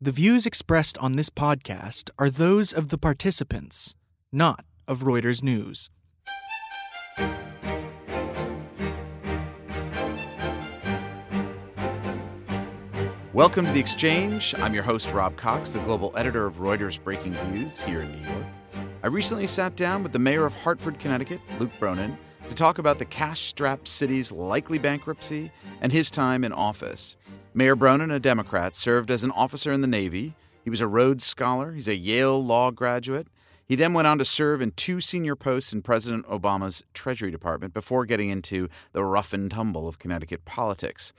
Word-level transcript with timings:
The 0.00 0.12
views 0.12 0.46
expressed 0.46 0.96
on 0.98 1.14
this 1.14 1.28
podcast 1.28 2.10
are 2.20 2.30
those 2.30 2.72
of 2.72 2.90
the 2.90 2.98
participants, 2.98 3.96
not 4.30 4.64
of 4.86 5.00
Reuters 5.00 5.42
News. 5.42 5.90
Welcome 13.32 13.66
to 13.66 13.72
The 13.72 13.80
Exchange. 13.80 14.54
I'm 14.58 14.72
your 14.72 14.84
host, 14.84 15.10
Rob 15.10 15.34
Cox, 15.36 15.72
the 15.72 15.80
global 15.80 16.12
editor 16.16 16.46
of 16.46 16.58
Reuters 16.58 17.02
Breaking 17.02 17.32
News 17.52 17.80
here 17.80 18.02
in 18.02 18.12
New 18.12 18.28
York. 18.28 18.46
I 19.02 19.08
recently 19.08 19.48
sat 19.48 19.74
down 19.74 20.04
with 20.04 20.12
the 20.12 20.20
mayor 20.20 20.46
of 20.46 20.54
Hartford, 20.54 21.00
Connecticut, 21.00 21.40
Luke 21.58 21.72
Bronin, 21.80 22.16
to 22.48 22.54
talk 22.54 22.78
about 22.78 23.00
the 23.00 23.04
cash 23.04 23.40
strapped 23.40 23.88
city's 23.88 24.30
likely 24.30 24.78
bankruptcy 24.78 25.50
and 25.80 25.90
his 25.90 26.08
time 26.08 26.44
in 26.44 26.52
office. 26.52 27.16
Mayor 27.54 27.74
Bronin, 27.74 28.14
a 28.14 28.20
Democrat, 28.20 28.74
served 28.74 29.10
as 29.10 29.24
an 29.24 29.30
officer 29.30 29.72
in 29.72 29.80
the 29.80 29.86
Navy. 29.86 30.34
He 30.62 30.70
was 30.70 30.80
a 30.80 30.86
Rhodes 30.86 31.24
Scholar, 31.24 31.72
he's 31.72 31.88
a 31.88 31.96
Yale 31.96 32.42
Law 32.44 32.70
graduate. 32.70 33.26
He 33.66 33.74
then 33.74 33.92
went 33.92 34.06
on 34.06 34.18
to 34.18 34.24
serve 34.24 34.60
in 34.60 34.72
two 34.72 35.00
senior 35.00 35.34
posts 35.34 35.72
in 35.72 35.82
President 35.82 36.26
Obama's 36.26 36.84
Treasury 36.94 37.30
Department 37.30 37.74
before 37.74 38.06
getting 38.06 38.30
into 38.30 38.68
the 38.92 39.04
rough 39.04 39.32
and 39.32 39.50
tumble 39.50 39.88
of 39.88 39.98
Connecticut 39.98 40.44
politics. 40.44 41.12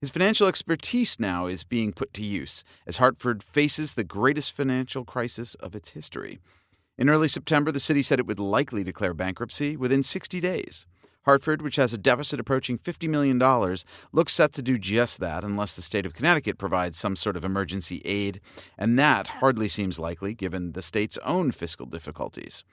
His 0.00 0.10
financial 0.10 0.48
expertise 0.48 1.20
now 1.20 1.46
is 1.46 1.62
being 1.62 1.92
put 1.92 2.12
to 2.14 2.24
use 2.24 2.64
as 2.86 2.96
Hartford 2.96 3.42
faces 3.42 3.94
the 3.94 4.02
greatest 4.02 4.52
financial 4.52 5.04
crisis 5.04 5.54
of 5.56 5.76
its 5.76 5.90
history. 5.90 6.40
In 6.98 7.08
early 7.08 7.28
September, 7.28 7.70
the 7.70 7.80
city 7.80 8.02
said 8.02 8.18
it 8.18 8.26
would 8.26 8.40
likely 8.40 8.82
declare 8.82 9.14
bankruptcy 9.14 9.76
within 9.76 10.02
60 10.02 10.40
days. 10.40 10.86
Hartford, 11.22 11.62
which 11.62 11.76
has 11.76 11.92
a 11.92 11.98
deficit 11.98 12.40
approaching 12.40 12.78
$50 12.78 13.08
million, 13.08 13.38
looks 14.12 14.32
set 14.32 14.52
to 14.54 14.62
do 14.62 14.78
just 14.78 15.20
that 15.20 15.44
unless 15.44 15.74
the 15.74 15.82
state 15.82 16.06
of 16.06 16.14
Connecticut 16.14 16.58
provides 16.58 16.98
some 16.98 17.16
sort 17.16 17.36
of 17.36 17.44
emergency 17.44 18.02
aid, 18.04 18.40
and 18.76 18.98
that 18.98 19.28
hardly 19.28 19.68
seems 19.68 19.98
likely 19.98 20.34
given 20.34 20.72
the 20.72 20.82
state's 20.82 21.18
own 21.18 21.52
fiscal 21.52 21.86
difficulties. 21.86 22.64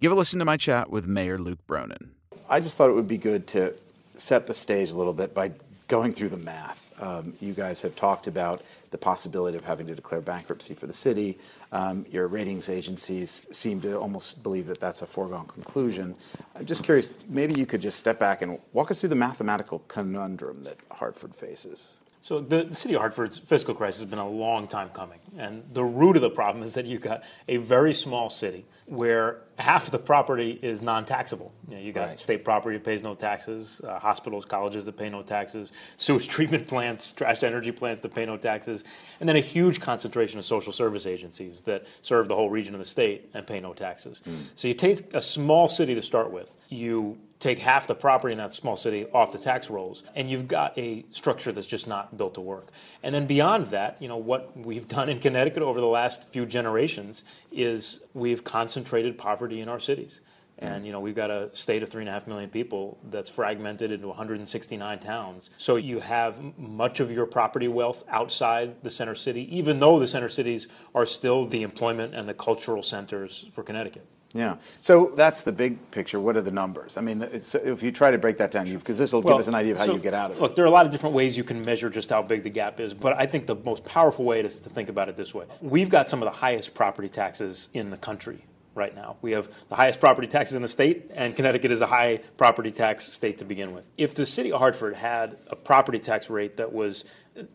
Give 0.00 0.12
a 0.12 0.14
listen 0.14 0.38
to 0.38 0.44
my 0.44 0.56
chat 0.56 0.90
with 0.90 1.06
Mayor 1.06 1.38
Luke 1.38 1.66
Bronin. 1.66 2.10
I 2.48 2.60
just 2.60 2.76
thought 2.76 2.90
it 2.90 2.94
would 2.94 3.08
be 3.08 3.18
good 3.18 3.46
to 3.48 3.74
set 4.16 4.46
the 4.46 4.54
stage 4.54 4.90
a 4.90 4.96
little 4.96 5.12
bit 5.12 5.34
by 5.34 5.52
going 5.88 6.12
through 6.12 6.30
the 6.30 6.36
math. 6.38 6.92
Um, 7.02 7.34
you 7.40 7.52
guys 7.52 7.82
have 7.82 7.96
talked 7.96 8.26
about 8.26 8.62
the 8.90 8.98
possibility 8.98 9.56
of 9.56 9.64
having 9.64 9.86
to 9.88 9.94
declare 9.94 10.20
bankruptcy 10.20 10.74
for 10.74 10.86
the 10.86 10.92
city. 10.92 11.38
Um, 11.72 12.06
your 12.10 12.28
ratings 12.28 12.68
agencies 12.68 13.46
seem 13.50 13.80
to 13.82 13.98
almost 13.98 14.42
believe 14.42 14.66
that 14.68 14.80
that's 14.80 15.02
a 15.02 15.06
foregone 15.06 15.46
conclusion. 15.46 16.14
I'm 16.56 16.64
just 16.64 16.84
curious, 16.84 17.12
maybe 17.28 17.58
you 17.58 17.66
could 17.66 17.82
just 17.82 17.98
step 17.98 18.18
back 18.18 18.42
and 18.42 18.58
walk 18.72 18.90
us 18.90 19.00
through 19.00 19.10
the 19.10 19.16
mathematical 19.16 19.80
conundrum 19.88 20.64
that 20.64 20.76
Hartford 20.90 21.34
faces. 21.34 21.98
So 22.22 22.40
the, 22.40 22.64
the, 22.64 22.74
city 22.74 22.94
of 22.94 23.00
Hartford's 23.00 23.38
fiscal 23.38 23.74
crisis 23.74 24.00
has 24.00 24.08
been 24.08 24.18
a 24.18 24.28
long 24.28 24.66
time 24.66 24.88
coming, 24.90 25.18
and 25.36 25.62
the 25.74 25.84
root 25.84 26.16
of 26.16 26.22
the 26.22 26.30
problem 26.30 26.64
is 26.64 26.72
that 26.72 26.86
you've 26.86 27.02
got 27.02 27.22
a 27.48 27.58
very 27.58 27.92
small 27.92 28.30
city 28.30 28.64
where 28.86 29.40
half 29.58 29.90
the 29.90 29.98
property 29.98 30.58
is 30.62 30.82
non-taxable. 30.82 31.52
You, 31.68 31.74
know, 31.74 31.80
you 31.80 31.92
got 31.92 32.08
right. 32.08 32.18
state 32.18 32.44
property 32.44 32.76
that 32.76 32.84
pays 32.84 33.02
no 33.02 33.14
taxes, 33.14 33.80
uh, 33.82 33.98
hospitals, 33.98 34.44
colleges 34.44 34.84
that 34.84 34.96
pay 34.96 35.08
no 35.08 35.22
taxes, 35.22 35.72
sewage 35.96 36.28
treatment 36.34 36.66
plants, 36.66 37.12
trash 37.12 37.42
energy 37.42 37.72
plants 37.72 38.00
that 38.02 38.14
pay 38.14 38.26
no 38.26 38.36
taxes, 38.36 38.84
and 39.20 39.28
then 39.28 39.36
a 39.36 39.40
huge 39.40 39.80
concentration 39.80 40.38
of 40.38 40.44
social 40.44 40.72
service 40.72 41.06
agencies 41.06 41.62
that 41.62 41.86
serve 42.02 42.28
the 42.28 42.34
whole 42.34 42.50
region 42.50 42.74
of 42.74 42.78
the 42.78 42.84
state 42.84 43.30
and 43.32 43.46
pay 43.46 43.60
no 43.60 43.72
taxes. 43.72 44.22
Mm. 44.26 44.44
So 44.54 44.68
you 44.68 44.74
take 44.74 45.14
a 45.14 45.22
small 45.22 45.68
city 45.68 45.94
to 45.94 46.02
start 46.02 46.30
with, 46.30 46.56
you 46.68 47.18
take 47.44 47.58
half 47.58 47.86
the 47.86 47.94
property 47.94 48.32
in 48.32 48.38
that 48.38 48.54
small 48.54 48.74
city 48.74 49.04
off 49.12 49.30
the 49.30 49.38
tax 49.38 49.68
rolls, 49.68 50.02
and 50.14 50.30
you've 50.30 50.48
got 50.48 50.76
a 50.78 51.04
structure 51.10 51.52
that's 51.52 51.66
just 51.66 51.86
not 51.86 52.16
built 52.16 52.34
to 52.34 52.40
work. 52.40 52.68
And 53.02 53.14
then 53.14 53.26
beyond 53.26 53.66
that, 53.66 54.00
you 54.00 54.08
know, 54.08 54.16
what 54.16 54.56
we've 54.56 54.88
done 54.96 55.10
in 55.10 55.18
Connecticut 55.20 55.62
over 55.62 55.78
the 55.78 55.86
last 55.86 56.26
few 56.28 56.46
generations 56.46 57.22
is 57.52 58.00
we've 58.14 58.44
concentrated 58.44 58.73
poverty 59.18 59.60
in 59.60 59.68
our 59.68 59.80
cities. 59.80 60.20
Hmm. 60.58 60.64
And 60.64 60.86
you 60.86 60.92
know 60.92 61.00
we've 61.00 61.14
got 61.14 61.30
a 61.30 61.54
state 61.54 61.82
of 61.82 61.88
three 61.88 62.02
and 62.02 62.08
a 62.08 62.12
half 62.12 62.26
million 62.26 62.50
people 62.50 62.98
that's 63.10 63.30
fragmented 63.30 63.90
into 63.90 64.08
169 64.08 64.98
towns. 65.00 65.50
So 65.56 65.76
you 65.76 66.00
have 66.00 66.58
much 66.58 67.00
of 67.00 67.10
your 67.10 67.26
property 67.26 67.68
wealth 67.68 68.04
outside 68.08 68.82
the 68.82 68.90
center 68.90 69.14
city, 69.14 69.56
even 69.56 69.80
though 69.80 69.98
the 69.98 70.08
center 70.08 70.28
cities 70.28 70.68
are 70.94 71.06
still 71.06 71.46
the 71.46 71.62
employment 71.62 72.14
and 72.14 72.28
the 72.28 72.34
cultural 72.34 72.82
centers 72.82 73.46
for 73.52 73.62
Connecticut. 73.62 74.06
Yeah. 74.34 74.56
So 74.80 75.12
that's 75.14 75.42
the 75.42 75.52
big 75.52 75.92
picture. 75.92 76.18
What 76.18 76.36
are 76.36 76.42
the 76.42 76.50
numbers? 76.50 76.96
I 76.96 77.00
mean, 77.00 77.22
if 77.22 77.82
you 77.82 77.92
try 77.92 78.10
to 78.10 78.18
break 78.18 78.36
that 78.38 78.50
down, 78.50 78.68
because 78.68 78.98
this 78.98 79.12
will 79.12 79.22
well, 79.22 79.34
give 79.34 79.42
us 79.42 79.46
an 79.46 79.54
idea 79.54 79.72
of 79.72 79.78
how 79.78 79.86
so, 79.86 79.94
you 79.94 80.00
get 80.00 80.12
out 80.12 80.32
of 80.32 80.38
it. 80.38 80.42
Look, 80.42 80.56
there 80.56 80.64
are 80.64 80.68
a 80.68 80.72
lot 80.72 80.86
of 80.86 80.90
different 80.90 81.14
ways 81.14 81.36
you 81.36 81.44
can 81.44 81.62
measure 81.62 81.88
just 81.88 82.10
how 82.10 82.20
big 82.20 82.42
the 82.42 82.50
gap 82.50 82.80
is, 82.80 82.92
but 82.92 83.16
I 83.16 83.26
think 83.26 83.46
the 83.46 83.54
most 83.54 83.84
powerful 83.84 84.24
way 84.24 84.40
is 84.40 84.58
to 84.60 84.68
think 84.68 84.88
about 84.88 85.08
it 85.08 85.16
this 85.16 85.32
way. 85.32 85.46
We've 85.60 85.88
got 85.88 86.08
some 86.08 86.20
of 86.20 86.26
the 86.26 86.36
highest 86.36 86.74
property 86.74 87.08
taxes 87.08 87.68
in 87.72 87.90
the 87.90 87.96
country 87.96 88.44
right 88.74 88.94
now. 88.94 89.16
We 89.22 89.32
have 89.32 89.48
the 89.68 89.76
highest 89.76 90.00
property 90.00 90.26
taxes 90.26 90.56
in 90.56 90.62
the 90.62 90.68
state, 90.68 91.10
and 91.14 91.34
Connecticut 91.36 91.70
is 91.70 91.80
a 91.80 91.86
high 91.86 92.20
property 92.36 92.70
tax 92.70 93.12
state 93.12 93.38
to 93.38 93.44
begin 93.44 93.72
with. 93.72 93.88
If 93.96 94.14
the 94.14 94.26
city 94.26 94.52
of 94.52 94.58
Hartford 94.58 94.94
had 94.94 95.36
a 95.50 95.56
property 95.56 95.98
tax 95.98 96.28
rate 96.28 96.56
that 96.56 96.72
was 96.72 97.04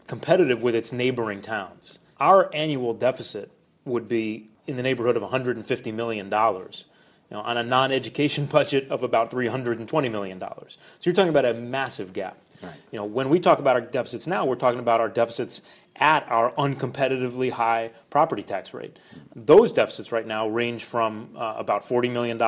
competitive 0.07 0.61
with 0.61 0.75
its 0.75 0.91
neighboring 0.91 1.41
towns, 1.41 1.99
our 2.19 2.49
annual 2.53 2.93
deficit 2.93 3.51
would 3.85 4.07
be 4.07 4.49
in 4.67 4.77
the 4.77 4.83
neighborhood 4.83 5.17
of 5.17 5.23
$150 5.23 5.93
million. 5.93 6.27
You 6.27 7.37
know, 7.37 7.41
on 7.41 7.57
a 7.57 7.63
non-education 7.63 8.45
budget 8.51 8.89
of 8.89 9.03
about 9.03 9.31
$320 9.31 10.11
million. 10.11 10.39
So 10.39 10.77
you're 11.03 11.13
talking 11.13 11.29
about 11.29 11.45
a 11.45 11.53
massive 11.53 12.13
gap. 12.13 12.37
Right. 12.61 12.73
You 12.91 12.99
know, 12.99 13.05
when 13.05 13.29
we 13.29 13.39
talk 13.39 13.59
about 13.59 13.75
our 13.75 13.81
deficits 13.81 14.27
now, 14.27 14.45
we're 14.45 14.55
talking 14.55 14.79
about 14.79 14.99
our 14.99 15.07
deficits 15.07 15.61
at 15.99 16.29
our 16.29 16.51
uncompetitively 16.53 17.51
high 17.51 17.91
property 18.09 18.43
tax 18.43 18.73
rate. 18.73 18.97
Those 19.35 19.73
deficits 19.73 20.11
right 20.11 20.25
now 20.25 20.47
range 20.47 20.85
from 20.85 21.29
uh, 21.35 21.55
about 21.57 21.83
$40 21.83 22.11
million 22.11 22.41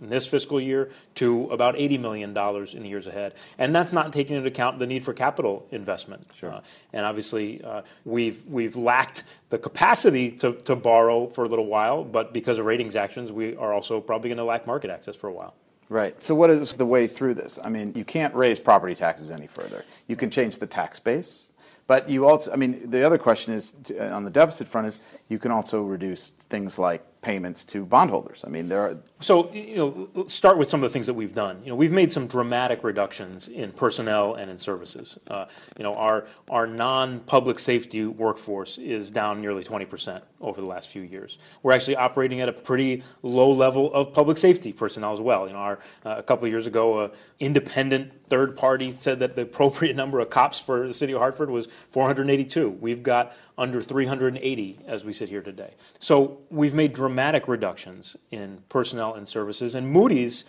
in 0.00 0.08
this 0.08 0.26
fiscal 0.26 0.60
year 0.60 0.90
to 1.16 1.50
about 1.50 1.74
$80 1.74 2.00
million 2.00 2.30
in 2.30 2.82
the 2.82 2.88
years 2.88 3.06
ahead. 3.06 3.34
And 3.58 3.74
that's 3.74 3.92
not 3.92 4.12
taking 4.12 4.36
into 4.36 4.48
account 4.48 4.78
the 4.78 4.86
need 4.86 5.02
for 5.02 5.12
capital 5.12 5.66
investment. 5.70 6.26
Sure. 6.34 6.52
Uh, 6.52 6.60
and 6.92 7.04
obviously, 7.04 7.62
uh, 7.62 7.82
we've, 8.04 8.44
we've 8.46 8.76
lacked 8.76 9.24
the 9.50 9.58
capacity 9.58 10.30
to, 10.32 10.52
to 10.52 10.76
borrow 10.76 11.26
for 11.26 11.44
a 11.44 11.48
little 11.48 11.66
while, 11.66 12.04
but 12.04 12.32
because 12.32 12.58
of 12.58 12.64
ratings 12.64 12.96
actions, 12.96 13.32
we 13.32 13.56
are 13.56 13.72
also 13.72 14.00
probably 14.00 14.30
going 14.30 14.38
to 14.38 14.44
lack 14.44 14.66
market 14.66 14.90
access 14.90 15.16
for 15.16 15.28
a 15.28 15.32
while. 15.32 15.54
Right. 15.88 16.22
So, 16.22 16.34
what 16.34 16.48
is 16.48 16.78
the 16.78 16.86
way 16.86 17.06
through 17.06 17.34
this? 17.34 17.58
I 17.62 17.68
mean, 17.68 17.92
you 17.94 18.02
can't 18.02 18.34
raise 18.34 18.58
property 18.58 18.94
taxes 18.94 19.30
any 19.30 19.46
further. 19.46 19.84
You 20.06 20.16
can 20.16 20.30
change 20.30 20.56
the 20.56 20.66
tax 20.66 20.98
base. 20.98 21.50
But 21.86 22.08
you 22.08 22.26
also, 22.26 22.52
I 22.52 22.56
mean, 22.56 22.90
the 22.90 23.04
other 23.04 23.18
question 23.18 23.52
is 23.52 23.74
uh, 23.98 24.04
on 24.04 24.24
the 24.24 24.30
deficit 24.30 24.68
front 24.68 24.86
is 24.86 25.00
you 25.28 25.38
can 25.38 25.50
also 25.50 25.82
reduce 25.82 26.30
things 26.30 26.78
like 26.78 27.04
payments 27.22 27.62
to 27.62 27.86
bondholders. 27.86 28.44
I 28.44 28.50
mean, 28.50 28.68
there 28.68 28.82
are. 28.82 28.96
So, 29.20 29.50
you 29.52 30.08
know, 30.14 30.26
start 30.26 30.58
with 30.58 30.68
some 30.68 30.82
of 30.82 30.90
the 30.90 30.92
things 30.92 31.06
that 31.06 31.14
we've 31.14 31.32
done. 31.32 31.60
You 31.62 31.70
know, 31.70 31.76
we've 31.76 31.92
made 31.92 32.12
some 32.12 32.26
dramatic 32.26 32.82
reductions 32.82 33.48
in 33.48 33.72
personnel 33.72 34.34
and 34.34 34.50
in 34.50 34.58
services. 34.58 35.18
Uh, 35.28 35.46
you 35.78 35.84
know, 35.84 35.94
our 35.94 36.26
our 36.50 36.66
non-public 36.66 37.58
safety 37.58 38.04
workforce 38.06 38.76
is 38.78 39.10
down 39.10 39.40
nearly 39.40 39.62
20% 39.62 40.22
over 40.40 40.60
the 40.60 40.68
last 40.68 40.90
few 40.90 41.02
years. 41.02 41.38
We're 41.62 41.72
actually 41.72 41.96
operating 41.96 42.40
at 42.40 42.48
a 42.48 42.52
pretty 42.52 43.04
low 43.22 43.52
level 43.52 43.94
of 43.94 44.12
public 44.12 44.36
safety 44.36 44.72
personnel 44.72 45.12
as 45.12 45.20
well. 45.20 45.46
You 45.46 45.52
know, 45.52 45.60
our, 45.60 45.78
uh, 46.04 46.16
a 46.18 46.22
couple 46.22 46.46
of 46.46 46.50
years 46.50 46.66
ago, 46.66 47.04
an 47.04 47.10
independent 47.38 48.28
third 48.28 48.56
party 48.56 48.94
said 48.96 49.20
that 49.20 49.36
the 49.36 49.42
appropriate 49.42 49.94
number 49.94 50.18
of 50.18 50.30
cops 50.30 50.58
for 50.58 50.88
the 50.88 50.94
city 50.94 51.12
of 51.12 51.20
Hartford 51.20 51.50
was 51.52 51.68
482. 51.90 52.70
We've 52.70 53.02
got 53.02 53.36
under 53.56 53.80
380 53.80 54.80
as 54.86 55.04
we 55.04 55.12
sit 55.12 55.28
here 55.28 55.42
today. 55.42 55.74
So 56.00 56.38
we've 56.50 56.74
made 56.74 56.92
dramatic 56.92 57.46
reductions 57.46 58.16
in 58.30 58.62
personnel 58.68 59.14
and 59.14 59.28
services. 59.28 59.74
And 59.74 59.88
Moody's 59.88 60.44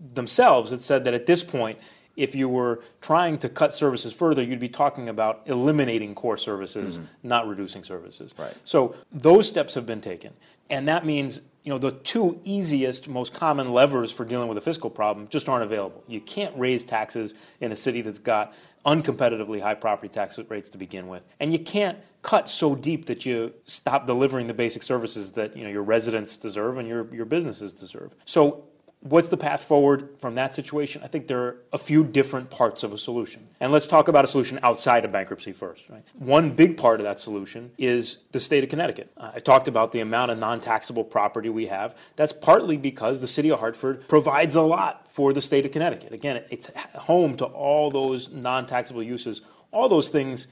themselves 0.00 0.70
had 0.70 0.80
said 0.80 1.04
that 1.04 1.14
at 1.14 1.26
this 1.26 1.42
point, 1.42 1.78
if 2.18 2.34
you 2.34 2.48
were 2.48 2.82
trying 3.00 3.38
to 3.38 3.48
cut 3.48 3.72
services 3.72 4.12
further, 4.12 4.42
you'd 4.42 4.58
be 4.58 4.68
talking 4.68 5.08
about 5.08 5.42
eliminating 5.46 6.14
core 6.14 6.36
services, 6.36 6.98
mm-hmm. 6.98 7.28
not 7.28 7.46
reducing 7.46 7.84
services. 7.84 8.34
Right. 8.36 8.54
So 8.64 8.94
those 9.12 9.48
steps 9.48 9.74
have 9.74 9.86
been 9.86 10.00
taken. 10.00 10.34
And 10.70 10.86
that 10.88 11.06
means 11.06 11.40
you 11.68 11.74
know, 11.74 11.78
the 11.78 11.90
two 11.90 12.40
easiest, 12.44 13.08
most 13.08 13.34
common 13.34 13.72
levers 13.72 14.10
for 14.10 14.24
dealing 14.24 14.48
with 14.48 14.56
a 14.56 14.60
fiscal 14.62 14.88
problem 14.88 15.28
just 15.28 15.50
aren't 15.50 15.64
available. 15.64 16.02
You 16.06 16.18
can't 16.18 16.56
raise 16.56 16.84
taxes 16.84 17.34
in 17.60 17.72
a 17.72 17.76
city 17.76 18.00
that's 18.00 18.18
got 18.18 18.54
uncompetitively 18.86 19.60
high 19.60 19.74
property 19.74 20.08
tax 20.08 20.38
rates 20.48 20.70
to 20.70 20.78
begin 20.78 21.08
with. 21.08 21.26
And 21.40 21.52
you 21.52 21.58
can't 21.58 21.98
cut 22.22 22.48
so 22.48 22.74
deep 22.74 23.04
that 23.04 23.26
you 23.26 23.52
stop 23.64 24.06
delivering 24.06 24.46
the 24.46 24.54
basic 24.54 24.82
services 24.82 25.32
that, 25.32 25.58
you 25.58 25.64
know, 25.64 25.68
your 25.68 25.82
residents 25.82 26.38
deserve 26.38 26.78
and 26.78 26.88
your, 26.88 27.12
your 27.14 27.26
businesses 27.26 27.74
deserve. 27.74 28.14
So 28.24 28.64
What's 29.00 29.28
the 29.28 29.36
path 29.36 29.62
forward 29.62 30.08
from 30.18 30.34
that 30.34 30.54
situation? 30.54 31.02
I 31.04 31.06
think 31.06 31.28
there 31.28 31.40
are 31.40 31.56
a 31.72 31.78
few 31.78 32.02
different 32.02 32.50
parts 32.50 32.82
of 32.82 32.92
a 32.92 32.98
solution. 32.98 33.46
And 33.60 33.70
let's 33.70 33.86
talk 33.86 34.08
about 34.08 34.24
a 34.24 34.28
solution 34.28 34.58
outside 34.62 35.04
of 35.04 35.12
bankruptcy 35.12 35.52
first. 35.52 35.88
Right? 35.88 36.02
One 36.18 36.50
big 36.50 36.76
part 36.76 36.98
of 36.98 37.04
that 37.04 37.20
solution 37.20 37.70
is 37.78 38.18
the 38.32 38.40
state 38.40 38.64
of 38.64 38.70
Connecticut. 38.70 39.12
Uh, 39.16 39.30
I 39.36 39.38
talked 39.38 39.68
about 39.68 39.92
the 39.92 40.00
amount 40.00 40.32
of 40.32 40.38
non 40.38 40.60
taxable 40.60 41.04
property 41.04 41.48
we 41.48 41.66
have. 41.68 41.96
That's 42.16 42.32
partly 42.32 42.76
because 42.76 43.20
the 43.20 43.28
city 43.28 43.52
of 43.52 43.60
Hartford 43.60 44.08
provides 44.08 44.56
a 44.56 44.62
lot 44.62 45.08
for 45.08 45.32
the 45.32 45.42
state 45.42 45.64
of 45.64 45.70
Connecticut. 45.70 46.12
Again, 46.12 46.42
it's 46.50 46.68
home 46.96 47.36
to 47.36 47.44
all 47.44 47.92
those 47.92 48.30
non 48.30 48.66
taxable 48.66 49.04
uses. 49.04 49.42
All 49.70 49.88
those 49.88 50.08
things 50.08 50.48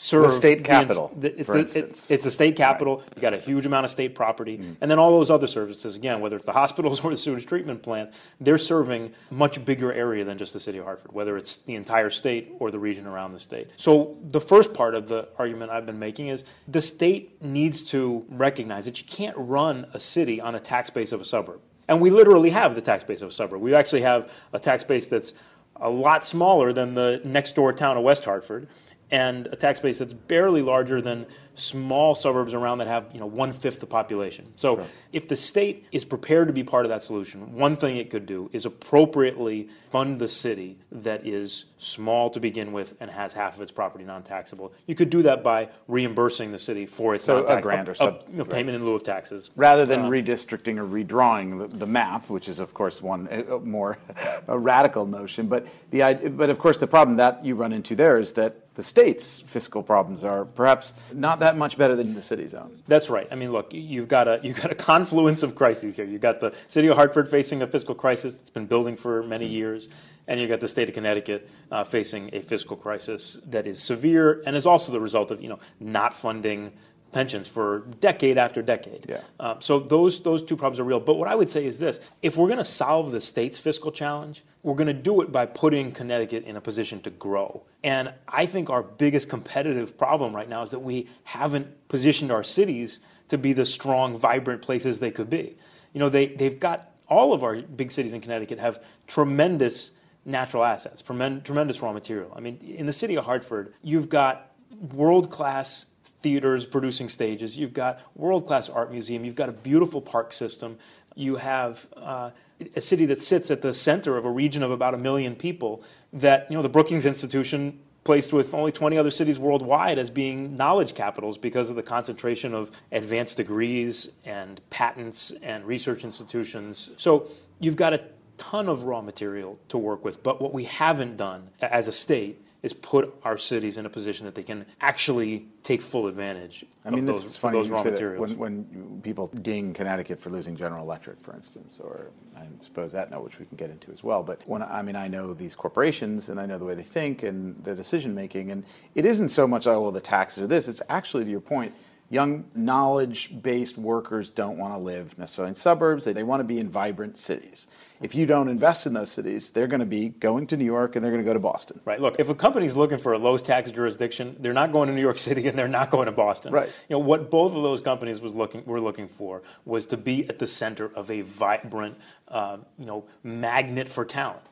serve 0.00 0.22
The 0.22 0.30
state 0.30 0.64
capital, 0.64 1.10
the- 1.14 1.28
it's 1.38 1.44
for 1.44 1.52
the- 1.52 1.58
it- 1.58 1.62
instance. 1.76 2.10
it's 2.10 2.24
the 2.24 2.30
state 2.30 2.56
capital. 2.56 3.02
You 3.16 3.20
got 3.20 3.34
a 3.34 3.38
huge 3.38 3.66
amount 3.66 3.84
of 3.84 3.90
state 3.90 4.14
property, 4.14 4.56
Mm. 4.56 4.76
and 4.80 4.90
then 4.90 4.98
all 4.98 5.10
those 5.10 5.30
other 5.30 5.46
services. 5.46 5.94
Again, 5.94 6.22
whether 6.22 6.36
it's 6.36 6.46
the 6.46 6.52
hospitals 6.52 7.00
or 7.04 7.10
the 7.10 7.18
sewage 7.18 7.44
treatment 7.44 7.82
plant, 7.82 8.10
they're 8.40 8.56
serving 8.56 9.10
much 9.30 9.62
bigger 9.62 9.92
area 9.92 10.24
than 10.24 10.38
just 10.38 10.54
the 10.54 10.60
city 10.60 10.78
of 10.78 10.86
Hartford. 10.86 11.12
Whether 11.12 11.36
it's 11.36 11.56
the 11.66 11.74
entire 11.74 12.08
state 12.08 12.50
or 12.58 12.70
the 12.70 12.78
region 12.78 13.06
around 13.06 13.34
the 13.34 13.38
state. 13.38 13.68
So 13.76 14.16
the 14.26 14.40
first 14.40 14.72
part 14.72 14.94
of 14.94 15.08
the 15.08 15.28
argument 15.38 15.70
I've 15.70 15.84
been 15.84 15.98
making 15.98 16.28
is 16.28 16.44
the 16.66 16.80
state 16.80 17.42
needs 17.42 17.82
to 17.90 18.24
recognize 18.30 18.86
that 18.86 18.98
you 18.98 19.06
can't 19.06 19.36
run 19.36 19.84
a 19.92 20.00
city 20.00 20.40
on 20.40 20.54
a 20.54 20.60
tax 20.60 20.88
base 20.88 21.12
of 21.12 21.20
a 21.20 21.24
suburb. 21.26 21.60
And 21.88 22.00
we 22.00 22.08
literally 22.08 22.50
have 22.50 22.74
the 22.74 22.80
tax 22.80 23.04
base 23.04 23.20
of 23.20 23.28
a 23.28 23.32
suburb. 23.32 23.60
We 23.60 23.74
actually 23.74 24.00
have 24.00 24.32
a 24.54 24.58
tax 24.58 24.82
base 24.82 25.08
that's 25.08 25.34
a 25.76 25.90
lot 25.90 26.24
smaller 26.24 26.72
than 26.72 26.94
the 26.94 27.20
next 27.24 27.54
door 27.54 27.72
town 27.72 27.96
of 27.96 28.02
West 28.02 28.24
Hartford, 28.24 28.66
and 29.10 29.46
a 29.48 29.56
tax 29.56 29.80
base 29.80 29.98
that's 29.98 30.14
barely 30.14 30.62
larger 30.62 31.00
than 31.00 31.26
small 31.54 32.14
suburbs 32.14 32.54
around 32.54 32.78
that 32.78 32.88
have 32.88 33.06
you 33.12 33.20
know 33.20 33.26
one 33.26 33.52
fifth 33.52 33.80
the 33.80 33.86
population. 33.86 34.52
So 34.56 34.86
if 35.12 35.28
the 35.28 35.36
state 35.36 35.86
is 35.92 36.04
prepared 36.04 36.48
to 36.48 36.54
be 36.54 36.64
part 36.64 36.84
of 36.84 36.90
that 36.90 37.02
solution, 37.02 37.54
one 37.54 37.76
thing 37.76 37.96
it 37.96 38.10
could 38.10 38.26
do 38.26 38.48
is 38.52 38.66
appropriately 38.66 39.68
fund 39.90 40.18
the 40.18 40.28
city 40.28 40.78
that 40.92 41.26
is 41.26 41.66
small 41.78 42.30
to 42.30 42.40
begin 42.40 42.72
with 42.72 42.94
and 43.00 43.10
has 43.10 43.32
half 43.32 43.56
of 43.56 43.62
its 43.62 43.72
property 43.72 44.04
non-taxable. 44.04 44.72
You 44.86 44.94
could 44.94 45.10
do 45.10 45.22
that 45.22 45.42
by 45.42 45.68
reimbursing 45.88 46.52
the 46.52 46.58
city 46.58 46.86
for 46.86 47.14
its 47.14 47.24
So 47.24 47.46
a 47.46 47.60
grant 47.60 47.88
or 47.88 47.92
a- 47.92 47.96
sub- 47.96 48.24
you 48.30 48.38
know, 48.38 48.44
payment 48.44 48.76
in 48.76 48.84
lieu 48.84 48.94
of 48.94 49.02
taxes. 49.02 49.50
rather 49.56 49.84
than 49.84 50.00
redistricting 50.10 50.78
or 50.78 50.84
redrawing 50.86 51.58
the, 51.58 51.76
the 51.76 51.86
map, 51.86 52.28
which 52.28 52.48
is 52.48 52.60
of 52.60 52.74
course 52.74 53.00
one 53.02 53.28
uh, 53.28 53.58
more 53.58 53.98
a 54.48 54.58
radical 54.58 55.06
notion. 55.06 55.46
But 55.46 55.66
the 55.90 56.30
but 56.36 56.50
of 56.50 56.58
course 56.58 56.78
the 56.78 56.86
problem 56.86 57.16
that 57.16 57.44
you 57.44 57.54
run 57.54 57.72
into 57.72 57.96
there 57.96 58.18
is 58.18 58.32
that 58.32 58.56
the 58.74 58.82
state's 58.82 59.40
fiscal 59.40 59.82
problems 59.82 60.22
are 60.24 60.44
perhaps 60.44 60.94
not 61.12 61.39
that 61.40 61.56
much 61.56 61.76
better 61.76 61.96
than 61.96 62.14
the 62.14 62.22
city's 62.22 62.54
own. 62.54 62.82
That's 62.86 63.10
right. 63.10 63.26
I 63.30 63.34
mean, 63.34 63.52
look, 63.52 63.72
you've 63.72 64.08
got 64.08 64.28
a 64.28 64.40
you've 64.42 64.60
got 64.60 64.70
a 64.70 64.74
confluence 64.74 65.42
of 65.42 65.54
crises 65.54 65.96
here. 65.96 66.04
You've 66.04 66.20
got 66.20 66.40
the 66.40 66.56
city 66.68 66.88
of 66.88 66.96
Hartford 66.96 67.28
facing 67.28 67.62
a 67.62 67.66
fiscal 67.66 67.94
crisis 67.94 68.36
that's 68.36 68.50
been 68.50 68.66
building 68.66 68.96
for 68.96 69.22
many 69.22 69.46
years, 69.46 69.88
and 70.26 70.40
you've 70.40 70.50
got 70.50 70.60
the 70.60 70.68
state 70.68 70.88
of 70.88 70.94
Connecticut 70.94 71.48
uh, 71.70 71.84
facing 71.84 72.30
a 72.32 72.40
fiscal 72.40 72.76
crisis 72.76 73.38
that 73.46 73.66
is 73.66 73.82
severe 73.82 74.42
and 74.46 74.56
is 74.56 74.66
also 74.66 74.92
the 74.92 75.00
result 75.00 75.30
of 75.30 75.42
you 75.42 75.48
know 75.48 75.58
not 75.78 76.14
funding 76.14 76.72
pensions 77.12 77.48
for 77.48 77.80
decade 78.00 78.38
after 78.38 78.62
decade. 78.62 79.06
Yeah. 79.08 79.20
Uh, 79.38 79.56
so 79.58 79.80
those 79.80 80.20
those 80.20 80.42
two 80.42 80.56
problems 80.56 80.80
are 80.80 80.84
real. 80.84 81.00
But 81.00 81.16
what 81.16 81.28
I 81.28 81.34
would 81.34 81.48
say 81.48 81.64
is 81.64 81.78
this: 81.78 82.00
if 82.22 82.36
we're 82.36 82.48
going 82.48 82.58
to 82.58 82.64
solve 82.64 83.12
the 83.12 83.20
state's 83.20 83.58
fiscal 83.58 83.90
challenge, 83.92 84.44
we're 84.62 84.74
going 84.74 84.86
to 84.86 84.92
do 84.92 85.20
it 85.22 85.32
by 85.32 85.46
putting 85.46 85.92
Connecticut 85.92 86.44
in 86.44 86.56
a 86.56 86.60
position 86.60 87.00
to 87.02 87.10
grow. 87.10 87.62
And 87.82 88.12
I 88.28 88.46
think 88.46 88.70
our 88.70 88.82
biggest 88.82 89.28
competitive 89.28 89.96
problem 89.96 90.34
right 90.34 90.48
now 90.48 90.62
is 90.62 90.70
that 90.70 90.80
we 90.80 91.08
haven't 91.24 91.88
positioned 91.88 92.30
our 92.30 92.42
cities 92.42 93.00
to 93.28 93.38
be 93.38 93.52
the 93.52 93.66
strong, 93.66 94.16
vibrant 94.16 94.62
places 94.62 94.98
they 94.98 95.10
could 95.10 95.30
be. 95.30 95.56
You 95.92 96.00
know, 96.00 96.08
they 96.08 96.28
they've 96.28 96.58
got 96.60 96.92
all 97.08 97.32
of 97.32 97.42
our 97.42 97.56
big 97.60 97.90
cities 97.90 98.14
in 98.14 98.20
Connecticut 98.20 98.58
have 98.60 98.82
tremendous 99.06 99.92
natural 100.24 100.64
assets, 100.64 101.02
tremendous 101.02 101.82
raw 101.82 101.92
material. 101.92 102.32
I 102.36 102.40
mean, 102.40 102.58
in 102.58 102.86
the 102.86 102.92
city 102.92 103.16
of 103.16 103.24
Hartford, 103.24 103.74
you've 103.82 104.08
got 104.08 104.52
world 104.92 105.30
class 105.30 105.86
theaters 106.20 106.66
producing 106.66 107.08
stages. 107.08 107.56
You've 107.56 107.74
got 107.74 108.00
world 108.14 108.46
class 108.46 108.68
art 108.68 108.90
museum. 108.90 109.24
You've 109.24 109.34
got 109.34 109.48
a 109.48 109.52
beautiful 109.52 110.00
park 110.00 110.32
system. 110.32 110.78
You 111.14 111.36
have 111.36 111.86
uh, 111.96 112.30
a 112.76 112.80
city 112.80 113.06
that 113.06 113.20
sits 113.20 113.50
at 113.50 113.62
the 113.62 113.74
center 113.74 114.16
of 114.16 114.24
a 114.24 114.30
region 114.30 114.62
of 114.62 114.70
about 114.70 114.94
a 114.94 114.98
million 114.98 115.34
people. 115.34 115.82
That 116.12 116.46
you 116.50 116.56
know 116.56 116.62
the 116.62 116.68
Brookings 116.68 117.06
Institution 117.06 117.80
placed 118.04 118.32
with 118.32 118.54
only 118.54 118.72
20 118.72 118.96
other 118.96 119.10
cities 119.10 119.38
worldwide 119.38 119.98
as 119.98 120.10
being 120.10 120.56
knowledge 120.56 120.94
capitals 120.94 121.36
because 121.36 121.68
of 121.70 121.76
the 121.76 121.82
concentration 121.82 122.54
of 122.54 122.70
advanced 122.90 123.36
degrees 123.36 124.08
and 124.24 124.60
patents 124.70 125.32
and 125.42 125.64
research 125.66 126.02
institutions. 126.02 126.90
So 126.96 127.28
you've 127.58 127.76
got 127.76 127.92
a 127.92 128.02
ton 128.38 128.68
of 128.68 128.84
raw 128.84 129.02
material 129.02 129.58
to 129.68 129.76
work 129.76 130.02
with. 130.02 130.22
But 130.22 130.40
what 130.40 130.54
we 130.54 130.64
haven't 130.64 131.18
done 131.18 131.50
as 131.60 131.88
a 131.88 131.92
state 131.92 132.42
is 132.62 132.74
put 132.74 133.14
our 133.24 133.38
cities 133.38 133.76
in 133.76 133.86
a 133.86 133.90
position 133.90 134.26
that 134.26 134.34
they 134.34 134.42
can 134.42 134.66
actually 134.80 135.46
take 135.62 135.80
full 135.80 136.06
advantage 136.06 136.64
I 136.84 136.90
mean, 136.90 137.00
of 137.00 137.06
this 137.06 137.16
those, 137.16 137.26
is 137.26 137.36
funny 137.36 137.58
those 137.58 137.70
raw 137.70 137.82
materials. 137.82 138.34
when, 138.34 138.38
when 138.38 139.00
people 139.02 139.28
ding 139.28 139.72
Connecticut 139.72 140.20
for 140.20 140.30
losing 140.30 140.56
General 140.56 140.84
Electric, 140.84 141.20
for 141.20 141.34
instance, 141.34 141.80
or 141.82 142.10
I 142.36 142.46
suppose 142.62 142.94
Aetna, 142.94 143.20
which 143.20 143.38
we 143.38 143.46
can 143.46 143.56
get 143.56 143.70
into 143.70 143.90
as 143.92 144.02
well. 144.02 144.22
But 144.22 144.42
when 144.46 144.62
I 144.62 144.82
mean, 144.82 144.96
I 144.96 145.08
know 145.08 145.32
these 145.32 145.56
corporations 145.56 146.28
and 146.28 146.40
I 146.40 146.46
know 146.46 146.58
the 146.58 146.64
way 146.64 146.74
they 146.74 146.82
think 146.82 147.22
and 147.22 147.62
their 147.64 147.74
decision 147.74 148.14
making, 148.14 148.50
and 148.50 148.64
it 148.94 149.04
isn't 149.04 149.30
so 149.30 149.46
much 149.46 149.66
oh 149.66 149.80
well 149.80 149.90
the 149.90 150.00
taxes 150.00 150.42
or 150.44 150.46
this. 150.46 150.68
It's 150.68 150.82
actually 150.88 151.24
to 151.24 151.30
your 151.30 151.40
point. 151.40 151.74
Young 152.12 152.46
knowledge-based 152.56 153.78
workers 153.78 154.30
don't 154.30 154.58
want 154.58 154.74
to 154.74 154.78
live 154.78 155.16
necessarily 155.16 155.50
in 155.50 155.54
suburbs. 155.54 156.04
They, 156.04 156.12
they 156.12 156.24
want 156.24 156.40
to 156.40 156.44
be 156.44 156.58
in 156.58 156.68
vibrant 156.68 157.16
cities. 157.16 157.68
If 158.02 158.16
you 158.16 158.26
don't 158.26 158.48
invest 158.48 158.84
in 158.84 158.94
those 158.94 159.12
cities, 159.12 159.50
they're 159.50 159.68
going 159.68 159.80
to 159.80 159.86
be 159.86 160.08
going 160.08 160.48
to 160.48 160.56
New 160.56 160.64
York 160.64 160.96
and 160.96 161.04
they're 161.04 161.12
going 161.12 161.22
to 161.22 161.28
go 161.28 161.34
to 161.34 161.38
Boston. 161.38 161.80
Right. 161.84 162.00
Look, 162.00 162.18
if 162.18 162.28
a 162.28 162.34
company's 162.34 162.76
looking 162.76 162.98
for 162.98 163.12
a 163.12 163.18
low 163.18 163.38
tax 163.38 163.70
jurisdiction, 163.70 164.36
they're 164.40 164.52
not 164.52 164.72
going 164.72 164.88
to 164.88 164.94
New 164.94 165.00
York 165.00 165.18
City 165.28 165.46
and 165.46 165.56
they're 165.56 165.68
not 165.68 165.90
going 165.90 166.06
to 166.06 166.12
Boston. 166.12 166.52
Right. 166.52 166.68
You 166.88 166.96
know 166.96 166.98
what 166.98 167.30
both 167.30 167.54
of 167.54 167.62
those 167.62 167.80
companies 167.80 168.20
was 168.20 168.34
looking 168.34 168.64
were 168.64 168.80
looking 168.80 169.06
for 169.06 169.42
was 169.64 169.86
to 169.86 169.96
be 169.96 170.28
at 170.28 170.40
the 170.40 170.48
center 170.48 170.86
of 170.86 171.12
a 171.12 171.20
vibrant, 171.20 171.96
uh, 172.26 172.58
you 172.76 172.86
know, 172.86 173.04
magnet 173.22 173.88
for 173.88 174.04
talent. 174.04 174.42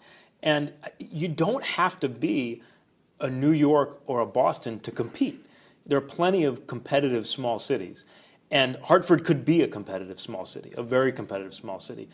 And 0.43 0.73
you 0.99 1.27
don't 1.27 1.65
have 1.65 1.99
to 2.01 2.09
be 2.09 2.63
a 3.21 3.31
New 3.31 3.51
York 3.51 4.01
or 4.07 4.21
a 4.21 4.27
Boston 4.27 4.79
to 4.81 4.93
compete. 4.93 5.45
There 5.89 5.99
are 5.99 6.03
plenty 6.03 6.45
of 6.45 6.67
competitive 6.67 7.27
small 7.27 7.59
cities, 7.59 8.05
and 8.51 8.77
Hartford 8.85 9.25
could 9.25 9.45
be 9.45 9.63
a 9.63 9.69
competitive 9.69 10.21
small 10.21 10.45
city, 10.45 10.73
a 10.77 10.83
very 10.83 11.13
competitive 11.13 11.55
small 11.55 11.81
city. 11.81 12.09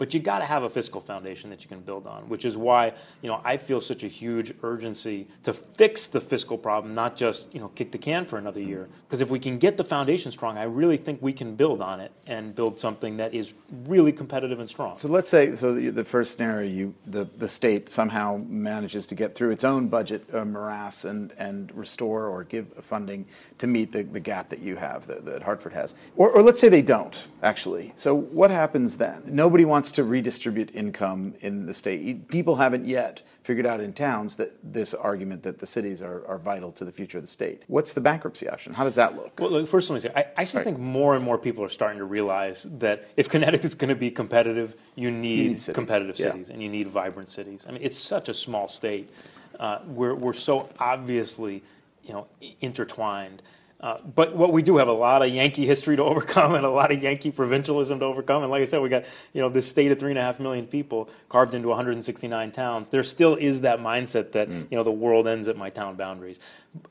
But 0.00 0.14
you 0.14 0.20
got 0.20 0.38
to 0.38 0.46
have 0.46 0.62
a 0.62 0.70
fiscal 0.70 0.98
foundation 0.98 1.50
that 1.50 1.62
you 1.62 1.68
can 1.68 1.80
build 1.80 2.06
on, 2.06 2.26
which 2.30 2.46
is 2.46 2.56
why 2.56 2.94
you 3.20 3.28
know 3.28 3.42
I 3.44 3.58
feel 3.58 3.82
such 3.82 4.02
a 4.02 4.08
huge 4.08 4.54
urgency 4.62 5.28
to 5.42 5.52
fix 5.52 6.06
the 6.06 6.22
fiscal 6.22 6.56
problem, 6.56 6.94
not 6.94 7.16
just 7.16 7.52
you 7.52 7.60
know 7.60 7.68
kick 7.68 7.92
the 7.92 7.98
can 7.98 8.24
for 8.24 8.38
another 8.38 8.60
year. 8.60 8.88
Because 9.06 9.20
if 9.20 9.28
we 9.28 9.38
can 9.38 9.58
get 9.58 9.76
the 9.76 9.84
foundation 9.84 10.30
strong, 10.30 10.56
I 10.56 10.62
really 10.62 10.96
think 10.96 11.20
we 11.20 11.34
can 11.34 11.54
build 11.54 11.82
on 11.82 12.00
it 12.00 12.12
and 12.26 12.54
build 12.54 12.78
something 12.78 13.18
that 13.18 13.34
is 13.34 13.52
really 13.84 14.10
competitive 14.10 14.58
and 14.58 14.70
strong. 14.70 14.94
So 14.94 15.08
let's 15.08 15.28
say, 15.28 15.54
so 15.54 15.74
the, 15.74 15.90
the 15.90 16.04
first 16.04 16.32
scenario, 16.32 16.66
you 16.66 16.94
the, 17.06 17.28
the 17.36 17.48
state 17.48 17.90
somehow 17.90 18.40
manages 18.48 19.06
to 19.08 19.14
get 19.14 19.34
through 19.34 19.50
its 19.50 19.64
own 19.64 19.88
budget 19.88 20.24
uh, 20.32 20.46
morass 20.46 21.04
and, 21.04 21.32
and 21.36 21.76
restore 21.76 22.26
or 22.26 22.44
give 22.44 22.72
funding 22.82 23.26
to 23.58 23.66
meet 23.66 23.92
the, 23.92 24.04
the 24.04 24.20
gap 24.20 24.48
that 24.48 24.60
you 24.60 24.76
have, 24.76 25.06
that, 25.08 25.26
that 25.26 25.42
Hartford 25.42 25.74
has. 25.74 25.94
Or, 26.16 26.30
or 26.30 26.42
let's 26.42 26.58
say 26.58 26.70
they 26.70 26.80
don't, 26.80 27.28
actually. 27.42 27.92
So 27.96 28.14
what 28.14 28.50
happens 28.50 28.96
then? 28.96 29.22
Nobody 29.26 29.64
wants 29.64 29.90
to 29.92 30.04
redistribute 30.04 30.74
income 30.74 31.34
in 31.40 31.66
the 31.66 31.74
state. 31.74 32.28
People 32.28 32.56
haven't 32.56 32.86
yet 32.86 33.22
figured 33.42 33.66
out 33.66 33.80
in 33.80 33.92
towns 33.92 34.36
that 34.36 34.52
this 34.62 34.92
argument 34.94 35.42
that 35.42 35.58
the 35.58 35.66
cities 35.66 36.02
are, 36.02 36.26
are 36.26 36.38
vital 36.38 36.70
to 36.72 36.84
the 36.84 36.92
future 36.92 37.18
of 37.18 37.24
the 37.24 37.30
state. 37.30 37.62
What's 37.66 37.92
the 37.92 38.00
bankruptcy 38.00 38.48
option? 38.48 38.72
How 38.74 38.84
does 38.84 38.94
that 38.96 39.16
look? 39.16 39.38
Well, 39.40 39.50
look, 39.50 39.66
first 39.68 39.88
let 39.90 39.94
me 39.94 40.00
say, 40.00 40.12
I 40.14 40.26
actually 40.36 40.58
Right. 40.58 40.64
think 40.64 40.78
more 40.78 41.16
and 41.16 41.24
more 41.24 41.38
people 41.38 41.64
are 41.64 41.68
starting 41.70 41.98
to 41.98 42.04
realize 42.04 42.64
that 42.78 43.08
if 43.16 43.28
Connecticut's 43.28 43.74
going 43.74 43.88
to 43.88 43.94
be 43.96 44.10
competitive, 44.10 44.74
you 44.94 45.10
need, 45.10 45.48
need 45.48 45.58
cities. 45.58 45.74
competitive 45.74 46.18
Yeah. 46.18 46.32
cities 46.32 46.50
and 46.50 46.62
you 46.62 46.68
need 46.68 46.88
vibrant 46.88 47.28
cities. 47.30 47.64
I 47.68 47.72
mean, 47.72 47.80
it's 47.82 47.98
such 47.98 48.28
a 48.28 48.34
small 48.34 48.68
state. 48.68 49.10
Uh, 49.58 49.78
we're, 49.86 50.14
we're 50.14 50.32
so 50.32 50.68
obviously, 50.78 51.62
you 52.04 52.12
know, 52.12 52.26
intertwined. 52.60 53.42
Uh, 53.80 53.96
but 54.14 54.36
what 54.36 54.52
we 54.52 54.62
do 54.62 54.76
have 54.76 54.88
a 54.88 54.92
lot 54.92 55.22
of 55.22 55.30
Yankee 55.30 55.66
history 55.66 55.96
to 55.96 56.02
overcome 56.10 56.54
and 56.54 56.66
a 56.66 56.70
lot 56.70 56.92
of 56.92 57.02
Yankee 57.02 57.30
provincialism 57.30 57.98
to 58.00 58.04
overcome. 58.04 58.42
And 58.42 58.50
like 58.50 58.62
I 58.62 58.66
said, 58.66 58.82
we 58.82 58.88
got 58.88 59.04
you 59.32 59.40
know 59.40 59.48
this 59.48 59.66
state 59.66 59.90
of 59.90 59.98
three 59.98 60.10
and 60.10 60.18
a 60.18 60.22
half 60.22 60.38
million 60.38 60.66
people 60.66 61.08
carved 61.28 61.54
into 61.54 61.68
169 61.68 62.52
towns. 62.52 62.90
There 62.90 63.02
still 63.02 63.36
is 63.36 63.62
that 63.62 63.80
mindset 63.80 64.32
that 64.32 64.50
you 64.50 64.76
know 64.76 64.82
the 64.82 64.90
world 64.90 65.26
ends 65.26 65.48
at 65.48 65.56
my 65.56 65.70
town 65.70 65.96
boundaries. 65.96 66.38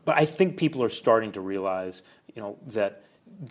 But 0.03 0.17
I 0.17 0.25
think 0.25 0.57
people 0.57 0.83
are 0.83 0.89
starting 0.89 1.31
to 1.33 1.41
realize 1.41 2.01
you 2.35 2.41
know 2.41 2.57
that 2.67 3.03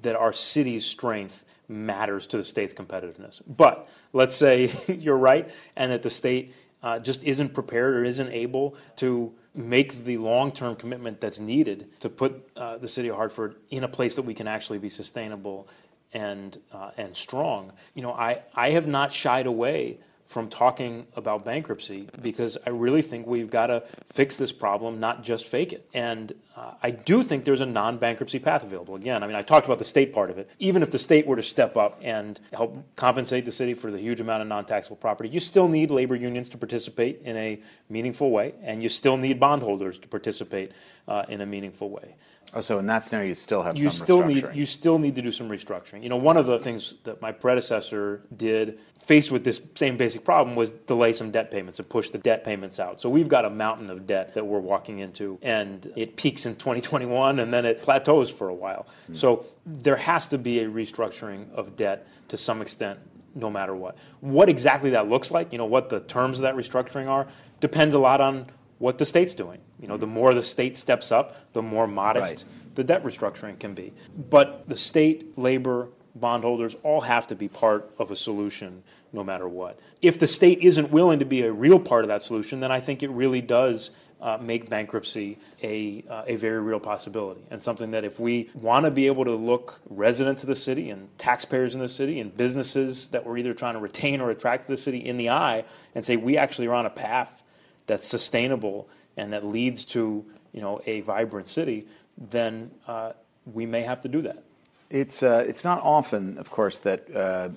that 0.02 0.16
our 0.16 0.32
city's 0.32 0.84
strength 0.84 1.44
matters 1.68 2.26
to 2.28 2.36
the 2.36 2.44
state's 2.44 2.74
competitiveness. 2.74 3.40
But 3.46 3.88
let's 4.12 4.34
say 4.34 4.70
you're 4.88 5.16
right, 5.16 5.48
and 5.76 5.92
that 5.92 6.02
the 6.02 6.10
state 6.10 6.54
uh, 6.82 6.98
just 6.98 7.22
isn't 7.24 7.54
prepared 7.54 7.94
or 7.94 8.04
isn't 8.04 8.30
able 8.30 8.76
to 8.96 9.32
make 9.58 10.04
the 10.04 10.16
long-term 10.18 10.76
commitment 10.76 11.20
that's 11.20 11.40
needed 11.40 11.88
to 12.00 12.08
put 12.08 12.48
uh, 12.56 12.78
the 12.78 12.88
city 12.88 13.08
of 13.08 13.16
Hartford 13.16 13.56
in 13.70 13.84
a 13.84 13.88
place 13.88 14.14
that 14.14 14.22
we 14.22 14.32
can 14.32 14.46
actually 14.46 14.78
be 14.78 14.88
sustainable 14.88 15.68
and 16.12 16.58
uh, 16.72 16.90
and 16.96 17.14
strong. 17.16 17.72
You 17.94 18.02
know, 18.02 18.12
I 18.12 18.42
I 18.54 18.70
have 18.70 18.86
not 18.86 19.12
shied 19.12 19.46
away 19.46 19.98
from 20.28 20.46
talking 20.50 21.06
about 21.16 21.42
bankruptcy 21.42 22.06
because 22.20 22.58
I 22.66 22.68
really 22.68 23.00
think 23.00 23.26
we've 23.26 23.48
got 23.48 23.68
to 23.68 23.82
fix 24.12 24.36
this 24.36 24.52
problem, 24.52 25.00
not 25.00 25.24
just 25.24 25.46
fake 25.46 25.72
it. 25.72 25.88
And 25.94 26.34
uh, 26.54 26.74
I 26.82 26.90
do 26.90 27.22
think 27.22 27.46
there's 27.46 27.62
a 27.62 27.66
non 27.66 27.96
bankruptcy 27.96 28.38
path 28.38 28.62
available. 28.62 28.94
Again, 28.94 29.22
I 29.22 29.26
mean, 29.26 29.36
I 29.36 29.40
talked 29.40 29.64
about 29.64 29.78
the 29.78 29.86
state 29.86 30.12
part 30.12 30.28
of 30.28 30.36
it. 30.36 30.50
Even 30.58 30.82
if 30.82 30.90
the 30.90 30.98
state 30.98 31.26
were 31.26 31.36
to 31.36 31.42
step 31.42 31.78
up 31.78 31.98
and 32.02 32.38
help 32.52 32.76
compensate 32.94 33.46
the 33.46 33.52
city 33.52 33.72
for 33.72 33.90
the 33.90 33.98
huge 33.98 34.20
amount 34.20 34.42
of 34.42 34.48
non 34.48 34.66
taxable 34.66 34.98
property, 34.98 35.30
you 35.30 35.40
still 35.40 35.66
need 35.66 35.90
labor 35.90 36.14
unions 36.14 36.50
to 36.50 36.58
participate 36.58 37.22
in 37.22 37.34
a 37.38 37.58
meaningful 37.88 38.30
way, 38.30 38.52
and 38.62 38.82
you 38.82 38.90
still 38.90 39.16
need 39.16 39.40
bondholders 39.40 39.98
to 39.98 40.08
participate 40.08 40.72
uh, 41.08 41.24
in 41.30 41.40
a 41.40 41.46
meaningful 41.46 41.88
way. 41.88 42.16
Oh, 42.54 42.60
so 42.60 42.78
in 42.78 42.86
that 42.86 43.04
scenario, 43.04 43.28
you 43.28 43.34
still 43.34 43.62
have 43.62 43.76
you 43.76 43.90
some 43.90 44.04
still 44.04 44.24
need 44.24 44.48
you 44.54 44.64
still 44.64 44.98
need 44.98 45.14
to 45.16 45.22
do 45.22 45.30
some 45.30 45.48
restructuring. 45.48 46.02
You 46.02 46.08
know, 46.08 46.16
one 46.16 46.36
of 46.36 46.46
the 46.46 46.58
things 46.58 46.94
that 47.04 47.20
my 47.20 47.30
predecessor 47.30 48.22
did, 48.34 48.78
faced 48.98 49.30
with 49.30 49.44
this 49.44 49.60
same 49.74 49.96
basic 49.96 50.24
problem, 50.24 50.56
was 50.56 50.70
delay 50.70 51.12
some 51.12 51.30
debt 51.30 51.50
payments 51.50 51.78
and 51.78 51.88
push 51.88 52.08
the 52.08 52.18
debt 52.18 52.44
payments 52.44 52.80
out. 52.80 53.00
So 53.00 53.10
we've 53.10 53.28
got 53.28 53.44
a 53.44 53.50
mountain 53.50 53.90
of 53.90 54.06
debt 54.06 54.34
that 54.34 54.46
we're 54.46 54.60
walking 54.60 55.00
into, 55.00 55.38
and 55.42 55.86
it 55.94 56.16
peaks 56.16 56.46
in 56.46 56.56
2021, 56.56 57.38
and 57.38 57.52
then 57.52 57.66
it 57.66 57.82
plateaus 57.82 58.30
for 58.30 58.48
a 58.48 58.54
while. 58.54 58.86
Hmm. 59.08 59.14
So 59.14 59.46
there 59.66 59.96
has 59.96 60.28
to 60.28 60.38
be 60.38 60.60
a 60.60 60.68
restructuring 60.68 61.52
of 61.52 61.76
debt 61.76 62.08
to 62.28 62.38
some 62.38 62.62
extent, 62.62 62.98
no 63.34 63.50
matter 63.50 63.74
what. 63.74 63.98
What 64.20 64.48
exactly 64.48 64.90
that 64.90 65.08
looks 65.08 65.30
like, 65.30 65.52
you 65.52 65.58
know, 65.58 65.66
what 65.66 65.90
the 65.90 66.00
terms 66.00 66.38
of 66.38 66.42
that 66.42 66.56
restructuring 66.56 67.08
are, 67.08 67.26
depends 67.60 67.94
a 67.94 67.98
lot 67.98 68.20
on 68.20 68.46
what 68.78 68.98
the 68.98 69.06
state's 69.06 69.34
doing. 69.34 69.60
You 69.80 69.88
know, 69.88 69.96
the 69.96 70.06
more 70.06 70.34
the 70.34 70.42
state 70.42 70.76
steps 70.76 71.12
up, 71.12 71.52
the 71.52 71.62
more 71.62 71.86
modest 71.86 72.46
Right. 72.46 72.74
the 72.76 72.84
debt 72.84 73.04
restructuring 73.04 73.58
can 73.58 73.74
be. 73.74 73.92
But 74.30 74.68
the 74.68 74.76
state, 74.76 75.36
labor, 75.36 75.88
bondholders 76.14 76.76
all 76.82 77.02
have 77.02 77.26
to 77.28 77.36
be 77.36 77.48
part 77.48 77.90
of 77.98 78.10
a 78.10 78.16
solution 78.16 78.82
no 79.12 79.22
matter 79.24 79.48
what. 79.48 79.78
If 80.02 80.18
the 80.18 80.26
state 80.26 80.58
isn't 80.60 80.90
willing 80.90 81.18
to 81.20 81.24
be 81.24 81.42
a 81.42 81.52
real 81.52 81.78
part 81.78 82.04
of 82.04 82.08
that 82.08 82.22
solution, 82.22 82.60
then 82.60 82.72
I 82.72 82.80
think 82.80 83.02
it 83.02 83.10
really 83.10 83.40
does 83.40 83.90
uh, 84.20 84.36
make 84.40 84.68
bankruptcy 84.68 85.38
a, 85.62 86.04
uh, 86.10 86.24
a 86.26 86.34
very 86.36 86.60
real 86.60 86.80
possibility 86.80 87.42
and 87.52 87.62
something 87.62 87.92
that 87.92 88.04
if 88.04 88.18
we 88.18 88.50
want 88.52 88.84
to 88.84 88.90
be 88.90 89.06
able 89.06 89.24
to 89.24 89.34
look 89.34 89.80
residents 89.88 90.42
of 90.42 90.48
the 90.48 90.56
city 90.56 90.90
and 90.90 91.16
taxpayers 91.18 91.74
in 91.74 91.80
the 91.80 91.88
city 91.88 92.18
and 92.18 92.36
businesses 92.36 93.08
that 93.10 93.24
we're 93.24 93.38
either 93.38 93.54
trying 93.54 93.74
to 93.74 93.80
retain 93.80 94.20
or 94.20 94.30
attract 94.30 94.66
to 94.66 94.72
the 94.72 94.76
city 94.76 94.98
in 94.98 95.18
the 95.18 95.30
eye 95.30 95.62
and 95.94 96.04
say 96.04 96.16
we 96.16 96.36
actually 96.36 96.66
are 96.66 96.74
on 96.74 96.84
a 96.84 96.90
path 96.90 97.44
that's 97.88 98.06
sustainable 98.06 98.88
and 99.16 99.32
that 99.32 99.44
leads 99.44 99.84
to 99.84 100.24
you 100.52 100.60
know 100.60 100.80
a 100.86 101.00
vibrant 101.00 101.48
city, 101.48 101.86
then 102.16 102.70
uh, 102.86 103.12
we 103.52 103.66
may 103.66 103.82
have 103.82 104.00
to 104.02 104.08
do 104.08 104.22
that. 104.22 104.44
It's 104.90 105.22
uh, 105.22 105.44
it's 105.46 105.64
not 105.64 105.82
often, 105.82 106.38
of 106.38 106.50
course, 106.50 106.78
that 106.78 107.14
uh, 107.14 107.50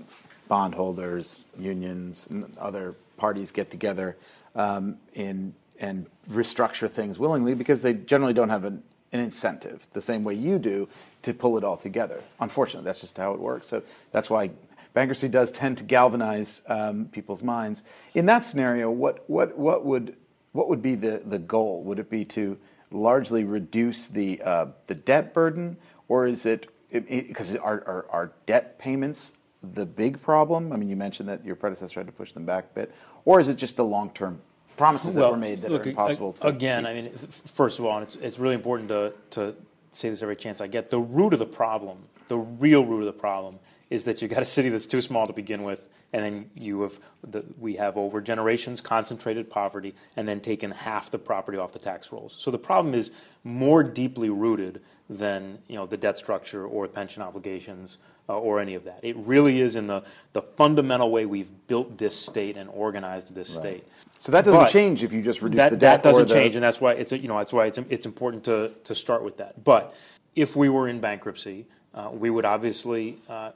bondholders, 0.48 1.48
unions, 1.58 2.28
and 2.30 2.58
other 2.58 2.96
parties 3.18 3.52
get 3.52 3.70
together 3.70 4.18
um, 4.56 4.98
in, 5.14 5.54
and 5.80 6.08
restructure 6.30 6.90
things 6.90 7.18
willingly 7.18 7.54
because 7.54 7.82
they 7.82 7.94
generally 7.94 8.34
don't 8.34 8.50
have 8.50 8.66
an, 8.66 8.84
an 9.14 9.20
incentive 9.20 9.88
the 9.94 10.02
same 10.02 10.24
way 10.24 10.34
you 10.34 10.60
do 10.60 10.90
to 11.22 11.34
pull 11.34 11.58
it 11.58 11.64
all 11.64 11.78
together. 11.78 12.22
Unfortunately, 12.40 12.86
that's 12.86 13.02
just 13.02 13.18
how 13.18 13.34
it 13.34 13.40
works. 13.40 13.68
So 13.68 13.82
that's 14.12 14.30
why 14.30 14.52
bankruptcy 14.94 15.30
does 15.30 15.52
tend 15.52 15.78
to 15.78 15.84
galvanize 15.84 16.64
um, 16.68 17.06
people's 17.06 17.44
minds. 17.44 17.84
In 18.14 18.26
that 18.26 18.44
scenario, 18.44 18.92
what 18.92 19.30
what 19.30 19.58
what 19.58 19.86
would 19.86 20.16
what 20.52 20.68
would 20.70 20.82
be 20.82 20.96
the, 20.96 21.22
the 21.26 21.40
goal? 21.40 21.84
Would 21.84 22.00
it 22.00 22.10
be 22.10 22.26
to 22.26 22.58
largely 22.92 23.44
reduce 23.44 24.08
the 24.08 24.42
uh, 24.44 24.68
the 24.88 24.96
debt 24.96 25.34
burden, 25.34 25.78
or 26.08 26.26
is 26.28 26.46
it 26.46 26.68
because 26.90 27.56
are, 27.56 27.84
are 27.88 28.06
are 28.10 28.32
debt 28.46 28.78
payments 28.80 29.34
the 29.64 29.86
big 29.86 30.22
problem? 30.22 30.74
I 30.74 30.76
mean, 30.76 30.90
you 30.90 30.96
mentioned 30.96 31.30
that 31.30 31.46
your 31.46 31.56
predecessor 31.56 32.00
had 32.00 32.08
to 32.08 32.14
push 32.14 32.32
them 32.34 32.46
back 32.46 32.66
a 32.72 32.74
bit, 32.80 32.96
or 33.26 33.40
is 33.40 33.48
it 33.48 33.56
just 33.56 33.78
the 33.78 33.86
long 33.86 34.10
term 34.12 34.42
promises 34.78 35.16
that 35.16 35.30
were 35.30 35.38
made 35.38 35.62
that 35.62 35.72
look, 35.72 35.86
are 35.86 35.90
impossible 35.90 36.34
to 36.34 36.48
Again, 36.48 36.86
I 36.86 36.94
mean, 36.94 37.10
first 37.10 37.80
of 37.80 37.86
all, 37.86 37.98
and 37.98 38.04
it's, 38.04 38.16
it's 38.16 38.40
really 38.40 38.56
important 38.56 38.90
to, 38.90 39.14
to 39.32 39.56
say 39.92 40.10
this 40.10 40.24
every 40.24 40.36
chance 40.36 40.60
I 40.60 40.68
get. 40.68 40.90
The 40.90 41.00
root 41.00 41.34
of 41.34 41.40
the 41.40 41.46
problem, 41.46 42.00
the 42.28 42.38
real 42.38 42.86
root 42.86 43.02
of 43.02 43.06
the 43.06 43.20
problem, 43.20 43.60
is 43.92 44.06
that 44.06 44.22
you've 44.22 44.32
got 44.32 44.42
a 44.42 44.46
city 44.46 44.70
that's 44.70 44.88
too 44.88 45.02
small 45.02 45.28
to 45.28 45.34
begin 45.34 45.64
with, 45.64 45.90
and 46.14 46.24
then 46.24 46.50
you 46.56 46.82
have 46.82 46.98
the, 47.28 47.44
we 47.60 47.76
have 47.76 47.98
over 47.98 48.22
generations 48.22 48.80
concentrated 48.80 49.50
poverty, 49.50 49.94
and 50.16 50.28
then 50.28 50.40
taken 50.40 50.72
half 50.72 51.12
the 51.12 51.20
property 51.20 51.58
off 51.58 51.74
the 51.74 51.80
tax 51.80 52.10
rolls. 52.10 52.34
So 52.40 52.50
the 52.52 52.58
problem 52.58 52.96
is 52.96 53.12
more 53.44 53.84
deeply 53.84 54.30
rooted 54.30 54.82
than 55.10 55.60
you 55.68 55.76
know 55.76 55.86
the 55.86 55.98
debt 55.98 56.18
structure 56.18 56.66
or 56.66 56.88
pension 56.88 57.22
obligations 57.22 57.98
uh, 58.30 58.40
or 58.40 58.62
any 58.62 58.76
of 58.76 58.86
that. 58.86 59.02
It 59.04 59.18
really 59.18 59.60
is 59.60 59.76
in 59.76 59.88
the 59.88 60.06
the 60.32 60.42
fundamental 60.42 61.12
way 61.12 61.26
we've 61.26 61.52
built 61.68 61.98
this 61.98 62.18
state 62.18 62.56
and 62.56 62.70
organized 62.70 63.36
this 63.36 63.54
state. 63.54 63.84
So 64.20 64.32
that 64.32 64.46
doesn't 64.46 64.62
But 64.62 64.70
change 64.70 65.04
if 65.04 65.12
you 65.12 65.22
just 65.22 65.42
reduce 65.42 65.58
that, 65.58 65.72
the 65.72 65.76
debt. 65.76 66.02
That 66.02 66.10
doesn't 66.10 66.30
the, 66.30 66.34
change, 66.34 66.56
and 66.56 66.64
that's 66.64 66.80
why 66.80 66.94
it's 66.94 67.12
a, 67.12 67.18
you 67.18 67.28
know 67.28 67.38
that's 67.38 67.52
why 67.52 67.66
it's 67.66 67.78
it's 67.90 68.06
important 68.06 68.46
to 68.46 68.72
to 68.86 68.96
start 68.96 69.22
with 69.22 69.36
that. 69.38 69.66
But 69.66 69.94
if 70.34 70.56
we 70.56 70.70
were 70.70 70.88
in 70.88 71.02
bankruptcy, 71.02 71.66
uh, 71.94 72.10
we 72.14 72.30
would 72.30 72.46
obviously 72.46 73.18
uh, 73.28 73.52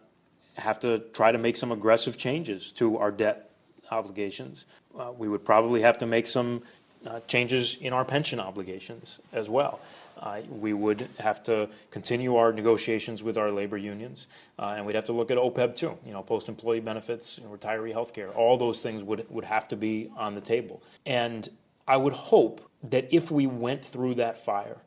have 0.57 0.79
to 0.79 0.99
try 1.13 1.31
to 1.31 1.37
make 1.37 1.55
some 1.55 1.71
aggressive 1.71 2.17
changes 2.17 2.71
to 2.73 2.97
our 2.97 3.11
debt 3.11 3.49
obligations. 3.91 4.65
Uh, 4.97 5.11
we 5.15 5.27
would 5.27 5.45
probably 5.45 5.81
have 5.81 5.97
to 5.99 6.05
make 6.05 6.27
some 6.27 6.63
uh, 7.05 7.19
changes 7.21 7.77
in 7.77 7.93
our 7.93 8.05
pension 8.05 8.39
obligations 8.39 9.19
as 9.31 9.49
well. 9.49 9.79
Uh, 10.19 10.41
we 10.49 10.73
would 10.73 11.07
have 11.19 11.43
to 11.43 11.69
continue 11.91 12.35
our 12.35 12.53
negotiations 12.53 13.21
with 13.21 13.37
our 13.37 13.51
labor 13.51 13.77
unions, 13.77 14.27
uh, 14.57 14.73
and 14.75 14.85
we'd 14.85 14.95
have 14.95 15.05
to 15.05 15.11
look 15.11 15.29
at 15.29 15.37
OPEB 15.37 15.75
too. 15.75 15.97
You 16.05 16.13
know, 16.13 16.23
post-employee 16.23 16.79
benefits, 16.79 17.39
retiree 17.39 17.91
health 17.91 18.13
care. 18.13 18.29
All 18.29 18.57
those 18.57 18.81
things 18.81 19.03
would 19.03 19.29
would 19.29 19.43
have 19.43 19.67
to 19.67 19.75
be 19.75 20.09
on 20.15 20.35
the 20.35 20.41
table. 20.41 20.81
And 21.05 21.47
I 21.87 21.97
would 21.97 22.13
hope 22.13 22.67
that 22.83 23.13
if 23.13 23.29
we 23.29 23.45
went 23.45 23.83
through 23.83 24.15
that 24.15 24.37
fire 24.37 24.77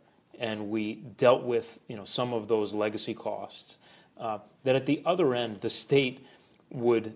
and 0.41 0.71
we 0.71 0.95
dealt 0.95 1.43
with 1.43 1.79
you 1.89 1.97
know 1.97 2.05
some 2.05 2.33
of 2.33 2.49
those 2.49 2.73
legacy 2.73 3.15
costs, 3.15 3.78
uh, 4.19 4.39
that 4.65 4.77
at 4.77 4.87
the 4.87 5.03
other 5.05 5.35
end 5.35 5.57
the 5.61 5.71
state 5.71 6.25
would 6.71 7.15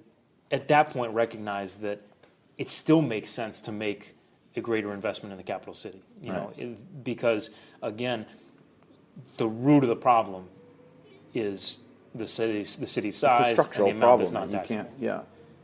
at 0.50 0.68
that 0.68 0.90
point 0.90 1.12
recognize 1.12 1.76
that 1.76 2.00
it 2.58 2.68
still 2.68 3.02
makes 3.02 3.30
sense 3.30 3.60
to 3.60 3.72
make 3.72 4.14
a 4.56 4.60
greater 4.60 4.92
investment 4.92 5.32
in 5.32 5.38
the 5.38 5.42
capital 5.44 5.74
city. 5.74 6.02
You 6.20 6.32
know, 6.32 6.52
it- 6.56 7.04
because 7.04 7.50
again, 7.80 8.26
the 9.36 9.46
root 9.48 9.82
of 9.82 9.88
the 9.88 9.96
problem 9.96 10.48
is 11.34 11.80
the 12.14 12.26
city's 12.26 12.76
the 12.76 12.86
city's 12.86 13.16
size 13.16 13.40
it's 13.40 13.58
a 13.58 13.62
structural 13.62 13.88
and 13.88 14.00
the 14.00 14.04
amount 14.04 14.18
that's 14.20 14.30
problem. 14.32 14.50
not 14.50 14.62
that 14.62 14.70
you 14.70 14.76
can't. 14.76 14.88
Yeah. 15.00 15.20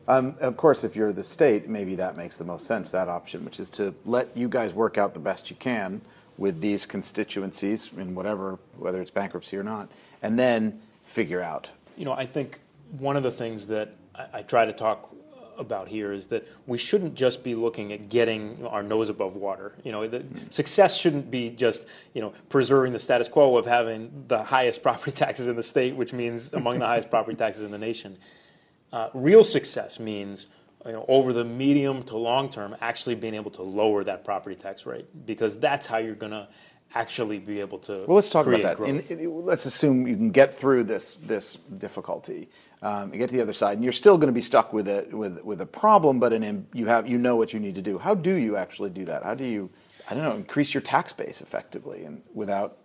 Um, 0.09 0.37
of 0.41 0.57
course, 0.57 0.85
if 0.85 0.97
you're 0.97 1.13
the 1.13 1.25
state, 1.25 1.69
maybe 1.69 1.95
that 1.97 2.17
makes 2.17 2.39
the 2.39 2.45
most 2.45 2.67
sense. 2.67 2.91
That 2.91 3.09
option, 3.09 3.45
which 3.45 3.61
is 3.61 3.69
to 3.71 3.95
let 4.07 4.35
you 4.35 4.49
guys 4.49 4.73
work 4.73 4.97
out 4.97 5.13
the 5.13 5.21
best 5.21 5.51
you 5.51 5.57
can 5.57 6.01
with 6.39 6.61
these 6.63 6.87
constituencies 6.87 7.91
in 7.95 8.15
whatever, 8.15 8.59
whether 8.79 9.03
it's 9.03 9.11
bankruptcy 9.11 9.57
or 9.59 9.63
not, 9.63 9.89
and 10.23 10.39
then 10.39 10.81
figure 11.09 11.41
out. 11.41 11.71
You 11.97 12.05
know, 12.05 12.13
I 12.13 12.27
think 12.27 12.61
one 12.99 13.17
of 13.17 13.23
the 13.23 13.33
things 13.33 13.67
that 13.69 13.95
I, 14.15 14.27
I 14.35 14.43
try 14.43 14.67
to 14.67 14.73
talk 14.73 15.15
about 15.57 15.89
here 15.89 16.13
is 16.13 16.29
that 16.29 16.47
we 16.67 16.79
shouldn't 16.79 17.15
just 17.15 17.43
be 17.43 17.55
looking 17.55 17.93
at 17.93 18.09
getting 18.09 18.65
our 18.67 18.83
nose 18.83 19.09
above 19.09 19.35
water. 19.35 19.73
You 19.83 19.91
know, 19.91 20.07
the, 20.07 20.25
success 20.51 20.97
shouldn't 20.97 21.31
be 21.31 21.51
just 21.51 21.89
you 22.15 22.21
know 22.21 22.33
preserving 22.49 22.93
the 22.93 22.99
status 22.99 23.27
quo 23.27 23.57
of 23.57 23.67
having 23.67 24.25
the 24.29 24.45
highest 24.45 24.83
property 24.85 25.13
taxes 25.13 25.49
in 25.49 25.57
the 25.57 25.63
state, 25.63 25.97
which 25.97 26.13
means 26.13 26.53
among 26.53 26.79
the 26.79 26.87
highest 26.87 27.11
property 27.11 27.37
taxes 27.37 27.65
in 27.65 27.71
the 27.71 27.79
nation. 27.79 28.17
Uh, 28.93 29.09
real 29.13 29.45
success 29.45 29.99
means 29.99 30.47
you 30.87 30.93
know, 30.93 31.05
over 31.09 31.33
the 31.33 31.45
medium 31.45 32.03
to 32.05 32.17
long 32.17 32.49
term, 32.49 32.77
actually 32.81 33.15
being 33.15 33.35
able 33.35 33.51
to 33.51 33.63
lower 33.63 34.05
that 34.05 34.25
property 34.25 34.57
tax 34.57 34.87
rate 34.87 35.07
because 35.27 35.59
that's 35.59 35.87
how 35.87 35.99
you're 35.99 36.15
going 36.15 36.33
to 36.33 36.49
actually 36.95 37.39
be 37.39 37.61
able 37.61 37.79
to. 37.79 38.05
Well, 38.07 38.17
let's 38.17 38.31
talk 38.31 38.47
about 38.47 38.63
that. 38.63 38.77
growth. 38.77 39.11
In, 39.11 39.19
in- 39.19 39.45
let's 39.45 39.67
assume 39.67 40.07
you 40.07 40.17
can 40.17 40.31
get 40.31 40.55
through 40.55 40.85
this 40.85 41.17
this 41.17 41.55
difficulty, 41.55 42.49
um, 42.83 43.13
you 43.13 43.19
get 43.19 43.31
to 43.31 43.37
the 43.37 43.43
other 43.43 43.53
side, 43.53 43.75
and 43.75 43.85
you're 43.85 43.93
still 43.93 44.17
going 44.17 44.29
to 44.29 44.33
be 44.33 44.41
stuck 44.41 44.73
with 44.73 44.89
a 44.89 45.07
with 45.11 45.43
with 45.45 45.61
a 45.61 45.67
problem, 45.67 46.19
but 46.19 46.33
an, 46.33 46.67
you 46.73 46.87
have 46.87 47.09
you 47.09 47.19
know 47.19 47.37
what 47.37 47.53
you 47.53 47.61
need 47.61 47.75
to 47.75 47.83
do. 47.83 47.99
How 47.99 48.15
do 48.15 48.35
you 48.35 48.57
actually 48.57 48.91
do 48.91 49.05
that? 49.07 49.23
How 49.23 49.35
do 49.35 49.45
you, 49.45 49.71
I 50.11 50.15
don't 50.15 50.25
know, 50.25 50.35
increase 50.35 50.75
your 50.75 50.81
tax 50.81 51.13
base 51.13 51.41
effectively 51.41 52.05
and 52.05 52.23
without 52.33 52.79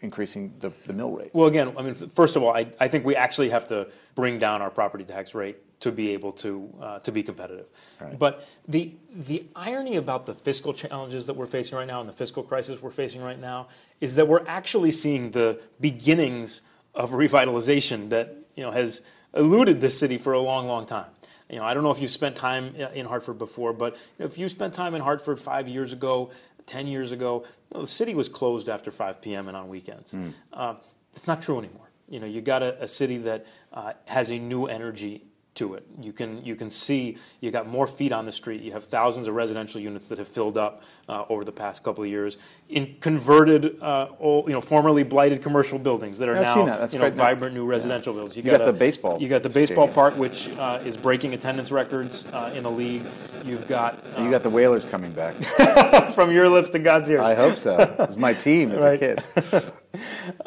increasing 0.00 0.54
the, 0.60 0.72
the 0.86 0.92
mill 0.92 1.10
rate? 1.12 1.30
Well, 1.32 1.46
again, 1.46 1.74
I 1.76 1.82
mean, 1.82 1.94
first 1.94 2.36
of 2.36 2.42
all, 2.42 2.54
I, 2.56 2.72
I 2.80 2.88
think 2.88 3.04
we 3.04 3.16
actually 3.16 3.50
have 3.50 3.66
to 3.68 3.88
bring 4.14 4.38
down 4.38 4.62
our 4.62 4.70
property 4.70 5.04
tax 5.04 5.34
rate 5.34 5.58
to 5.80 5.90
be 5.90 6.10
able 6.10 6.32
to 6.32 6.72
uh, 6.80 6.98
to 7.00 7.12
be 7.12 7.22
competitive. 7.22 7.66
Right. 8.00 8.18
But 8.18 8.46
the 8.68 8.94
the 9.14 9.46
irony 9.56 9.96
about 9.96 10.26
the 10.26 10.34
fiscal 10.34 10.72
challenges 10.72 11.26
that 11.26 11.34
we're 11.34 11.46
facing 11.46 11.76
right 11.76 11.86
now 11.86 12.00
and 12.00 12.08
the 12.08 12.12
fiscal 12.14 12.42
crisis 12.42 12.80
we're 12.80 12.90
facing 12.90 13.22
right 13.22 13.38
now 13.38 13.68
is 14.00 14.14
that 14.14 14.28
we're 14.28 14.46
actually 14.46 14.92
seeing 14.92 15.32
the 15.32 15.60
beginnings 15.80 16.62
of 16.94 17.10
revitalization 17.10 18.10
that 18.10 18.36
you 18.54 18.62
know 18.62 18.70
has 18.70 19.02
eluded 19.34 19.80
this 19.80 19.98
city 19.98 20.18
for 20.18 20.32
a 20.32 20.40
long, 20.40 20.66
long 20.66 20.84
time. 20.84 21.06
You 21.48 21.56
know, 21.56 21.64
I 21.64 21.74
don't 21.74 21.82
know 21.82 21.90
if 21.90 22.00
you've 22.00 22.10
spent 22.10 22.36
time 22.36 22.74
uh, 22.78 22.88
in 22.90 23.06
Hartford 23.06 23.38
before, 23.38 23.72
but 23.72 23.96
if 24.18 24.38
you 24.38 24.48
spent 24.48 24.72
time 24.74 24.94
in 24.94 25.00
Hartford 25.02 25.40
five 25.40 25.66
years 25.66 25.92
ago, 25.92 26.30
ten 26.66 26.86
years 26.86 27.10
ago, 27.10 27.44
you 27.70 27.74
know, 27.74 27.80
the 27.82 27.86
city 27.86 28.14
was 28.14 28.28
closed 28.28 28.68
after 28.68 28.90
5 28.90 29.20
p.m. 29.20 29.48
and 29.48 29.56
on 29.56 29.68
weekends. 29.68 30.14
Uh, 30.52 30.74
it's 31.14 31.26
not 31.26 31.40
true 31.40 31.58
anymore. 31.58 31.90
You 32.08 32.20
know, 32.20 32.26
you 32.26 32.40
got 32.40 32.62
a, 32.62 32.84
a 32.84 32.88
city 32.88 33.18
that 33.18 33.46
uh, 33.72 33.94
has 34.06 34.30
a 34.30 34.38
new 34.38 34.66
energy 34.66 35.24
to 35.60 35.74
it. 35.74 35.84
You 36.00 36.12
can 36.12 36.44
you 36.44 36.56
can 36.56 36.70
see 36.70 37.16
you 37.40 37.50
got 37.50 37.66
more 37.68 37.86
feet 37.86 38.12
on 38.12 38.24
the 38.24 38.32
street. 38.32 38.62
You 38.62 38.72
have 38.72 38.84
thousands 38.84 39.28
of 39.28 39.34
residential 39.34 39.80
units 39.80 40.08
that 40.08 40.18
have 40.18 40.28
filled 40.28 40.56
up 40.58 40.82
uh, 41.08 41.24
over 41.28 41.44
the 41.44 41.52
past 41.52 41.84
couple 41.84 42.02
of 42.02 42.10
years 42.10 42.38
in 42.68 42.96
converted, 43.00 43.80
uh, 43.82 44.08
old, 44.18 44.46
you 44.48 44.52
know, 44.54 44.60
formerly 44.60 45.02
blighted 45.02 45.42
commercial 45.42 45.78
buildings 45.78 46.18
that 46.18 46.28
are 46.28 46.36
I've 46.36 46.42
now 46.42 46.64
that. 46.64 46.92
You 46.92 46.98
know 46.98 47.10
vibrant 47.10 47.54
new 47.54 47.66
residential 47.66 48.12
buildings. 48.14 48.36
You 48.36 48.42
got 48.42 48.60
a- 48.62 48.66
the 48.66 48.72
baseball 48.72 49.20
You 49.20 49.28
got 49.28 49.42
the 49.42 49.50
baseball 49.50 49.86
stadium. 49.86 49.94
park, 49.94 50.16
which 50.16 50.48
uh, 50.58 50.80
is 50.84 50.96
breaking 50.96 51.34
attendance 51.34 51.70
records 51.70 52.26
uh, 52.32 52.52
in 52.54 52.62
the 52.62 52.70
league. 52.70 53.02
You've 53.44 53.66
got 53.68 54.02
uh, 54.16 54.22
You 54.22 54.30
got 54.30 54.42
the 54.42 54.50
Whalers 54.50 54.84
coming 54.86 55.12
back. 55.12 55.34
from 56.14 56.30
your 56.30 56.48
lips 56.48 56.70
to 56.70 56.78
God's 56.78 57.08
ears. 57.10 57.20
I 57.20 57.34
hope 57.34 57.56
so. 57.56 57.94
It's 58.00 58.16
my 58.16 58.32
team 58.32 58.70
as 58.72 58.80
Right. 58.80 59.02
a 59.02 59.22
kid. 59.52 59.72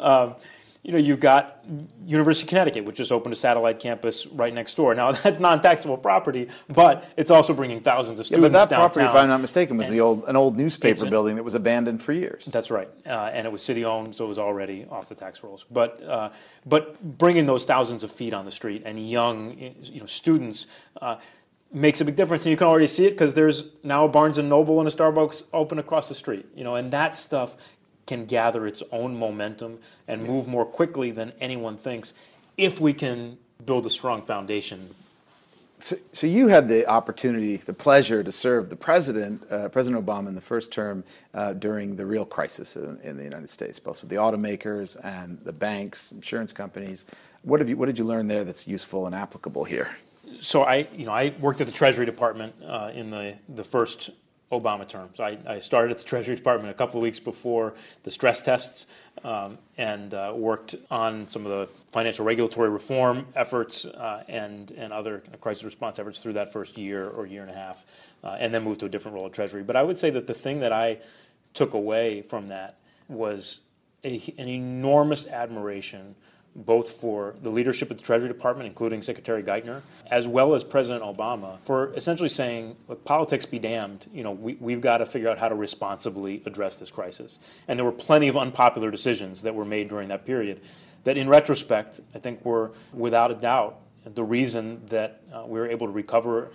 you 0.84 0.92
know, 0.92 0.98
you've 0.98 1.18
got 1.18 1.64
University 2.04 2.44
of 2.44 2.50
Connecticut, 2.50 2.84
which 2.84 2.96
just 2.96 3.10
opened 3.10 3.32
a 3.32 3.36
satellite 3.36 3.80
campus 3.80 4.26
right 4.26 4.52
next 4.52 4.74
door. 4.74 4.94
Now, 4.94 5.12
that's 5.22 5.38
non-taxable 5.38 5.96
property, 5.96 6.48
but 6.68 7.10
it's 7.16 7.30
also 7.30 7.54
bringing 7.54 7.80
thousands 7.80 8.18
of 8.18 8.26
Yeah, 8.26 8.36
students 8.36 8.52
but 8.52 8.52
that 8.52 8.68
downtown. 8.68 8.90
property, 8.90 9.06
if 9.06 9.14
I'm 9.14 9.28
not 9.28 9.40
mistaken, 9.40 9.78
was 9.78 9.88
the 9.88 10.00
old 10.02 10.24
an 10.28 10.36
old 10.36 10.58
newspaper 10.58 11.08
building 11.08 11.36
that 11.36 11.42
was 11.42 11.54
abandoned 11.54 12.02
for 12.02 12.12
years. 12.12 12.44
That's 12.44 12.70
right, 12.70 12.88
uh, 13.06 13.30
and 13.32 13.46
it 13.46 13.50
was 13.50 13.62
city-owned, 13.62 14.14
so 14.14 14.26
it 14.26 14.28
was 14.28 14.38
already 14.38 14.84
off 14.90 15.08
the 15.08 15.14
tax 15.14 15.42
rolls. 15.42 15.64
But 15.70 16.02
uh, 16.02 16.30
but 16.66 17.02
bringing 17.16 17.46
those 17.46 17.64
thousands 17.64 18.04
of 18.04 18.12
feet 18.12 18.34
on 18.34 18.44
the 18.44 18.52
street 18.52 18.82
and 18.84 19.00
young, 19.00 19.58
you 19.58 20.00
know, 20.00 20.06
students. 20.06 20.66
Uh, 21.00 21.16
Makes 21.72 22.00
a 22.00 22.04
big 22.04 22.14
difference, 22.14 22.44
and 22.44 22.52
you 22.52 22.56
can 22.56 22.68
already 22.68 22.86
see 22.86 23.04
it 23.04 23.10
because 23.12 23.34
there's 23.34 23.64
now 23.82 24.04
a 24.04 24.08
Barnes 24.08 24.38
and 24.38 24.48
Noble 24.48 24.78
and 24.78 24.86
a 24.86 24.92
Starbucks 24.92 25.48
open 25.52 25.80
across 25.80 26.08
the 26.08 26.14
street. 26.14 26.46
You 26.54 26.62
know, 26.62 26.76
and 26.76 26.92
that 26.92 27.16
stuff 27.16 27.56
can 28.06 28.26
gather 28.26 28.66
its 28.66 28.82
own 28.92 29.16
momentum 29.16 29.78
and 30.08 30.22
move 30.22 30.46
more 30.46 30.66
quickly 30.66 31.10
than 31.10 31.32
anyone 31.40 31.76
thinks 31.76 32.14
if 32.56 32.80
we 32.80 32.92
can 32.92 33.38
build 33.64 33.86
a 33.86 33.90
strong 33.90 34.22
foundation 34.22 34.94
So, 35.78 35.96
so 36.12 36.26
you 36.26 36.48
had 36.48 36.68
the 36.68 36.86
opportunity, 36.86 37.56
the 37.56 37.74
pleasure 37.74 38.22
to 38.22 38.32
serve 38.32 38.70
the 38.70 38.76
president, 38.76 39.44
uh, 39.50 39.68
President 39.68 40.04
Obama, 40.04 40.28
in 40.28 40.34
the 40.34 40.40
first 40.40 40.72
term 40.72 41.04
uh, 41.34 41.52
during 41.52 41.96
the 41.96 42.06
real 42.06 42.24
crisis 42.24 42.76
in, 42.76 42.98
in 43.02 43.16
the 43.16 43.24
United 43.24 43.50
States, 43.50 43.78
both 43.78 44.00
with 44.00 44.08
the 44.08 44.16
automakers 44.16 44.96
and 45.04 45.38
the 45.44 45.52
banks, 45.52 46.12
insurance 46.12 46.52
companies. 46.52 47.06
What 47.42 47.60
have 47.60 47.68
you? 47.68 47.76
What 47.76 47.86
did 47.86 47.98
you 47.98 48.04
learn 48.04 48.28
there 48.28 48.44
that's 48.44 48.66
useful 48.66 49.06
and 49.06 49.14
applicable 49.14 49.64
here? 49.64 49.96
so 50.40 50.62
I, 50.62 50.88
you 50.92 51.06
know, 51.06 51.12
I 51.12 51.34
worked 51.40 51.60
at 51.60 51.66
the 51.66 51.72
Treasury 51.72 52.06
Department 52.06 52.54
uh, 52.64 52.90
in 52.94 53.10
the, 53.10 53.36
the 53.48 53.64
first 53.64 54.10
Obama 54.52 54.88
term. 54.88 55.08
So 55.14 55.24
I, 55.24 55.38
I 55.46 55.58
started 55.58 55.90
at 55.90 55.98
the 55.98 56.04
Treasury 56.04 56.36
Department 56.36 56.70
a 56.70 56.74
couple 56.74 56.96
of 56.96 57.02
weeks 57.02 57.18
before 57.18 57.74
the 58.02 58.10
stress 58.10 58.42
tests 58.42 58.86
um, 59.24 59.58
and 59.78 60.12
uh, 60.12 60.32
worked 60.36 60.74
on 60.90 61.26
some 61.28 61.46
of 61.46 61.50
the 61.50 61.68
financial 61.88 62.24
regulatory 62.24 62.68
reform 62.68 63.26
efforts 63.34 63.86
uh, 63.86 64.22
and, 64.28 64.70
and 64.72 64.92
other 64.92 65.22
crisis 65.40 65.64
response 65.64 65.98
efforts 65.98 66.20
through 66.20 66.34
that 66.34 66.52
first 66.52 66.76
year 66.76 67.08
or 67.08 67.26
year 67.26 67.42
and 67.42 67.50
a 67.50 67.54
half, 67.54 67.84
uh, 68.22 68.36
and 68.38 68.54
then 68.54 68.62
moved 68.62 68.80
to 68.80 68.86
a 68.86 68.88
different 68.88 69.16
role 69.16 69.26
at 69.26 69.32
Treasury. 69.32 69.62
But 69.62 69.76
I 69.76 69.82
would 69.82 69.98
say 69.98 70.10
that 70.10 70.26
the 70.26 70.34
thing 70.34 70.60
that 70.60 70.72
I 70.72 70.98
took 71.54 71.74
away 71.74 72.22
from 72.22 72.48
that 72.48 72.76
was 73.08 73.60
a, 74.04 74.20
an 74.38 74.48
enormous 74.48 75.26
admiration 75.26 76.14
both 76.56 76.88
for 76.88 77.34
the 77.42 77.50
leadership 77.50 77.90
of 77.90 77.96
the 77.96 78.02
Treasury 78.02 78.28
Department, 78.28 78.66
including 78.66 79.02
Secretary 79.02 79.42
Geithner, 79.42 79.82
as 80.10 80.28
well 80.28 80.54
as 80.54 80.62
President 80.62 81.02
Obama, 81.02 81.58
for 81.64 81.92
essentially 81.94 82.28
saying, 82.28 82.76
politics 83.04 83.44
be 83.44 83.58
damned, 83.58 84.06
you 84.12 84.22
know, 84.22 84.30
we, 84.30 84.56
we've 84.60 84.80
got 84.80 84.98
to 84.98 85.06
figure 85.06 85.28
out 85.28 85.38
how 85.38 85.48
to 85.48 85.54
responsibly 85.54 86.42
address 86.46 86.76
this 86.76 86.90
crisis. 86.90 87.38
And 87.66 87.78
there 87.78 87.84
were 87.84 87.92
plenty 87.92 88.28
of 88.28 88.36
unpopular 88.36 88.90
decisions 88.90 89.42
that 89.42 89.54
were 89.54 89.64
made 89.64 89.88
during 89.88 90.08
that 90.08 90.24
period 90.24 90.60
that, 91.04 91.16
in 91.16 91.28
retrospect, 91.28 92.00
I 92.14 92.18
think 92.18 92.44
were 92.44 92.72
without 92.92 93.30
a 93.30 93.34
doubt 93.34 93.80
the 94.04 94.24
reason 94.24 94.84
that 94.86 95.22
uh, 95.32 95.44
we 95.46 95.58
were 95.58 95.66
able 95.66 95.86
to 95.86 95.92
recover 95.92 96.52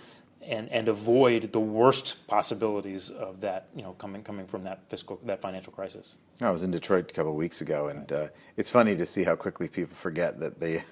and, 0.48 0.68
and 0.70 0.88
avoid 0.88 1.52
the 1.52 1.60
worst 1.60 2.26
possibilities 2.26 3.10
of 3.10 3.40
that, 3.40 3.68
you 3.76 3.82
know, 3.82 3.92
coming 3.92 4.22
coming 4.22 4.46
from 4.46 4.64
that 4.64 4.80
fiscal 4.88 5.20
that 5.24 5.40
financial 5.40 5.72
crisis. 5.72 6.14
I 6.42 6.50
was 6.50 6.62
in 6.62 6.70
Detroit 6.70 7.10
a 7.10 7.12
couple 7.14 7.32
of 7.32 7.36
weeks 7.36 7.60
ago, 7.60 7.88
and 7.88 8.10
uh, 8.10 8.28
it's 8.56 8.70
funny 8.70 8.96
to 8.96 9.04
see 9.04 9.24
how 9.24 9.36
quickly 9.36 9.68
people 9.68 9.94
forget 9.94 10.40
that 10.40 10.58
they 10.58 10.82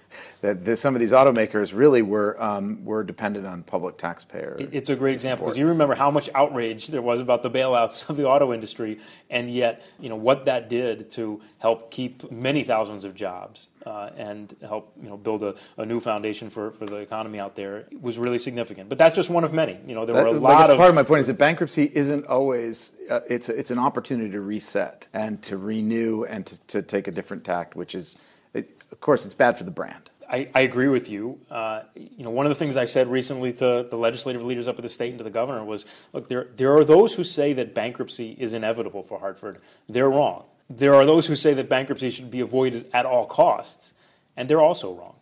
that 0.43 0.63
the, 0.67 0.77
some 0.77 0.95
of 0.95 1.01
these 1.01 1.13
automakers 1.13 1.73
really 1.75 2.03
were 2.03 2.37
um, 2.43 2.85
were 2.85 3.03
dependent 3.03 3.47
on 3.47 3.63
public 3.63 3.97
taxpayer. 3.97 4.57
It- 4.59 4.69
It's 4.75 4.91
a 4.91 4.97
great 4.97 5.15
example 5.15 5.47
because 5.47 5.57
you 5.57 5.67
remember 5.69 5.95
how 5.95 6.11
much 6.11 6.29
outrage 6.35 6.89
there 6.89 7.01
was 7.01 7.19
about 7.21 7.43
the 7.43 7.51
bailouts 7.51 8.11
of 8.11 8.17
the 8.19 8.27
auto 8.27 8.53
industry, 8.53 8.99
and 9.31 9.49
yet 9.51 9.87
you 9.99 10.11
know 10.11 10.17
what 10.17 10.45
that 10.45 10.69
did 10.69 11.11
to 11.13 11.41
help 11.59 11.91
keep 11.91 12.31
many 12.31 12.63
thousands 12.63 13.05
of 13.05 13.15
jobs 13.15 13.69
and 14.17 14.55
help 14.63 14.93
you 15.03 15.09
know 15.09 15.17
build 15.17 15.43
a, 15.43 15.55
a 15.77 15.87
new 15.87 16.01
foundation 16.01 16.51
for, 16.51 16.71
for 16.71 16.87
the 16.87 16.97
economy 16.97 17.41
out 17.41 17.55
there 17.55 17.87
was 18.01 18.19
really 18.19 18.39
significant. 18.39 18.89
But 18.89 18.99
that's 18.99 19.17
just 19.17 19.31
one 19.31 19.45
of 19.45 19.53
many. 19.53 19.79
You 19.87 19.95
know 19.95 20.07
there 20.07 20.15
were 20.15 20.27
a 20.27 20.33
lot 20.33 20.71
of 20.71 20.77
part 20.77 20.91
of 20.91 20.95
my 20.95 21.03
point 21.03 21.21
is 21.21 21.27
that 21.29 21.39
bankruptcy 21.39 21.91
isn't 21.95 22.27
always 22.27 22.95
uh, 23.11 23.21
it's 23.29 23.49
a, 23.49 23.59
it's 23.59 23.71
an 23.71 23.79
opportunity 23.79 24.31
to 24.31 24.41
reset 24.41 25.09
and 25.13 25.43
to 25.43 25.57
renew 25.57 26.25
and 26.25 26.47
to, 26.47 26.59
to 26.67 26.83
take 26.83 27.09
a 27.09 27.11
different 27.11 27.45
tact, 27.45 27.77
which 27.77 27.95
is, 27.95 28.17
it, 28.55 28.83
of 28.93 29.01
course, 29.01 29.25
it's 29.25 29.35
bad 29.35 29.57
for 29.57 29.65
the 29.65 29.71
brand. 29.71 30.11
I, 30.31 30.51
I 30.55 30.61
agree 30.61 30.89
with 30.89 31.09
you. 31.09 31.41
Uh, 31.51 31.83
you 31.95 32.23
know, 32.23 32.31
one 32.31 32.45
of 32.45 32.51
the 32.51 32.55
things 32.55 32.77
I 32.77 32.85
said 32.85 33.09
recently 33.09 33.53
to 33.55 33.87
the 33.89 33.97
legislative 33.97 34.45
leaders 34.45 34.69
up 34.69 34.77
at 34.77 34.83
the 34.83 34.89
state 34.89 35.11
and 35.11 35.19
to 35.19 35.25
the 35.25 35.31
governor 35.31 35.65
was, 35.65 35.87
look, 36.13 36.29
there 36.29 36.49
there 36.57 36.77
are 36.77 36.85
those 36.85 37.15
who 37.15 37.25
say 37.25 37.55
that 37.55 37.75
bankruptcy 37.75 38.33
is 38.33 38.53
inevitable 38.53 39.03
for 39.03 39.19
Hartford. 39.21 39.59
They're 39.89 40.11
wrong. 40.11 40.45
There 40.71 40.95
are 40.95 41.07
those 41.07 41.27
who 41.27 41.35
say 41.35 41.55
that 41.55 41.69
bankruptcy 41.69 42.11
should 42.11 42.31
be 42.31 42.41
avoided 42.41 42.91
at 42.93 43.07
all 43.07 43.27
costs, 43.27 43.95
and 44.37 44.49
they're 44.49 44.61
also 44.61 44.93
wrong. 44.93 45.15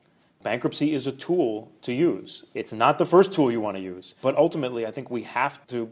Bankruptcy 0.43 0.93
is 0.93 1.07
a 1.07 1.13
tool 1.13 1.73
to 1.83 1.93
use. 1.93 2.45
It's 2.55 2.73
not 2.73 2.99
the 2.99 3.07
first 3.07 3.33
tool 3.33 3.51
you 3.51 3.61
want 3.61 3.77
to 3.77 3.83
use, 3.83 4.15
but 4.23 4.37
ultimately, 4.37 4.87
I 4.87 4.91
think 4.91 5.11
we 5.11 5.23
have 5.23 5.65
to 5.69 5.91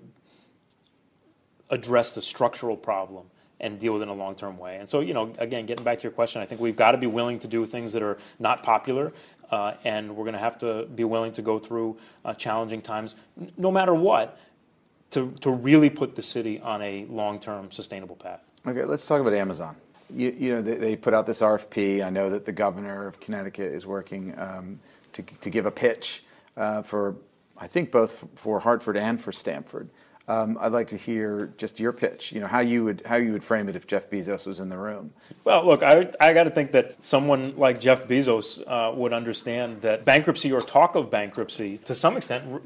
address 1.71 2.15
the 2.15 2.23
structural 2.23 2.77
problem 2.77 3.27
and 3.61 3.79
deal 3.79 3.95
with 3.95 4.03
it 4.03 4.05
in 4.05 4.09
a 4.11 4.15
long-term 4.15 4.59
way. 4.59 4.77
And 4.77 4.89
so, 4.89 5.01
you 5.01 5.15
know, 5.15 5.33
again, 5.39 5.65
getting 5.67 5.85
back 5.85 5.99
to 5.99 6.03
your 6.03 6.13
question, 6.13 6.43
I 6.43 6.45
think 6.45 6.61
we've 6.61 6.77
got 6.77 6.93
to 6.93 6.99
be 6.99 7.07
willing 7.07 7.39
to 7.41 7.49
do 7.49 7.65
things 7.65 7.93
that 7.95 8.03
are 8.03 8.19
not 8.39 8.63
popular, 8.63 9.13
uh, 9.51 9.75
and 9.85 10.17
we're 10.17 10.25
going 10.25 10.35
to 10.35 10.41
have 10.41 10.59
to 10.59 10.87
be 10.95 11.05
willing 11.05 11.33
to 11.33 11.43
go 11.43 11.59
through 11.59 11.97
uh, 12.25 12.35
challenging 12.35 12.83
times, 12.83 13.15
no 13.57 13.71
matter 13.71 13.95
what, 13.95 14.39
to, 15.11 15.33
to 15.41 15.51
really 15.51 15.91
put 15.91 16.17
the 16.17 16.23
city 16.23 16.61
on 16.61 16.83
a 16.83 17.07
long-term 17.07 17.71
sustainable 17.71 18.17
path. 18.17 18.43
Okay, 18.67 18.85
let's 18.85 19.07
talk 19.07 19.21
about 19.21 19.35
Amazon. 19.35 19.77
You, 20.15 20.35
you 20.39 20.55
know, 20.55 20.63
they, 20.63 20.77
they 20.77 20.97
put 20.97 21.13
out 21.13 21.27
this 21.27 21.41
RFP. 21.41 22.05
I 22.05 22.09
know 22.09 22.31
that 22.31 22.47
the 22.47 22.53
governor 22.53 23.07
of 23.07 23.21
Connecticut 23.21 23.73
is 23.73 23.87
working 23.87 24.35
um, 24.39 24.81
to, 25.13 25.23
to 25.23 25.51
give 25.51 25.67
a 25.67 25.71
pitch 25.71 26.25
uh, 26.57 26.83
for, 26.83 27.17
I 27.59 27.67
think, 27.67 27.91
both 27.91 28.27
for 28.37 28.61
Hartford 28.61 28.97
and 28.97 29.21
for 29.21 29.33
Stamford. 29.33 29.91
Um, 30.27 30.57
I'd 30.59 30.73
like 30.73 30.89
to 30.89 30.97
hear 30.97 31.53
just 31.59 31.79
your 31.79 31.93
pitch. 31.93 32.33
You 32.33 32.41
know, 32.41 32.47
how 32.47 32.61
you 32.61 32.85
would 32.85 33.03
how 33.05 33.17
you 33.17 33.33
would 33.33 33.45
frame 33.45 33.69
it 33.69 33.77
if 33.77 33.87
Jeff 33.87 34.09
Bezos 34.09 34.47
was 34.47 34.59
in 34.59 34.71
the 34.71 34.79
room. 34.79 35.13
Well, 35.45 35.67
look, 35.67 35.83
I, 35.83 36.11
I 36.19 36.33
got 36.33 36.45
to 36.45 36.51
think 36.51 36.73
that 36.73 37.05
someone 37.05 37.55
like 37.59 37.79
Jeff 37.79 38.09
Bezos 38.09 38.63
uh, 38.67 38.95
would 38.95 39.13
understand 39.13 39.83
that 39.83 40.07
bankruptcy 40.07 40.51
or 40.51 40.63
talk 40.63 40.95
of 40.95 41.11
bankruptcy, 41.11 41.77
to 41.85 41.95
some 41.95 42.17
extent, 42.17 42.45
re- 42.47 42.61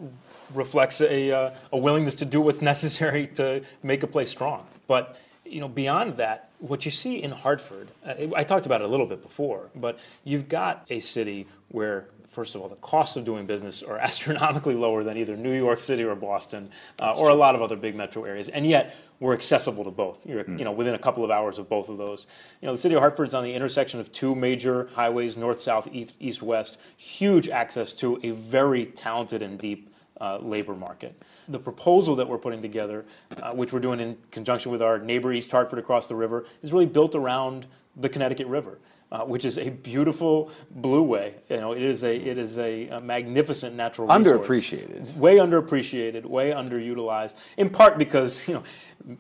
reflects 0.55 1.01
a, 1.01 1.33
uh, 1.33 1.55
a 1.73 1.79
willingness 1.79 2.15
to 2.17 2.25
do 2.25 2.41
what's 2.41 2.63
necessary 2.63 3.27
to 3.35 3.65
make 3.83 4.05
a 4.05 4.07
place 4.07 4.31
strong. 4.31 4.65
But 4.87 5.19
you 5.49 5.61
know, 5.61 5.69
beyond 5.69 6.17
that, 6.19 6.51
what 6.59 6.85
you 6.85 6.91
see 6.91 7.23
in 7.23 7.31
Hartford, 7.31 7.89
uh, 8.05 8.15
I 8.35 8.45
talked 8.45 8.67
about 8.67 8.81
it 8.81 8.85
a 8.85 8.89
little 8.89 9.07
bit 9.07 9.23
before, 9.23 9.71
but 9.75 9.99
you've 10.25 10.49
got 10.49 10.87
a 10.91 11.01
city 11.01 11.47
where 11.69 12.09
first 12.29 12.55
of 12.55 12.61
all, 12.61 12.69
the 12.69 12.77
costs 12.77 13.17
of 13.17 13.25
doing 13.25 13.47
business 13.47 13.83
are 13.83 13.99
astronomically 14.09 14.75
lower 14.75 15.03
than 15.03 15.17
either 15.17 15.37
New 15.37 15.53
York 15.53 15.81
City 15.81 16.05
or 16.05 16.15
Boston 16.15 16.71
uh, 17.01 17.15
or 17.19 17.31
a 17.31 17.35
lot 17.35 17.55
of 17.55 17.63
other 17.63 17.77
big 17.77 17.97
metro 17.97 18.25
areas, 18.25 18.49
and 18.49 18.67
yet 18.67 18.95
we're 19.21 19.35
accessible 19.35 19.85
to 19.85 19.91
both. 19.91 20.27
You're, 20.27 20.49
you 20.49 20.65
know, 20.65 20.73
within 20.73 20.95
a 20.95 20.99
couple 20.99 21.25
of 21.25 21.31
hours 21.31 21.59
of 21.59 21.69
both 21.69 21.89
of 21.89 21.97
those. 21.97 22.27
You 22.61 22.67
know, 22.67 22.73
the 22.73 22.79
city 22.79 22.95
of 22.95 23.01
Hartford 23.01 23.29
is 23.29 23.35
on 23.35 23.45
the 23.45 23.55
intersection 23.55 23.99
of 23.99 24.13
two 24.13 24.35
major 24.35 24.89
highways, 24.95 25.37
north, 25.37 25.61
south, 25.61 25.89
east, 25.91 26.15
east, 26.21 26.43
west. 26.43 26.79
Huge 26.97 27.49
access 27.49 27.95
to 27.95 28.21
a 28.23 28.31
very 28.31 28.87
talented 28.87 29.43
and 29.43 29.59
deep 29.59 29.93
uh, 30.21 30.39
labor 30.39 30.75
market. 30.75 31.21
The 31.49 31.59
proposal 31.59 32.15
that 32.17 32.29
we're 32.29 32.39
putting 32.39 32.63
together, 32.63 33.05
uh, 33.43 33.53
which 33.53 33.73
we're 33.73 33.81
doing 33.81 34.01
in 34.01 34.19
conjunction 34.31 34.71
with 34.71 34.83
our 34.83 34.99
neighbor 34.99 35.33
East 35.33 35.51
Hartford 35.51 35.79
across 35.79 36.09
the 36.09 36.15
river, 36.15 36.47
is 36.63 36.73
really 36.73 36.87
built 36.87 37.15
around 37.15 37.67
the 37.97 38.09
Connecticut 38.09 38.47
River. 38.47 38.79
Uh, 39.11 39.25
which 39.25 39.47
is 39.47 39.57
a 39.57 39.71
beautiful 39.71 40.51
blueway. 40.83 41.33
You 41.49 41.57
know, 41.57 41.73
it 41.73 41.81
is 41.81 42.05
a 42.05 42.15
it 42.15 42.37
is 42.37 42.59
a, 42.59 42.89
a 42.89 43.01
magnificent 43.01 43.75
natural 43.75 44.07
resource. 44.07 44.47
Underappreciated. 44.47 45.17
way 45.17 45.39
underappreciated, 45.39 46.27
way 46.27 46.51
underutilized. 46.51 47.35
In 47.57 47.71
part 47.71 47.97
because 47.97 48.47
you 48.47 48.53
know, 48.53 48.63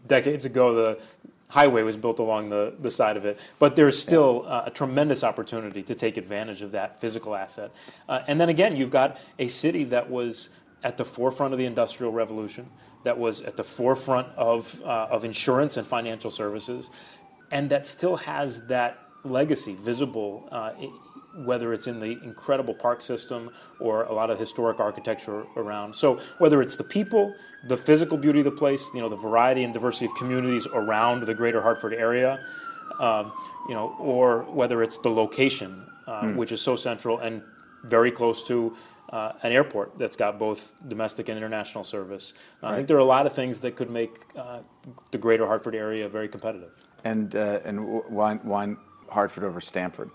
decades 0.06 0.44
ago 0.44 0.74
the 0.74 1.02
highway 1.48 1.82
was 1.82 1.96
built 1.96 2.18
along 2.18 2.50
the, 2.50 2.76
the 2.80 2.90
side 2.90 3.16
of 3.16 3.24
it, 3.24 3.40
but 3.58 3.76
there's 3.76 3.98
still 3.98 4.44
uh, 4.46 4.64
a 4.66 4.70
tremendous 4.70 5.24
opportunity 5.24 5.82
to 5.82 5.94
take 5.94 6.16
advantage 6.16 6.62
of 6.62 6.72
that 6.72 7.00
physical 7.00 7.34
asset. 7.34 7.74
Uh, 8.08 8.20
and 8.28 8.40
then 8.40 8.50
again, 8.50 8.76
you've 8.76 8.90
got 8.90 9.18
a 9.38 9.48
city 9.48 9.84
that 9.84 10.10
was 10.10 10.50
at 10.82 10.96
the 10.96 11.04
forefront 11.04 11.52
of 11.52 11.58
the 11.58 11.66
industrial 11.66 12.12
revolution, 12.12 12.68
that 13.04 13.18
was 13.18 13.40
at 13.42 13.56
the 13.56 13.64
forefront 13.64 14.28
of 14.36 14.80
uh, 14.84 15.08
of 15.10 15.24
insurance 15.24 15.76
and 15.76 15.86
financial 15.86 16.30
services, 16.30 16.90
and 17.50 17.70
that 17.70 17.86
still 17.86 18.16
has 18.16 18.66
that 18.68 18.98
legacy 19.24 19.74
visible, 19.74 20.48
uh, 20.50 20.72
whether 21.44 21.72
it's 21.72 21.86
in 21.86 22.00
the 22.00 22.18
incredible 22.22 22.74
park 22.74 23.02
system 23.02 23.50
or 23.80 24.04
a 24.04 24.12
lot 24.12 24.30
of 24.30 24.38
historic 24.38 24.80
architecture 24.80 25.44
around. 25.56 25.94
So 25.94 26.16
whether 26.38 26.62
it's 26.62 26.76
the 26.76 26.84
people, 26.84 27.34
the 27.66 27.76
physical 27.76 28.16
beauty 28.16 28.40
of 28.40 28.44
the 28.44 28.50
place, 28.50 28.90
you 28.94 29.00
know, 29.00 29.08
the 29.08 29.16
variety 29.16 29.64
and 29.64 29.72
diversity 29.72 30.06
of 30.06 30.14
communities 30.14 30.66
around 30.72 31.24
the 31.24 31.34
greater 31.34 31.60
Hartford 31.62 31.94
area, 31.94 32.44
um, 33.00 33.32
you 33.68 33.74
know, 33.74 33.94
or 33.98 34.42
whether 34.44 34.82
it's 34.82 34.98
the 34.98 35.10
location, 35.10 35.84
uh, 36.06 36.22
mm. 36.22 36.36
which 36.36 36.52
is 36.52 36.60
so 36.60 36.76
central 36.76 37.18
and 37.18 37.42
very 37.84 38.10
close 38.10 38.42
to 38.48 38.74
uh, 39.10 39.32
an 39.42 39.52
airport 39.52 39.98
that's 39.98 40.16
got 40.16 40.38
both 40.38 40.74
domestic 40.86 41.28
and 41.28 41.36
international 41.36 41.84
service. 41.84 42.34
Uh, 42.62 42.66
right. 42.66 42.72
I 42.72 42.76
think 42.76 42.88
there 42.88 42.96
are 42.96 43.00
a 43.00 43.04
lot 43.04 43.26
of 43.26 43.32
things 43.32 43.60
that 43.60 43.76
could 43.76 43.90
make 43.90 44.10
uh, 44.36 44.60
the 45.10 45.18
greater 45.18 45.46
Hartford 45.46 45.74
area 45.74 46.08
very 46.08 46.28
competitive. 46.28 46.70
And 47.04 47.34
uh, 47.34 47.60
and 47.64 48.02
why, 48.08 48.34
why 48.36 48.74
Hartford 49.08 49.44
over 49.44 49.60
Stamford? 49.60 50.10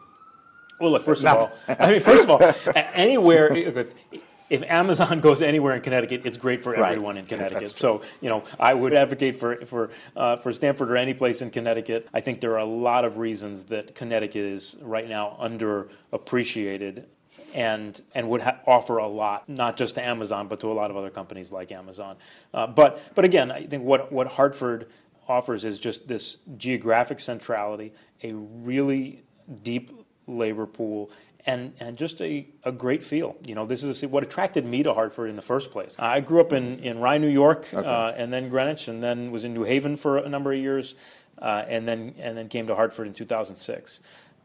Well, 0.79 0.91
look, 0.91 1.03
first 1.03 1.23
of 1.23 1.37
all, 1.37 1.51
I 1.79 1.91
mean, 1.91 2.01
first 2.01 2.25
of 2.25 2.29
all, 2.29 2.41
anywhere, 2.75 3.53
if, 3.55 3.93
if, 4.49 4.63
Amazon 4.63 5.19
goes 5.21 5.41
anywhere 5.41 5.75
in 5.75 5.81
Connecticut, 5.81 6.23
it's 6.25 6.35
great 6.35 6.61
for 6.61 6.75
everyone 6.75 7.15
right. 7.15 7.21
in 7.21 7.25
Connecticut. 7.25 7.69
so, 7.69 8.01
you 8.21 8.29
know, 8.29 8.43
I 8.59 8.73
would 8.73 8.93
advocate 8.93 9.37
for 9.37 9.65
for 9.65 9.91
uh, 10.15 10.35
for 10.37 10.51
Stamford 10.51 10.91
or 10.91 10.97
any 10.97 11.13
place 11.13 11.41
in 11.41 11.51
Connecticut. 11.51 12.09
I 12.13 12.19
think 12.19 12.41
there 12.41 12.51
are 12.53 12.57
a 12.57 12.65
lot 12.65 13.05
of 13.05 13.17
reasons 13.17 13.65
that 13.65 13.95
Connecticut 13.95 14.35
is 14.35 14.77
right 14.81 15.07
now 15.07 15.37
underappreciated 15.39 17.05
and 17.53 18.01
and 18.13 18.29
would 18.29 18.41
ha- 18.41 18.59
offer 18.65 18.97
a 18.97 19.07
lot, 19.07 19.47
not 19.49 19.77
just 19.77 19.95
to 19.95 20.03
Amazon, 20.03 20.47
but 20.47 20.59
to 20.61 20.71
a 20.71 20.73
lot 20.73 20.91
of 20.91 20.97
other 20.97 21.09
companies 21.09 21.51
like 21.51 21.71
Amazon. 21.71 22.17
Uh, 22.53 22.67
but 22.67 23.01
but 23.15 23.25
again, 23.25 23.51
I 23.51 23.65
think 23.65 23.83
what 23.83 24.11
what 24.11 24.27
Hartford 24.27 24.87
offers 25.27 25.63
is 25.63 25.79
just 25.79 26.07
this 26.07 26.37
geographic 26.57 27.19
centrality, 27.19 27.93
a 28.23 28.33
really 28.33 29.23
deep 29.63 29.91
labor 30.27 30.65
pool, 30.65 31.11
and, 31.45 31.73
and 31.79 31.97
just 31.97 32.21
a, 32.21 32.47
a 32.63 32.71
great 32.71 33.03
feel. 33.03 33.35
You 33.45 33.55
know, 33.55 33.65
this 33.65 33.83
is 33.83 34.05
what 34.05 34.23
attracted 34.23 34.65
me 34.65 34.83
to 34.83 34.93
Hartford 34.93 35.29
in 35.29 35.35
the 35.35 35.41
first 35.41 35.71
place. 35.71 35.95
I 35.99 36.19
grew 36.19 36.39
up 36.39 36.53
in, 36.53 36.79
in 36.79 36.99
Rye, 36.99 37.17
New 37.17 37.27
York, 37.27 37.73
okay. 37.73 37.87
uh, 37.87 38.11
and 38.11 38.31
then 38.31 38.49
Greenwich, 38.49 38.87
and 38.87 39.03
then 39.03 39.31
was 39.31 39.43
in 39.43 39.53
New 39.53 39.63
Haven 39.63 39.95
for 39.95 40.17
a 40.17 40.29
number 40.29 40.53
of 40.53 40.59
years, 40.59 40.95
uh, 41.39 41.63
and 41.67 41.87
then 41.87 42.13
and 42.19 42.37
then 42.37 42.47
came 42.47 42.67
to 42.67 42.75
Hartford 42.75 43.07
in 43.07 43.13
2006. 43.13 44.01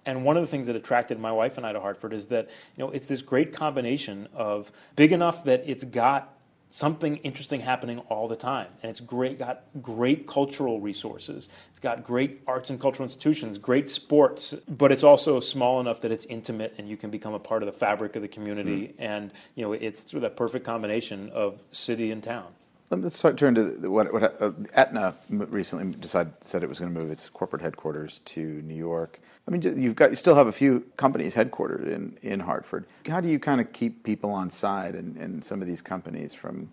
And 0.08 0.24
one 0.24 0.38
of 0.38 0.42
the 0.42 0.46
things 0.46 0.66
that 0.68 0.74
attracted 0.74 1.20
my 1.20 1.32
wife 1.32 1.58
and 1.58 1.66
I 1.66 1.74
to 1.74 1.80
Hartford 1.80 2.14
is 2.14 2.28
that 2.28 2.48
you 2.76 2.84
know 2.84 2.90
it's 2.90 3.08
this 3.08 3.20
great 3.20 3.54
combination 3.54 4.26
of 4.32 4.72
big 4.96 5.12
enough 5.12 5.44
that 5.44 5.60
it's 5.66 5.84
got 5.84 6.34
something 6.70 7.16
interesting 7.18 7.60
happening 7.60 7.98
all 8.08 8.26
the 8.26 8.36
time. 8.36 8.68
And 8.82 8.90
it's 8.90 9.00
great, 9.00 9.38
got 9.38 9.64
great 9.82 10.26
cultural 10.26 10.80
resources. 10.80 11.48
It's 11.70 11.78
got 11.78 12.02
great 12.02 12.42
arts 12.46 12.70
and 12.70 12.80
cultural 12.80 13.04
institutions, 13.04 13.58
great 13.58 13.88
sports, 13.88 14.54
but 14.66 14.92
it's 14.92 15.04
also 15.04 15.40
small 15.40 15.80
enough 15.80 16.00
that 16.00 16.12
it's 16.12 16.26
intimate 16.26 16.74
and 16.78 16.88
you 16.88 16.96
can 16.96 17.10
become 17.10 17.34
a 17.34 17.38
part 17.38 17.62
of 17.62 17.66
the 17.66 17.72
fabric 17.72 18.16
of 18.16 18.22
the 18.22 18.28
community. 18.28 18.88
Mm-hmm. 18.88 19.02
And, 19.02 19.32
you 19.54 19.64
know, 19.64 19.72
it's 19.72 20.02
through 20.02 20.20
that 20.20 20.36
perfect 20.36 20.64
combination 20.64 21.30
of 21.30 21.58
city 21.70 22.10
and 22.10 22.22
town. 22.22 22.52
Let's 22.90 23.18
start, 23.18 23.36
turn 23.36 23.54
to 23.54 23.90
what, 23.90 24.12
what 24.12 24.40
uh, 24.40 24.52
Aetna 24.74 25.14
recently 25.28 25.92
decided 25.92 26.32
said 26.40 26.62
it 26.62 26.68
was 26.68 26.78
going 26.78 26.92
to 26.92 26.98
move 26.98 27.10
its 27.10 27.28
corporate 27.28 27.60
headquarters 27.60 28.20
to 28.26 28.40
New 28.40 28.74
York. 28.74 29.20
I 29.46 29.50
mean, 29.50 29.62
you've 29.62 29.96
got 29.96 30.10
you 30.10 30.16
still 30.16 30.34
have 30.34 30.46
a 30.46 30.52
few 30.52 30.84
companies 30.96 31.34
headquartered 31.34 31.86
in, 31.86 32.16
in 32.22 32.40
Hartford. 32.40 32.86
How 33.06 33.20
do 33.20 33.28
you 33.28 33.38
kind 33.38 33.60
of 33.60 33.72
keep 33.72 34.04
people 34.04 34.30
on 34.30 34.48
side 34.50 34.94
and, 34.94 35.16
and 35.16 35.44
some 35.44 35.60
of 35.60 35.68
these 35.68 35.82
companies 35.82 36.32
from 36.32 36.70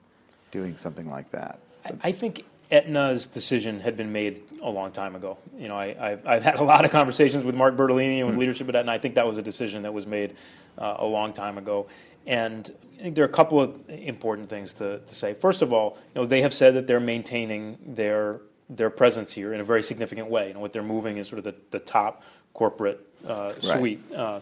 doing 0.51 0.77
something 0.77 1.09
like 1.09 1.31
that? 1.31 1.59
I 2.01 2.11
think 2.11 2.45
Aetna's 2.71 3.27
decision 3.27 3.79
had 3.79 3.95
been 3.95 4.11
made 4.11 4.41
a 4.61 4.69
long 4.69 4.91
time 4.91 5.15
ago. 5.15 5.37
You 5.57 5.67
know, 5.67 5.77
I, 5.77 5.93
have 5.93 6.25
I've 6.25 6.43
had 6.43 6.59
a 6.59 6.63
lot 6.63 6.85
of 6.85 6.91
conversations 6.91 7.45
with 7.45 7.55
Mark 7.55 7.75
Bertolini 7.75 8.17
and 8.17 8.25
with 8.25 8.33
mm-hmm. 8.33 8.39
leadership 8.39 8.69
at 8.69 8.75
Aetna. 8.75 8.91
I 8.91 8.97
think 8.97 9.15
that 9.15 9.27
was 9.27 9.37
a 9.37 9.41
decision 9.43 9.83
that 9.83 9.93
was 9.93 10.07
made 10.07 10.35
uh, 10.77 10.95
a 10.99 11.05
long 11.05 11.33
time 11.33 11.57
ago. 11.57 11.87
And 12.27 12.71
I 12.99 13.03
think 13.03 13.15
there 13.15 13.23
are 13.23 13.27
a 13.27 13.31
couple 13.31 13.61
of 13.61 13.79
important 13.89 14.49
things 14.49 14.73
to, 14.73 14.99
to 14.99 15.15
say. 15.15 15.33
First 15.33 15.61
of 15.61 15.73
all, 15.73 15.97
you 16.13 16.21
know, 16.21 16.27
they 16.27 16.41
have 16.41 16.53
said 16.53 16.75
that 16.75 16.87
they're 16.87 16.99
maintaining 16.99 17.77
their 17.85 18.41
their 18.67 18.89
presence 18.89 19.31
here 19.31 19.53
in 19.53 19.61
a 19.61 19.63
very 19.63 19.83
significant 19.83 20.27
way. 20.27 20.47
You 20.47 20.55
know, 20.55 20.59
what 20.59 20.73
they're 20.73 20.81
moving 20.81 21.17
is 21.17 21.27
sort 21.27 21.37
of 21.37 21.43
the, 21.43 21.55
the 21.69 21.79
top 21.79 22.23
corporate 22.53 22.99
uh, 23.27 23.51
right. 23.53 23.63
suite 23.63 24.01
uh, 24.11 24.39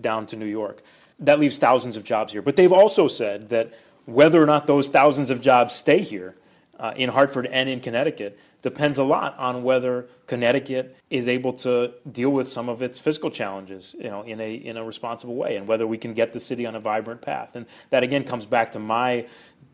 down 0.00 0.26
to 0.26 0.36
New 0.36 0.46
York. 0.46 0.82
That 1.20 1.40
leaves 1.40 1.56
thousands 1.56 1.96
of 1.96 2.04
jobs 2.04 2.32
here. 2.32 2.42
But 2.42 2.56
they've 2.56 2.72
also 2.72 3.08
said 3.08 3.48
that 3.48 3.72
whether 4.04 4.42
or 4.42 4.46
not 4.46 4.66
those 4.66 4.88
thousands 4.88 5.30
of 5.30 5.40
jobs 5.40 5.74
stay 5.74 6.02
here 6.02 6.34
uh, 6.78 6.92
in 6.96 7.08
Hartford 7.10 7.46
and 7.46 7.68
in 7.68 7.80
Connecticut 7.80 8.38
depends 8.62 8.98
a 8.98 9.04
lot 9.04 9.38
on 9.38 9.62
whether 9.62 10.06
Connecticut 10.26 10.96
is 11.08 11.28
able 11.28 11.52
to 11.52 11.92
deal 12.10 12.30
with 12.30 12.48
some 12.48 12.68
of 12.68 12.82
its 12.82 12.98
fiscal 12.98 13.30
challenges, 13.30 13.94
you 13.98 14.10
know, 14.10 14.22
in 14.22 14.40
a 14.40 14.54
in 14.54 14.76
a 14.76 14.84
responsible 14.84 15.36
way, 15.36 15.56
and 15.56 15.68
whether 15.68 15.86
we 15.86 15.98
can 15.98 16.14
get 16.14 16.32
the 16.32 16.40
city 16.40 16.66
on 16.66 16.74
a 16.74 16.80
vibrant 16.80 17.22
path. 17.22 17.54
And 17.54 17.66
that 17.90 18.02
again 18.02 18.24
comes 18.24 18.44
back 18.44 18.72
to 18.72 18.78
my 18.78 19.26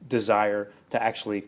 desire 0.09 0.71
to 0.91 1.03
actually 1.03 1.45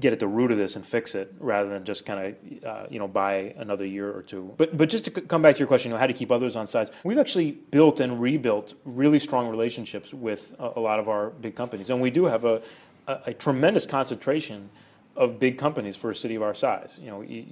get 0.00 0.12
at 0.12 0.18
the 0.18 0.26
root 0.26 0.50
of 0.50 0.56
this 0.56 0.74
and 0.74 0.86
fix 0.86 1.14
it 1.14 1.34
rather 1.38 1.68
than 1.68 1.84
just 1.84 2.06
kind 2.06 2.20
of 2.26 2.64
uh, 2.64 2.86
you 2.90 2.98
know 2.98 3.08
buy 3.08 3.54
another 3.56 3.86
year 3.86 4.10
or 4.10 4.22
two. 4.22 4.52
But 4.56 4.76
but 4.76 4.88
just 4.88 5.04
to 5.06 5.14
c- 5.14 5.26
come 5.26 5.42
back 5.42 5.56
to 5.56 5.58
your 5.60 5.68
question, 5.68 5.90
you 5.90 5.94
know, 5.94 6.00
how 6.00 6.06
to 6.06 6.12
keep 6.12 6.30
others 6.30 6.56
on 6.56 6.66
sides. 6.66 6.90
We've 7.04 7.18
actually 7.18 7.52
built 7.52 8.00
and 8.00 8.20
rebuilt 8.20 8.74
really 8.84 9.18
strong 9.18 9.48
relationships 9.48 10.12
with 10.12 10.54
a, 10.58 10.72
a 10.76 10.80
lot 10.80 10.98
of 10.98 11.08
our 11.08 11.30
big 11.30 11.54
companies, 11.54 11.90
and 11.90 12.00
we 12.00 12.10
do 12.10 12.26
have 12.26 12.44
a, 12.44 12.62
a, 13.06 13.18
a 13.28 13.34
tremendous 13.34 13.86
concentration 13.86 14.70
of 15.16 15.38
big 15.38 15.58
companies 15.58 15.96
for 15.96 16.10
a 16.10 16.14
city 16.14 16.34
of 16.34 16.42
our 16.42 16.54
size. 16.54 16.98
You 17.00 17.10
know, 17.10 17.44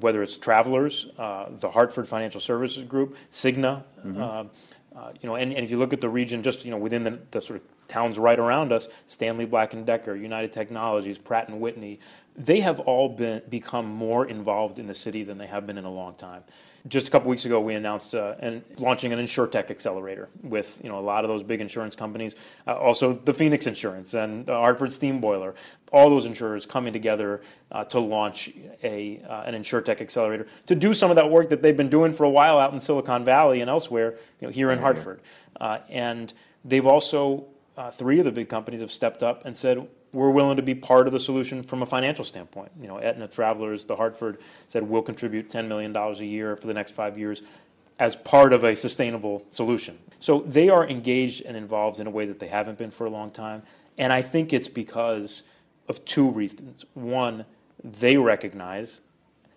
whether 0.00 0.22
it's 0.22 0.36
Travelers, 0.36 1.08
uh, 1.18 1.50
the 1.50 1.70
Hartford 1.70 2.08
Financial 2.08 2.40
Services 2.40 2.84
Group, 2.84 3.16
Cigna. 3.30 3.84
Mm-hmm. 4.04 4.22
Uh, 4.22 4.44
uh, 4.94 5.12
you 5.20 5.28
know, 5.28 5.36
and, 5.36 5.52
and 5.52 5.62
if 5.62 5.70
you 5.70 5.78
look 5.78 5.92
at 5.92 6.00
the 6.00 6.08
region, 6.08 6.42
just 6.42 6.64
you 6.64 6.70
know, 6.70 6.78
within 6.78 7.02
the, 7.02 7.20
the 7.30 7.42
sort 7.42 7.60
of 7.60 7.66
towns 7.86 8.18
right 8.18 8.38
around 8.38 8.72
us, 8.72 8.88
Stanley 9.06 9.44
Black 9.44 9.74
and 9.74 9.84
Decker, 9.84 10.14
United 10.16 10.52
Technologies, 10.52 11.18
Pratt 11.18 11.48
and 11.48 11.60
Whitney, 11.60 12.00
they 12.34 12.60
have 12.60 12.80
all 12.80 13.10
been 13.10 13.42
become 13.48 13.86
more 13.86 14.26
involved 14.26 14.78
in 14.78 14.86
the 14.86 14.94
city 14.94 15.22
than 15.22 15.36
they 15.36 15.46
have 15.46 15.66
been 15.66 15.76
in 15.76 15.84
a 15.84 15.90
long 15.90 16.14
time 16.14 16.42
just 16.88 17.08
a 17.08 17.10
couple 17.10 17.30
weeks 17.30 17.44
ago, 17.44 17.60
we 17.60 17.74
announced 17.74 18.14
uh, 18.14 18.34
and 18.38 18.62
launching 18.78 19.12
an 19.12 19.18
insurtech 19.18 19.70
accelerator 19.70 20.28
with 20.42 20.80
you 20.82 20.88
know 20.88 20.98
a 20.98 21.00
lot 21.00 21.24
of 21.24 21.28
those 21.28 21.42
big 21.42 21.60
insurance 21.60 21.96
companies, 21.96 22.34
uh, 22.66 22.74
also 22.74 23.12
the 23.12 23.32
Phoenix 23.32 23.66
Insurance 23.66 24.14
and 24.14 24.48
uh, 24.48 24.58
Hartford 24.58 24.92
Steam 24.92 25.20
Boiler, 25.20 25.54
all 25.92 26.10
those 26.10 26.24
insurers 26.24 26.66
coming 26.66 26.92
together 26.92 27.40
uh, 27.72 27.84
to 27.84 27.98
launch 28.00 28.50
a 28.82 29.20
uh, 29.22 29.42
an 29.42 29.54
insurtech 29.54 30.00
accelerator 30.00 30.46
to 30.66 30.74
do 30.74 30.94
some 30.94 31.10
of 31.10 31.16
that 31.16 31.30
work 31.30 31.48
that 31.48 31.62
they've 31.62 31.76
been 31.76 31.90
doing 31.90 32.12
for 32.12 32.24
a 32.24 32.30
while 32.30 32.58
out 32.58 32.72
in 32.72 32.80
Silicon 32.80 33.24
Valley 33.24 33.60
and 33.60 33.70
elsewhere, 33.70 34.16
you 34.40 34.46
know, 34.46 34.52
here 34.52 34.70
in 34.70 34.78
Hartford, 34.78 35.20
uh, 35.60 35.78
and 35.88 36.32
they've 36.64 36.86
also 36.86 37.46
three 37.92 38.18
of 38.18 38.24
the 38.24 38.32
big 38.32 38.48
companies 38.48 38.80
have 38.80 38.90
stepped 38.90 39.22
up 39.22 39.44
and 39.44 39.54
said 39.54 39.86
we're 40.16 40.30
willing 40.30 40.56
to 40.56 40.62
be 40.62 40.74
part 40.74 41.06
of 41.06 41.12
the 41.12 41.20
solution 41.20 41.62
from 41.62 41.82
a 41.82 41.86
financial 41.86 42.24
standpoint. 42.24 42.72
You 42.80 42.88
know, 42.88 42.98
Aetna 42.98 43.28
Travelers, 43.28 43.84
the 43.84 43.96
Hartford 43.96 44.38
said 44.66 44.82
we'll 44.82 45.02
contribute 45.02 45.50
$10 45.50 45.68
million 45.68 45.94
a 45.94 46.14
year 46.22 46.56
for 46.56 46.66
the 46.66 46.72
next 46.72 46.92
five 46.92 47.18
years 47.18 47.42
as 47.98 48.16
part 48.16 48.54
of 48.54 48.64
a 48.64 48.74
sustainable 48.74 49.44
solution. 49.50 49.98
So 50.18 50.40
they 50.40 50.70
are 50.70 50.88
engaged 50.88 51.44
and 51.44 51.54
involved 51.54 52.00
in 52.00 52.06
a 52.06 52.10
way 52.10 52.24
that 52.24 52.40
they 52.40 52.48
haven't 52.48 52.78
been 52.78 52.90
for 52.90 53.04
a 53.04 53.10
long 53.10 53.30
time. 53.30 53.62
And 53.98 54.10
I 54.10 54.22
think 54.22 54.54
it's 54.54 54.68
because 54.68 55.42
of 55.86 56.02
two 56.06 56.30
reasons. 56.30 56.86
One, 56.94 57.44
they 57.84 58.16
recognize 58.16 59.02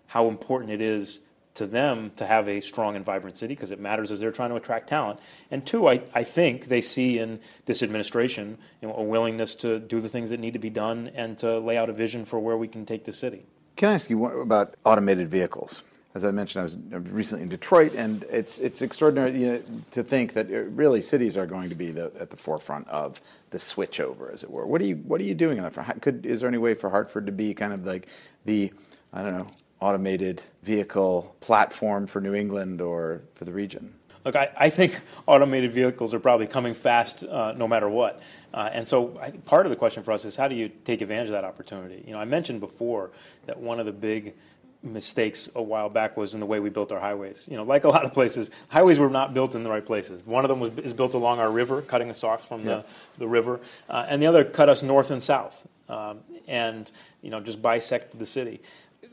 how 0.08 0.28
important 0.28 0.72
it 0.72 0.82
is 0.82 1.22
to 1.60 1.66
them 1.66 2.10
to 2.16 2.24
have 2.24 2.48
a 2.48 2.62
strong 2.62 2.96
and 2.96 3.04
vibrant 3.04 3.36
city 3.36 3.54
because 3.54 3.70
it 3.70 3.78
matters 3.78 4.10
as 4.10 4.18
they're 4.18 4.32
trying 4.32 4.48
to 4.48 4.56
attract 4.56 4.88
talent. 4.88 5.20
And 5.50 5.66
two, 5.66 5.90
I, 5.90 6.00
I 6.14 6.24
think 6.24 6.66
they 6.66 6.80
see 6.80 7.18
in 7.18 7.38
this 7.66 7.82
administration 7.82 8.56
you 8.80 8.88
know, 8.88 8.94
a 8.94 9.02
willingness 9.02 9.54
to 9.56 9.78
do 9.78 10.00
the 10.00 10.08
things 10.08 10.30
that 10.30 10.40
need 10.40 10.54
to 10.54 10.58
be 10.58 10.70
done 10.70 11.10
and 11.14 11.36
to 11.38 11.58
lay 11.58 11.76
out 11.76 11.90
a 11.90 11.92
vision 11.92 12.24
for 12.24 12.40
where 12.40 12.56
we 12.56 12.66
can 12.66 12.86
take 12.86 13.04
the 13.04 13.12
city. 13.12 13.44
Can 13.76 13.90
I 13.90 13.92
ask 13.92 14.08
you 14.08 14.24
about 14.24 14.74
automated 14.86 15.28
vehicles? 15.28 15.82
As 16.14 16.24
I 16.24 16.30
mentioned, 16.30 16.60
I 16.60 16.64
was 16.64 16.78
recently 17.12 17.42
in 17.42 17.50
Detroit, 17.50 17.94
and 17.94 18.24
it's 18.30 18.58
it's 18.58 18.82
extraordinary 18.82 19.38
you 19.38 19.52
know, 19.52 19.62
to 19.92 20.02
think 20.02 20.32
that 20.32 20.50
uh, 20.50 20.62
really 20.70 21.02
cities 21.02 21.36
are 21.36 21.46
going 21.46 21.68
to 21.68 21.76
be 21.76 21.90
the, 21.90 22.10
at 22.18 22.30
the 22.30 22.36
forefront 22.36 22.88
of 22.88 23.20
the 23.50 23.58
switchover, 23.58 24.32
as 24.32 24.42
it 24.42 24.50
were. 24.50 24.66
What 24.66 24.80
are 24.80 24.86
you 24.86 24.96
What 24.96 25.20
are 25.20 25.24
you 25.24 25.36
doing 25.36 25.58
on 25.58 25.64
that 25.64 25.74
front? 25.74 26.02
Could 26.02 26.26
is 26.26 26.40
there 26.40 26.48
any 26.48 26.58
way 26.58 26.74
for 26.74 26.90
Hartford 26.90 27.26
to 27.26 27.32
be 27.32 27.54
kind 27.54 27.72
of 27.72 27.86
like 27.86 28.08
the 28.44 28.72
I 29.12 29.22
don't 29.22 29.38
know 29.38 29.46
automated 29.80 30.42
vehicle 30.62 31.34
platform 31.40 32.06
for 32.06 32.20
New 32.20 32.34
England 32.34 32.80
or 32.80 33.22
for 33.34 33.44
the 33.44 33.52
region? 33.52 33.94
Look, 34.24 34.36
I, 34.36 34.50
I 34.56 34.70
think 34.70 35.00
automated 35.26 35.72
vehicles 35.72 36.12
are 36.12 36.20
probably 36.20 36.46
coming 36.46 36.74
fast 36.74 37.24
uh, 37.24 37.52
no 37.52 37.66
matter 37.66 37.88
what. 37.88 38.22
Uh, 38.52 38.68
and 38.72 38.86
so 38.86 39.18
I 39.20 39.30
think 39.30 39.46
part 39.46 39.64
of 39.64 39.70
the 39.70 39.76
question 39.76 40.02
for 40.02 40.12
us 40.12 40.24
is 40.24 40.36
how 40.36 40.48
do 40.48 40.54
you 40.54 40.68
take 40.68 41.00
advantage 41.00 41.28
of 41.28 41.32
that 41.32 41.44
opportunity? 41.44 42.04
You 42.06 42.12
know, 42.12 42.18
I 42.18 42.26
mentioned 42.26 42.60
before 42.60 43.12
that 43.46 43.58
one 43.58 43.80
of 43.80 43.86
the 43.86 43.92
big 43.92 44.34
mistakes 44.82 45.50
a 45.54 45.62
while 45.62 45.88
back 45.88 46.16
was 46.16 46.34
in 46.34 46.40
the 46.40 46.46
way 46.46 46.60
we 46.60 46.70
built 46.70 46.92
our 46.92 47.00
highways. 47.00 47.48
You 47.50 47.56
know, 47.56 47.64
like 47.64 47.84
a 47.84 47.88
lot 47.88 48.04
of 48.04 48.12
places, 48.12 48.50
highways 48.68 48.98
were 48.98 49.10
not 49.10 49.32
built 49.32 49.54
in 49.54 49.62
the 49.62 49.70
right 49.70 49.84
places. 49.84 50.24
One 50.26 50.44
of 50.44 50.48
them 50.48 50.60
was, 50.60 50.70
is 50.78 50.94
built 50.94 51.14
along 51.14 51.38
our 51.38 51.50
river, 51.50 51.82
cutting 51.82 52.10
us 52.10 52.24
off 52.24 52.46
from 52.46 52.66
yeah. 52.66 52.76
the, 52.76 52.86
the 53.18 53.28
river, 53.28 53.60
uh, 53.88 54.06
and 54.08 54.22
the 54.22 54.26
other 54.26 54.44
cut 54.44 54.68
us 54.68 54.82
north 54.82 55.10
and 55.10 55.22
south, 55.22 55.66
um, 55.88 56.20
and 56.46 56.90
you 57.20 57.30
know, 57.30 57.40
just 57.40 57.60
bisected 57.60 58.18
the 58.18 58.26
city 58.26 58.60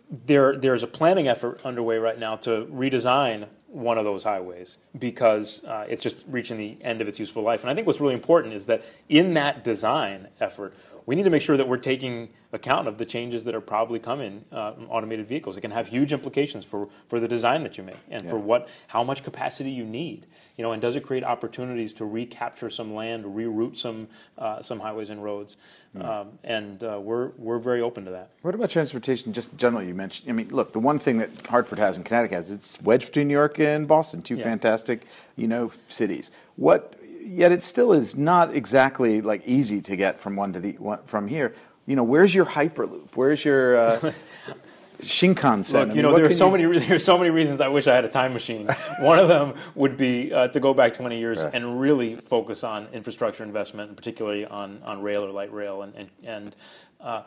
there, 0.10 0.56
there's 0.56 0.84
a 0.84 0.88
planning 0.88 1.28
effort 1.28 1.62
underway 1.65 1.98
right 1.98 2.17
now 2.17 2.36
to 2.38 2.65
redesign 2.72 3.48
one 3.67 3.98
of 3.98 4.06
those 4.06 4.24
highways 4.24 4.78
because 4.98 5.63
uh, 5.65 5.86
it's 5.89 6.02
just 6.02 6.24
reaching 6.28 6.58
the 6.58 6.78
end 6.82 7.02
of 7.02 7.08
its 7.08 7.20
useful 7.20 7.43
life. 7.43 7.62
And 7.62 7.70
I 7.70 7.76
think 7.76 7.86
what's 7.86 8.00
really 8.00 8.13
important 8.13 8.54
is 8.54 8.65
that 8.67 8.84
in 9.10 9.34
that 9.34 9.63
design 9.63 10.30
effort, 10.39 10.74
we 11.08 11.15
need 11.15 11.24
to 11.24 11.30
make 11.30 11.41
sure 11.41 11.56
that 11.56 11.67
we're 11.67 11.78
taking 11.78 12.30
account 12.52 12.88
of 12.88 12.98
the 12.98 13.06
changes 13.06 13.46
that 13.46 13.56
are 13.56 13.62
probably 13.62 13.98
coming 13.98 14.43
uh, 14.52 14.74
automated 14.89 15.26
vehicles. 15.26 15.56
It 15.56 15.62
can 15.62 15.72
have 15.72 15.88
huge 15.88 16.12
implications 16.12 16.65
for, 16.65 16.89
for 17.08 17.20
the 17.20 17.30
design 17.30 17.63
that 17.63 17.78
you 17.78 17.84
make 17.84 17.98
and 18.10 18.24
yeah. 18.24 18.30
for 18.30 18.38
what 18.38 18.70
how 18.88 19.04
much 19.06 19.24
capacity 19.24 19.72
you 19.72 19.86
need. 19.86 20.28
You 20.58 20.63
know, 20.63 20.74
and 20.74 20.82
does 20.82 20.98
it 20.98 21.04
create 21.04 21.24
opportunities 21.24 21.93
to 21.93 22.06
recapture 22.06 22.70
some 22.70 22.93
land, 22.93 23.24
reroute 23.24 23.78
some 23.78 24.10
uh, 24.38 24.62
some 24.62 24.82
highways 24.82 25.10
and 25.10 25.24
roads? 25.24 25.56
Mm. 25.96 26.06
Um, 26.06 26.39
and 26.43 26.84
uh, 26.84 27.00
we're 27.02 27.30
we're 27.38 27.60
very 27.60 27.80
open 27.82 28.04
to 28.04 28.12
that. 28.12 28.32
What 28.41 28.54
about 28.54 28.70
transportation? 28.70 29.32
Just 29.32 29.56
generally, 29.56 29.88
you 29.88 29.96
mentioned. 29.96 30.30
I 30.30 30.34
mean, 30.34 30.50
look, 30.50 30.74
the 30.74 30.80
one 30.80 31.00
thing 31.00 31.20
that 31.20 31.30
Hartford 31.48 31.80
has 31.80 31.96
and 31.96 32.06
Connecticut 32.06 32.36
has, 32.36 32.52
it's 32.52 32.82
wedged 32.82 33.08
between 33.08 33.30
New 33.30 33.34
York 33.34 33.60
and 33.60 33.88
Boston, 33.88 34.22
two 34.22 34.36
yeah. 34.36 34.43
fantastic, 34.43 35.06
you 35.38 35.48
know, 35.48 35.72
cities. 35.88 36.32
What 36.58 36.97
yet 37.28 37.52
it 37.52 37.63
still 37.63 37.94
is 37.94 38.16
not 38.16 38.56
exactly 38.56 39.22
like 39.22 39.46
easy 39.46 39.82
to 39.82 39.96
get 39.96 40.20
from 40.20 40.36
one 40.36 40.54
to 40.54 40.60
the 40.60 40.74
one, 40.74 41.00
from 41.06 41.28
here. 41.28 41.54
You 41.86 41.96
know, 41.96 42.04
where's 42.04 42.34
your 42.34 42.46
hyperloop? 42.46 43.16
Where's 43.16 43.44
your 43.44 43.78
uh, 43.78 44.13
Shinkansen? 45.02 45.74
Look, 45.74 45.96
you 45.96 46.02
know, 46.02 46.16
there 46.16 46.26
are 46.26 46.34
so 46.34 46.56
you... 46.56 46.70
many 46.70 46.80
there 46.80 46.96
are 46.96 47.00
so 47.00 47.18
many 47.18 47.30
reasons 47.30 47.62
I 47.62 47.68
wish 47.68 47.88
I 47.88 47.96
had 47.96 48.06
a 48.06 48.10
time 48.10 48.34
machine. 48.34 48.68
one 49.00 49.20
of 49.20 49.28
them 49.28 49.54
would 49.76 49.98
be 49.98 50.34
uh, 50.34 50.48
to 50.50 50.60
go 50.60 50.74
back 50.74 50.94
20 50.94 51.20
years 51.20 51.44
right. 51.44 51.54
and 51.54 51.80
really 51.80 52.16
focus 52.16 52.63
on 52.63 52.88
infrastructure 52.94 53.44
investment, 53.44 53.90
and 53.90 53.98
particularly 53.98 54.46
on 54.46 54.82
on 54.84 55.02
rail 55.02 55.24
or 55.24 55.32
light 55.32 55.52
rail, 55.54 55.82
and 55.82 55.96
and, 55.96 56.10
and 56.24 56.56
uh, 57.02 57.24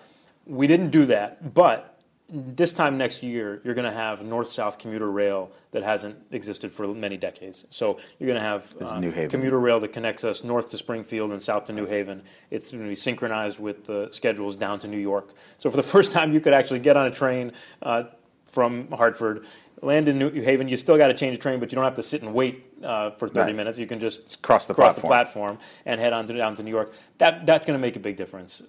we 0.47 0.67
didn't 0.67 0.91
do 0.91 1.07
that, 1.07 1.55
but 1.55 2.00
this 2.33 2.73
time 2.73 2.97
next 2.97 3.23
year, 3.23 3.61
you're 3.64 3.75
going 3.75 3.90
to 3.90 3.97
have 3.97 4.25
north-south 4.25 4.79
commuter 4.79 5.11
rail 5.11 5.51
that 5.73 5.83
hasn't 5.83 6.16
existed 6.31 6.73
for 6.73 6.87
many 6.88 7.16
decades. 7.16 7.66
So 7.71 7.99
you're 8.19 8.29
going 8.29 8.40
to 8.40 8.47
have 8.47 8.75
uh, 8.81 9.29
commuter 9.29 9.59
rail 9.59 9.81
that 9.81 9.93
connects 9.93 10.25
us 10.25 10.45
north 10.45 10.71
to 10.71 10.79
Springfield 10.79 11.33
and 11.33 11.43
south 11.43 11.64
to 11.64 11.73
New 11.73 11.87
Haven. 11.87 12.23
It's 12.51 12.71
going 12.71 12.85
to 12.85 12.88
be 12.88 12.95
synchronized 12.95 13.59
with 13.59 13.85
the 13.85 14.09
schedules 14.12 14.57
down 14.57 14.79
to 14.81 14.88
New 14.88 14.99
York. 14.99 15.35
So 15.59 15.71
for 15.71 15.77
the 15.77 15.83
first 15.95 16.12
time, 16.12 16.33
you 16.33 16.40
could 16.40 16.55
actually 16.55 16.81
get 16.81 16.97
on 16.97 17.07
a 17.07 17.11
train 17.11 17.53
uh, 17.83 18.05
from 18.45 18.90
Hartford, 18.90 19.47
land 19.83 20.09
in 20.09 20.19
New 20.19 20.31
Haven. 20.31 20.69
You 20.69 20.77
still 20.77 20.99
got 20.99 21.09
to 21.09 21.14
change 21.14 21.37
the 21.37 21.43
train, 21.43 21.59
but 21.61 21.73
you 21.73 21.77
don't 21.77 21.85
have 21.85 21.95
to 21.95 22.03
sit 22.03 22.23
and 22.23 22.35
wait 22.35 22.64
uh, 22.85 23.11
for 23.11 23.29
30 23.29 23.40
right. 23.40 23.57
minutes. 23.57 23.79
You 23.79 23.87
can 23.87 24.01
just 24.01 24.43
cross 24.43 24.66
the 24.66 24.75
cross 24.75 24.95
platform. 25.01 25.03
the 25.03 25.14
platform 25.14 25.59
and 25.87 26.01
head 26.01 26.12
on 26.12 26.27
to, 26.27 26.33
down 26.35 26.55
to 26.57 26.62
New 26.62 26.71
York. 26.71 26.95
That 27.19 27.47
that's 27.47 27.66
going 27.66 27.79
to 27.79 27.83
make 27.83 27.97
a 27.97 28.01
big 28.01 28.16
difference. 28.16 28.62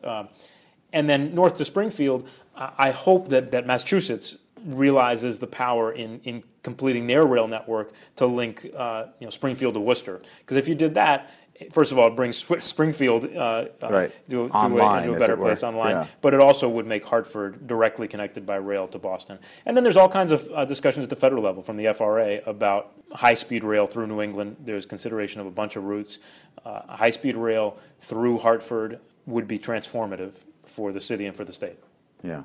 And 0.93 1.09
then 1.09 1.33
north 1.33 1.55
to 1.57 1.65
Springfield, 1.65 2.27
I 2.55 2.91
hope 2.91 3.29
that, 3.29 3.51
that 3.51 3.65
Massachusetts 3.65 4.37
realizes 4.65 5.39
the 5.39 5.47
power 5.47 5.91
in, 5.91 6.19
in 6.19 6.43
completing 6.63 7.07
their 7.07 7.25
rail 7.25 7.47
network 7.47 7.93
to 8.17 8.25
link 8.25 8.69
uh, 8.77 9.05
you 9.19 9.25
know, 9.25 9.31
Springfield 9.31 9.73
to 9.73 9.79
Worcester. 9.79 10.21
Because 10.39 10.57
if 10.57 10.67
you 10.67 10.75
did 10.75 10.93
that, 10.93 11.33
first 11.71 11.91
of 11.91 11.97
all, 11.97 12.09
it 12.09 12.15
brings 12.15 12.37
Springfield 12.37 13.25
uh, 13.25 13.65
uh 13.81 13.89
right. 13.89 14.29
to, 14.29 14.47
to, 14.47 14.53
online, 14.53 15.03
a, 15.03 15.05
into 15.07 15.15
a 15.15 15.19
better 15.19 15.37
place 15.37 15.63
online, 15.63 15.91
yeah. 15.91 16.07
but 16.21 16.33
it 16.33 16.39
also 16.39 16.69
would 16.69 16.85
make 16.85 17.05
Hartford 17.05 17.67
directly 17.67 18.07
connected 18.07 18.45
by 18.45 18.57
rail 18.57 18.87
to 18.89 18.99
Boston. 18.99 19.39
And 19.65 19.75
then 19.75 19.83
there's 19.83 19.97
all 19.97 20.09
kinds 20.09 20.31
of 20.31 20.47
uh, 20.53 20.65
discussions 20.65 21.03
at 21.03 21.09
the 21.09 21.15
federal 21.15 21.43
level 21.43 21.63
from 21.63 21.77
the 21.77 21.91
FRA 21.93 22.39
about 22.45 22.91
high 23.13 23.35
speed 23.35 23.63
rail 23.63 23.87
through 23.87 24.07
New 24.07 24.21
England. 24.21 24.57
There's 24.59 24.85
consideration 24.85 25.41
of 25.41 25.47
a 25.47 25.51
bunch 25.51 25.75
of 25.75 25.85
routes. 25.85 26.19
Uh, 26.63 26.95
high 26.95 27.11
speed 27.11 27.35
rail 27.35 27.79
through 27.99 28.39
Hartford 28.39 28.99
would 29.25 29.47
be 29.47 29.57
transformative 29.57 30.43
for 30.71 30.91
the 30.91 31.01
city 31.01 31.25
and 31.25 31.35
for 31.35 31.45
the 31.45 31.53
state. 31.53 31.77
Yeah. 32.23 32.43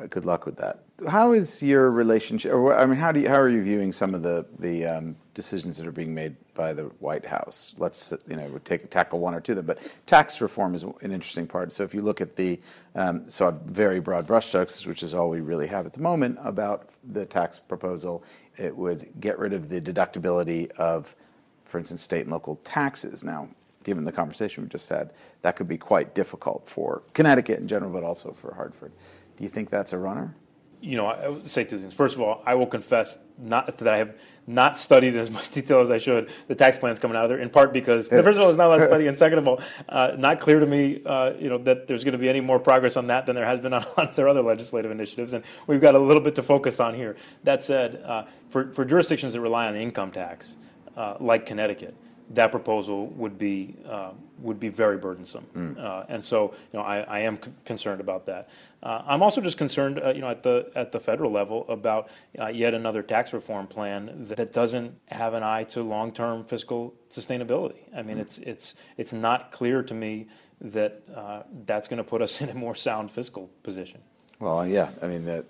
Uh, 0.00 0.06
good 0.06 0.24
luck 0.24 0.46
with 0.46 0.56
that. 0.56 0.78
How 1.08 1.32
is 1.32 1.60
your 1.62 1.90
relationship? 1.90 2.52
Or 2.52 2.74
I 2.74 2.86
mean, 2.86 2.96
how 2.96 3.10
do 3.10 3.20
you, 3.20 3.28
how 3.28 3.40
are 3.40 3.48
you 3.48 3.62
viewing 3.62 3.92
some 3.92 4.14
of 4.14 4.22
the 4.22 4.46
the 4.58 4.86
um, 4.86 5.16
decisions 5.34 5.76
that 5.78 5.86
are 5.86 5.92
being 5.92 6.14
made 6.14 6.36
by 6.54 6.72
the 6.72 6.84
White 7.00 7.26
House? 7.26 7.74
Let's 7.78 8.12
you 8.28 8.36
know 8.36 8.60
take 8.64 8.90
tackle 8.90 9.18
one 9.18 9.34
or 9.34 9.40
two 9.40 9.52
of 9.52 9.56
them. 9.56 9.66
But 9.66 9.78
tax 10.06 10.40
reform 10.40 10.74
is 10.74 10.84
an 10.84 11.12
interesting 11.12 11.48
part. 11.48 11.72
So 11.72 11.82
if 11.82 11.94
you 11.94 12.02
look 12.02 12.20
at 12.20 12.36
the 12.36 12.60
um, 12.94 13.28
so 13.28 13.50
very 13.66 13.98
broad 13.98 14.26
brushstrokes, 14.26 14.86
which 14.86 15.02
is 15.02 15.14
all 15.14 15.30
we 15.30 15.40
really 15.40 15.66
have 15.66 15.84
at 15.84 15.94
the 15.94 16.00
moment 16.00 16.38
about 16.42 16.90
the 17.04 17.26
tax 17.26 17.58
proposal, 17.58 18.22
it 18.56 18.76
would 18.76 19.08
get 19.20 19.38
rid 19.38 19.52
of 19.52 19.68
the 19.68 19.80
deductibility 19.80 20.70
of, 20.72 21.16
for 21.64 21.78
instance, 21.78 22.02
state 22.02 22.22
and 22.22 22.30
local 22.30 22.60
taxes. 22.62 23.24
Now, 23.24 23.48
given 23.88 24.04
the 24.04 24.12
conversation 24.12 24.62
we've 24.62 24.70
just 24.70 24.90
had, 24.90 25.10
that 25.40 25.56
could 25.56 25.66
be 25.66 25.78
quite 25.78 26.14
difficult 26.14 26.68
for 26.68 27.02
Connecticut 27.14 27.58
in 27.58 27.66
general, 27.66 27.90
but 27.90 28.04
also 28.04 28.32
for 28.32 28.52
Hartford. 28.52 28.92
Do 29.38 29.44
you 29.44 29.48
think 29.48 29.70
that's 29.70 29.94
a 29.94 29.98
runner? 29.98 30.34
You 30.82 30.98
know, 30.98 31.06
I 31.06 31.28
would 31.28 31.48
say 31.48 31.64
two 31.64 31.78
things. 31.78 31.94
First 31.94 32.14
of 32.14 32.20
all, 32.20 32.42
I 32.44 32.54
will 32.54 32.66
confess 32.66 33.18
not 33.38 33.78
that 33.78 33.88
I 33.88 33.96
have 33.96 34.20
not 34.46 34.76
studied 34.76 35.14
in 35.14 35.20
as 35.20 35.30
much 35.30 35.48
detail 35.58 35.80
as 35.80 35.90
I 35.90 35.96
should 35.96 36.30
the 36.48 36.54
tax 36.54 36.76
plans 36.76 36.98
coming 36.98 37.16
out 37.16 37.24
of 37.24 37.30
there. 37.30 37.38
In 37.38 37.48
part 37.48 37.72
because 37.72 38.08
first 38.08 38.38
of 38.38 38.44
all, 38.44 38.50
it's 38.50 38.58
not 38.58 38.66
a 38.66 38.68
lot 38.68 38.80
of 38.80 38.86
study, 38.86 39.06
and 39.06 39.16
second 39.24 39.38
of 39.38 39.48
all, 39.48 39.58
uh, 39.88 40.12
not 40.18 40.38
clear 40.38 40.60
to 40.60 40.66
me, 40.66 41.00
uh, 41.06 41.32
you 41.38 41.48
know, 41.48 41.56
that 41.56 41.86
there's 41.86 42.04
going 42.04 42.12
to 42.12 42.18
be 42.18 42.28
any 42.28 42.42
more 42.42 42.60
progress 42.60 42.94
on 42.98 43.06
that 43.06 43.24
than 43.24 43.36
there 43.36 43.46
has 43.46 43.58
been 43.58 43.72
on 43.72 43.82
a 43.96 44.00
lot 44.00 44.10
of 44.10 44.16
their 44.16 44.28
other 44.28 44.42
legislative 44.42 44.90
initiatives, 44.90 45.32
and 45.32 45.42
we've 45.66 45.80
got 45.80 45.94
a 45.94 45.98
little 45.98 46.22
bit 46.22 46.34
to 46.34 46.42
focus 46.42 46.78
on 46.78 46.94
here. 46.94 47.16
That 47.44 47.62
said, 47.62 47.96
uh, 48.04 48.24
for 48.50 48.70
for 48.70 48.84
jurisdictions 48.84 49.32
that 49.32 49.40
rely 49.40 49.66
on 49.66 49.72
the 49.72 49.80
income 49.80 50.12
tax, 50.12 50.56
uh, 50.94 51.16
like 51.18 51.46
Connecticut 51.46 51.96
that 52.30 52.50
proposal 52.50 53.06
would 53.08 53.38
be 53.38 53.76
uh, 53.88 54.12
would 54.38 54.60
be 54.60 54.68
very 54.68 54.98
burdensome, 54.98 55.46
mm. 55.54 55.78
uh, 55.78 56.04
and 56.08 56.22
so 56.22 56.54
you 56.72 56.78
know 56.78 56.84
I, 56.84 57.00
I 57.00 57.18
am 57.20 57.42
c- 57.42 57.50
concerned 57.64 58.00
about 58.00 58.26
that. 58.26 58.48
Uh, 58.82 59.02
I'm 59.06 59.22
also 59.22 59.40
just 59.40 59.58
concerned, 59.58 59.98
uh, 59.98 60.10
you 60.10 60.20
know, 60.20 60.28
at 60.28 60.42
the 60.42 60.70
at 60.74 60.92
the 60.92 61.00
federal 61.00 61.32
level 61.32 61.64
about 61.68 62.10
uh, 62.38 62.48
yet 62.48 62.74
another 62.74 63.02
tax 63.02 63.32
reform 63.32 63.66
plan 63.66 64.10
that 64.26 64.52
doesn't 64.52 64.94
have 65.08 65.34
an 65.34 65.42
eye 65.42 65.64
to 65.64 65.82
long-term 65.82 66.44
fiscal 66.44 66.94
sustainability. 67.10 67.78
I 67.96 68.02
mean, 68.02 68.18
mm. 68.18 68.22
it's 68.22 68.38
it's 68.38 68.74
it's 68.96 69.12
not 69.12 69.50
clear 69.50 69.82
to 69.82 69.94
me 69.94 70.28
that 70.60 71.02
uh, 71.14 71.42
that's 71.64 71.88
going 71.88 71.98
to 71.98 72.04
put 72.04 72.22
us 72.22 72.40
in 72.42 72.48
a 72.50 72.54
more 72.54 72.74
sound 72.74 73.10
fiscal 73.10 73.50
position. 73.62 74.00
Well, 74.40 74.66
yeah. 74.66 74.90
I 75.02 75.06
mean, 75.08 75.24
the, 75.24 75.44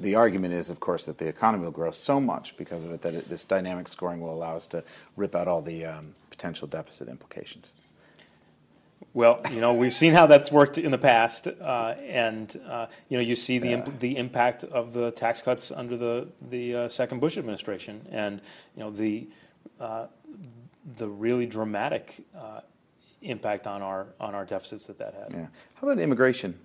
the 0.00 0.16
argument 0.16 0.54
is, 0.54 0.70
of 0.70 0.80
course, 0.80 1.04
that 1.04 1.18
the 1.18 1.28
economy 1.28 1.64
will 1.64 1.70
grow 1.70 1.92
so 1.92 2.20
much 2.20 2.56
because 2.56 2.84
of 2.84 2.90
it 2.90 3.00
that 3.02 3.14
it, 3.14 3.28
this 3.28 3.44
dynamic 3.44 3.86
scoring 3.86 4.20
will 4.20 4.34
allow 4.34 4.56
us 4.56 4.66
to 4.68 4.82
rip 5.16 5.36
out 5.36 5.46
all 5.46 5.62
the 5.62 5.84
um, 5.84 6.14
potential 6.30 6.66
deficit 6.66 7.08
implications. 7.08 7.74
Well, 9.14 9.42
you 9.52 9.60
know, 9.60 9.74
we've 9.74 9.92
seen 9.92 10.14
how 10.14 10.26
that's 10.26 10.50
worked 10.50 10.78
in 10.78 10.90
the 10.90 10.98
past, 10.98 11.46
uh, 11.46 11.94
and 12.00 12.58
uh, 12.66 12.86
you 13.08 13.18
know, 13.18 13.22
you 13.22 13.36
see 13.36 13.58
the 13.58 13.72
imp- 13.72 14.00
the 14.00 14.16
impact 14.16 14.64
of 14.64 14.94
the 14.94 15.10
tax 15.10 15.42
cuts 15.42 15.70
under 15.70 15.98
the 15.98 16.28
the 16.40 16.74
uh, 16.74 16.88
second 16.88 17.20
Bush 17.20 17.36
administration, 17.36 18.06
and 18.10 18.40
you 18.74 18.82
know 18.82 18.90
the 18.90 19.28
uh, 19.78 20.06
the 20.96 21.08
really 21.08 21.44
dramatic 21.44 22.24
uh, 22.34 22.60
impact 23.20 23.66
on 23.66 23.82
our 23.82 24.06
on 24.18 24.34
our 24.34 24.46
deficits 24.46 24.86
that 24.86 24.96
that 24.96 25.12
had. 25.12 25.30
Yeah. 25.30 25.46
How 25.74 25.88
about 25.88 25.98
immigration? 25.98 26.58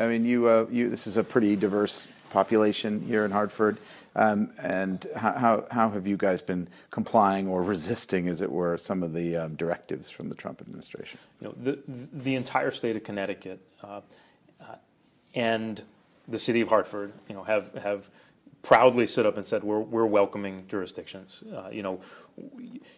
I 0.00 0.06
mean, 0.06 0.24
you, 0.24 0.46
uh, 0.46 0.66
you, 0.70 0.88
this 0.88 1.06
is 1.06 1.16
a 1.16 1.24
pretty 1.24 1.56
diverse 1.56 2.08
population 2.30 3.00
here 3.00 3.24
in 3.24 3.30
Hartford. 3.30 3.78
Um, 4.14 4.50
and 4.58 5.06
how, 5.16 5.64
have 5.70 6.06
you 6.06 6.16
guys 6.16 6.42
been 6.42 6.68
complying 6.90 7.46
or 7.48 7.62
resisting, 7.62 8.28
as 8.28 8.40
it 8.40 8.50
were, 8.50 8.76
some 8.78 9.02
of 9.02 9.12
the 9.12 9.36
um, 9.36 9.54
directives 9.54 10.10
from 10.10 10.28
the 10.28 10.34
Trump 10.34 10.60
administration? 10.60 11.18
The, 11.40 11.78
the 11.86 12.34
entire 12.34 12.70
state 12.70 12.96
of 12.96 13.04
Connecticut 13.04 13.60
uh, 13.82 14.00
uh, 14.60 14.76
and 15.34 15.82
the 16.26 16.38
city 16.38 16.60
of 16.60 16.68
Hartford, 16.68 17.12
you 17.28 17.34
know, 17.34 17.44
have, 17.44 17.72
have 17.74 18.10
proudly 18.62 19.06
stood 19.06 19.26
up 19.26 19.36
and 19.36 19.46
said 19.46 19.62
we're, 19.62 19.80
we're 19.80 20.06
welcoming 20.06 20.64
jurisdictions. 20.68 21.42
Uh, 21.54 21.68
you 21.70 21.82
know, 21.82 22.00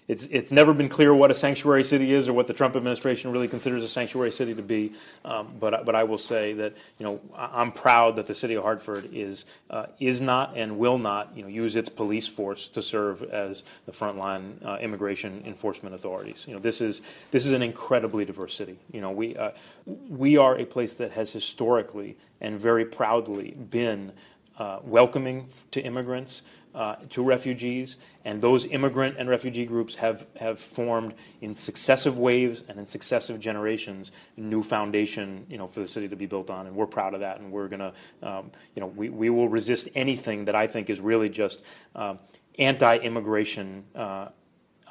it's 0.08 0.26
it's 0.26 0.52
never 0.52 0.74
been 0.74 0.88
clear 0.88 1.14
what 1.14 1.30
a 1.30 1.34
sanctuary 1.34 1.84
city 1.84 2.12
is 2.12 2.28
or 2.28 2.32
what 2.32 2.46
the 2.46 2.52
Trump 2.52 2.76
administration 2.76 3.32
really 3.32 3.48
considers 3.48 3.82
a 3.82 3.88
sanctuary 3.88 4.30
city 4.30 4.54
to 4.54 4.62
be. 4.62 4.92
Um, 5.24 5.54
but 5.58 5.84
but 5.84 5.94
I 5.94 6.04
will 6.04 6.18
say 6.18 6.52
that 6.54 6.76
you 6.98 7.04
know 7.04 7.20
I'm 7.34 7.72
proud 7.72 8.16
that 8.16 8.26
the 8.26 8.34
city 8.34 8.54
of 8.54 8.64
Hartford 8.64 9.08
is 9.12 9.46
uh, 9.70 9.86
is 9.98 10.20
not 10.20 10.56
and 10.56 10.78
will 10.78 10.98
not 10.98 11.34
you 11.36 11.42
know 11.42 11.48
use 11.48 11.76
its 11.76 11.88
police 11.88 12.26
force 12.26 12.68
to 12.70 12.82
serve 12.82 13.22
as 13.22 13.64
the 13.86 13.92
frontline 13.92 14.62
uh, 14.64 14.76
immigration 14.78 15.42
enforcement 15.46 15.94
authorities. 15.94 16.44
You 16.46 16.54
know 16.54 16.60
this 16.60 16.80
is 16.80 17.02
this 17.30 17.46
is 17.46 17.52
an 17.52 17.62
incredibly 17.62 18.24
diverse 18.24 18.54
city. 18.54 18.78
You 18.92 19.00
know 19.00 19.10
we 19.12 19.36
uh, 19.36 19.52
we 19.86 20.36
are 20.36 20.58
a 20.58 20.66
place 20.66 20.94
that 20.94 21.12
has 21.12 21.32
historically 21.32 22.16
and 22.40 22.58
very 22.58 22.84
proudly 22.84 23.52
been 23.52 24.12
uh, 24.60 24.78
welcoming 24.84 25.48
to 25.70 25.80
immigrants, 25.80 26.42
uh, 26.74 26.94
to 27.08 27.22
refugees, 27.22 27.96
and 28.26 28.42
those 28.42 28.66
immigrant 28.66 29.16
and 29.18 29.28
refugee 29.28 29.64
groups 29.64 29.94
have, 29.94 30.26
have 30.38 30.60
formed 30.60 31.14
in 31.40 31.54
successive 31.54 32.18
waves 32.18 32.62
and 32.68 32.78
in 32.78 32.84
successive 32.84 33.40
generations 33.40 34.12
a 34.36 34.40
new 34.40 34.62
foundation, 34.62 35.46
you 35.48 35.56
know, 35.56 35.66
for 35.66 35.80
the 35.80 35.88
city 35.88 36.08
to 36.08 36.14
be 36.14 36.26
built 36.26 36.50
on, 36.50 36.66
and 36.66 36.76
we're 36.76 36.86
proud 36.86 37.14
of 37.14 37.20
that, 37.20 37.40
and 37.40 37.50
we're 37.50 37.68
going 37.68 37.80
to, 37.80 37.92
um, 38.22 38.50
you 38.74 38.80
know, 38.80 38.86
we, 38.88 39.08
we 39.08 39.30
will 39.30 39.48
resist 39.48 39.88
anything 39.94 40.44
that 40.44 40.54
I 40.54 40.66
think 40.66 40.90
is 40.90 41.00
really 41.00 41.30
just 41.30 41.62
um, 41.94 42.18
anti-immigration 42.58 43.84
uh, 43.94 44.28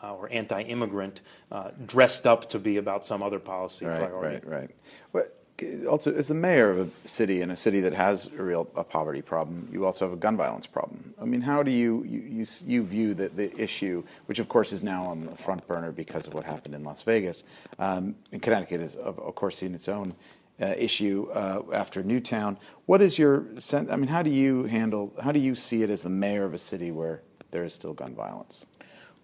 uh, 0.01 0.15
or 0.15 0.31
anti-immigrant, 0.31 1.21
uh, 1.51 1.69
dressed 1.85 2.25
up 2.25 2.49
to 2.49 2.57
be 2.57 2.77
about 2.77 3.05
some 3.05 3.21
other 3.21 3.37
policy 3.37 3.85
right, 3.85 3.99
priority. 3.99 4.47
Right, 4.47 4.61
right, 4.61 4.71
But 5.13 5.39
also, 5.89 6.13
as 6.13 6.27
the 6.27 6.35
mayor 6.35 6.69
of 6.71 6.79
a 6.79 7.07
city 7.07 7.41
in 7.41 7.51
a 7.51 7.57
city 7.57 7.79
that 7.81 7.93
has 7.93 8.27
a 8.37 8.43
real 8.43 8.67
a 8.75 8.83
poverty 8.83 9.21
problem, 9.21 9.67
you 9.71 9.85
also 9.85 10.05
have 10.05 10.13
a 10.13 10.19
gun 10.19 10.37
violence 10.37 10.67
problem. 10.67 11.13
I 11.21 11.25
mean, 11.25 11.41
how 11.41 11.63
do 11.63 11.71
you 11.71 12.03
you, 12.03 12.19
you, 12.19 12.45
you 12.65 12.83
view 12.83 13.13
the, 13.13 13.29
the 13.29 13.55
issue, 13.61 14.03
which 14.27 14.39
of 14.39 14.49
course 14.49 14.71
is 14.71 14.83
now 14.83 15.05
on 15.05 15.25
the 15.25 15.35
front 15.35 15.65
burner 15.67 15.91
because 15.91 16.27
of 16.27 16.33
what 16.33 16.43
happened 16.43 16.75
in 16.75 16.83
Las 16.83 17.01
Vegas? 17.03 17.43
Um, 17.77 18.15
and 18.31 18.41
Connecticut 18.41 18.81
has, 18.81 18.95
of, 18.95 19.19
of 19.19 19.35
course, 19.35 19.57
seen 19.57 19.73
its 19.75 19.87
own 19.87 20.13
uh, 20.61 20.73
issue 20.77 21.29
uh, 21.33 21.61
after 21.73 22.03
Newtown. 22.03 22.57
What 22.85 23.01
is 23.01 23.17
your 23.17 23.45
sense? 23.59 23.89
I 23.89 23.95
mean, 23.95 24.09
how 24.09 24.21
do 24.21 24.29
you 24.29 24.63
handle? 24.63 25.13
How 25.23 25.31
do 25.31 25.39
you 25.39 25.55
see 25.55 25.83
it 25.83 25.89
as 25.89 26.03
the 26.03 26.09
mayor 26.09 26.45
of 26.45 26.53
a 26.53 26.59
city 26.59 26.91
where 26.91 27.21
there 27.51 27.63
is 27.63 27.73
still 27.73 27.93
gun 27.93 28.13
violence? 28.13 28.65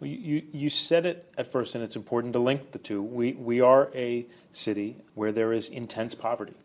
You, 0.02 0.44
you 0.52 0.70
said 0.70 1.06
it 1.06 1.32
at 1.38 1.48
first, 1.48 1.74
and 1.74 1.84
it's 1.84 1.96
important 1.96 2.34
to 2.34 2.40
link 2.40 2.72
the 2.72 2.80
two. 2.80 3.02
We, 3.02 3.34
we 3.34 3.62
are 3.62 3.90
a 3.96 4.28
city 4.52 4.98
where 5.14 5.32
there 5.32 5.54
is 5.54 5.70
intense 5.70 6.14
poverty. 6.14 6.56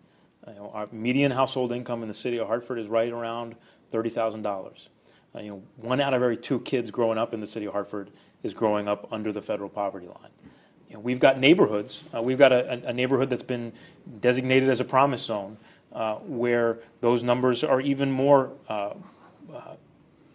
You 0.47 0.55
know, 0.55 0.71
our 0.75 0.89
median 0.91 1.31
household 1.31 1.71
income 1.71 2.03
in 2.03 2.09
the 2.09 2.15
city 2.15 2.39
of 2.39 2.49
Hartford 2.49 2.79
is 2.79 2.89
right 2.89 3.13
around 3.13 3.55
$30,000. 3.93 4.89
Uh, 5.33 5.41
you 5.41 5.51
know, 5.51 5.63
one 5.77 6.01
out 6.01 6.13
of 6.13 6.23
every 6.23 6.37
two 6.37 6.61
kids 6.61 6.91
growing 6.91 7.19
up 7.19 7.33
in 7.33 7.41
the 7.41 7.47
city 7.47 7.67
of 7.67 7.73
Hartford 7.73 8.11
is 8.43 8.55
growing 8.55 8.89
up 8.89 9.07
under 9.13 9.33
the 9.33 9.43
federal 9.43 9.69
poverty 9.69 10.07
line. 10.07 10.31
You 10.89 10.97
know, 10.97 11.01
we've 11.01 11.21
got 11.21 11.39
neighborhoods. 11.39 12.03
Uh, 12.13 12.21
we've 12.23 12.39
got 12.39 12.53
a, 12.53 12.89
a, 12.89 12.93
neighborhood 12.93 13.31
that's 13.31 13.45
been 13.45 13.73
designated 14.21 14.69
as 14.69 14.81
a 14.81 14.85
promise 14.85 15.23
zone 15.23 15.57
uh, 15.93 16.17
where 16.17 16.81
those 17.01 17.23
numbers 17.23 17.63
are 17.63 17.81
even 17.81 18.11
more 18.11 18.55
uh, 18.69 18.95
uh, 19.55 19.77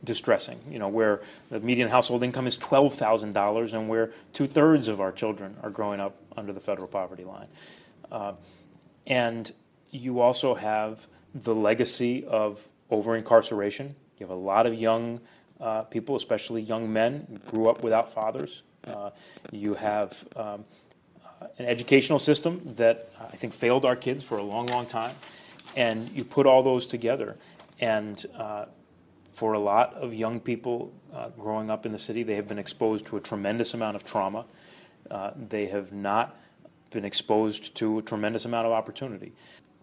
distressing, 0.05 0.59
you 0.69 0.79
know, 0.79 0.87
where 0.87 1.21
the 1.49 1.59
median 1.59 1.89
household 1.89 2.23
income 2.23 2.47
is 2.47 2.57
$12,000 2.57 3.73
and 3.73 3.89
where 3.89 4.11
two 4.33 4.47
thirds 4.47 4.87
of 4.87 5.01
our 5.01 5.11
children 5.11 5.57
are 5.63 5.69
growing 5.69 5.99
up 5.99 6.15
under 6.37 6.53
the 6.53 6.61
federal 6.61 6.87
poverty 6.87 7.23
line. 7.23 7.47
Uh, 8.11 8.33
and 9.07 9.51
you 9.91 10.19
also 10.19 10.55
have 10.55 11.07
the 11.33 11.53
legacy 11.53 12.25
of 12.25 12.67
over 12.89 13.15
incarceration. 13.15 13.95
You 14.19 14.27
have 14.27 14.35
a 14.35 14.39
lot 14.39 14.65
of 14.65 14.73
young 14.73 15.19
uh, 15.59 15.83
people, 15.83 16.15
especially 16.15 16.61
young 16.61 16.91
men, 16.91 17.39
grew 17.47 17.69
up 17.69 17.83
without 17.83 18.13
fathers. 18.13 18.63
Uh, 18.85 19.09
you 19.51 19.73
have 19.73 20.27
um, 20.35 20.65
uh, 21.41 21.47
an 21.57 21.65
educational 21.65 22.19
system 22.19 22.61
that 22.75 23.09
I 23.19 23.35
think 23.35 23.53
failed 23.53 23.85
our 23.85 23.95
kids 23.95 24.23
for 24.23 24.37
a 24.37 24.43
long, 24.43 24.67
long 24.67 24.85
time. 24.85 25.15
And 25.75 26.09
you 26.11 26.23
put 26.23 26.47
all 26.47 26.63
those 26.63 26.87
together, 26.87 27.35
and 27.81 28.23
uh, 28.37 28.65
for 29.35 29.51
a 29.51 29.59
lot 29.59 29.93
of 29.95 30.13
young 30.13 30.39
people 30.39 30.93
uh, 31.13 31.27
growing 31.37 31.69
up 31.69 31.85
in 31.85 31.91
the 31.91 31.97
city, 31.97 32.23
they 32.23 32.35
have 32.35 32.47
been 32.47 32.57
exposed 32.57 33.05
to 33.07 33.17
a 33.17 33.19
tremendous 33.19 33.73
amount 33.73 33.97
of 33.97 34.05
trauma. 34.05 34.45
Uh, 35.11 35.31
they 35.35 35.65
have 35.65 35.91
not 35.91 36.37
been 36.89 37.03
exposed 37.03 37.75
to 37.75 37.99
a 37.99 38.01
tremendous 38.01 38.45
amount 38.45 38.65
of 38.65 38.71
opportunity. 38.71 39.33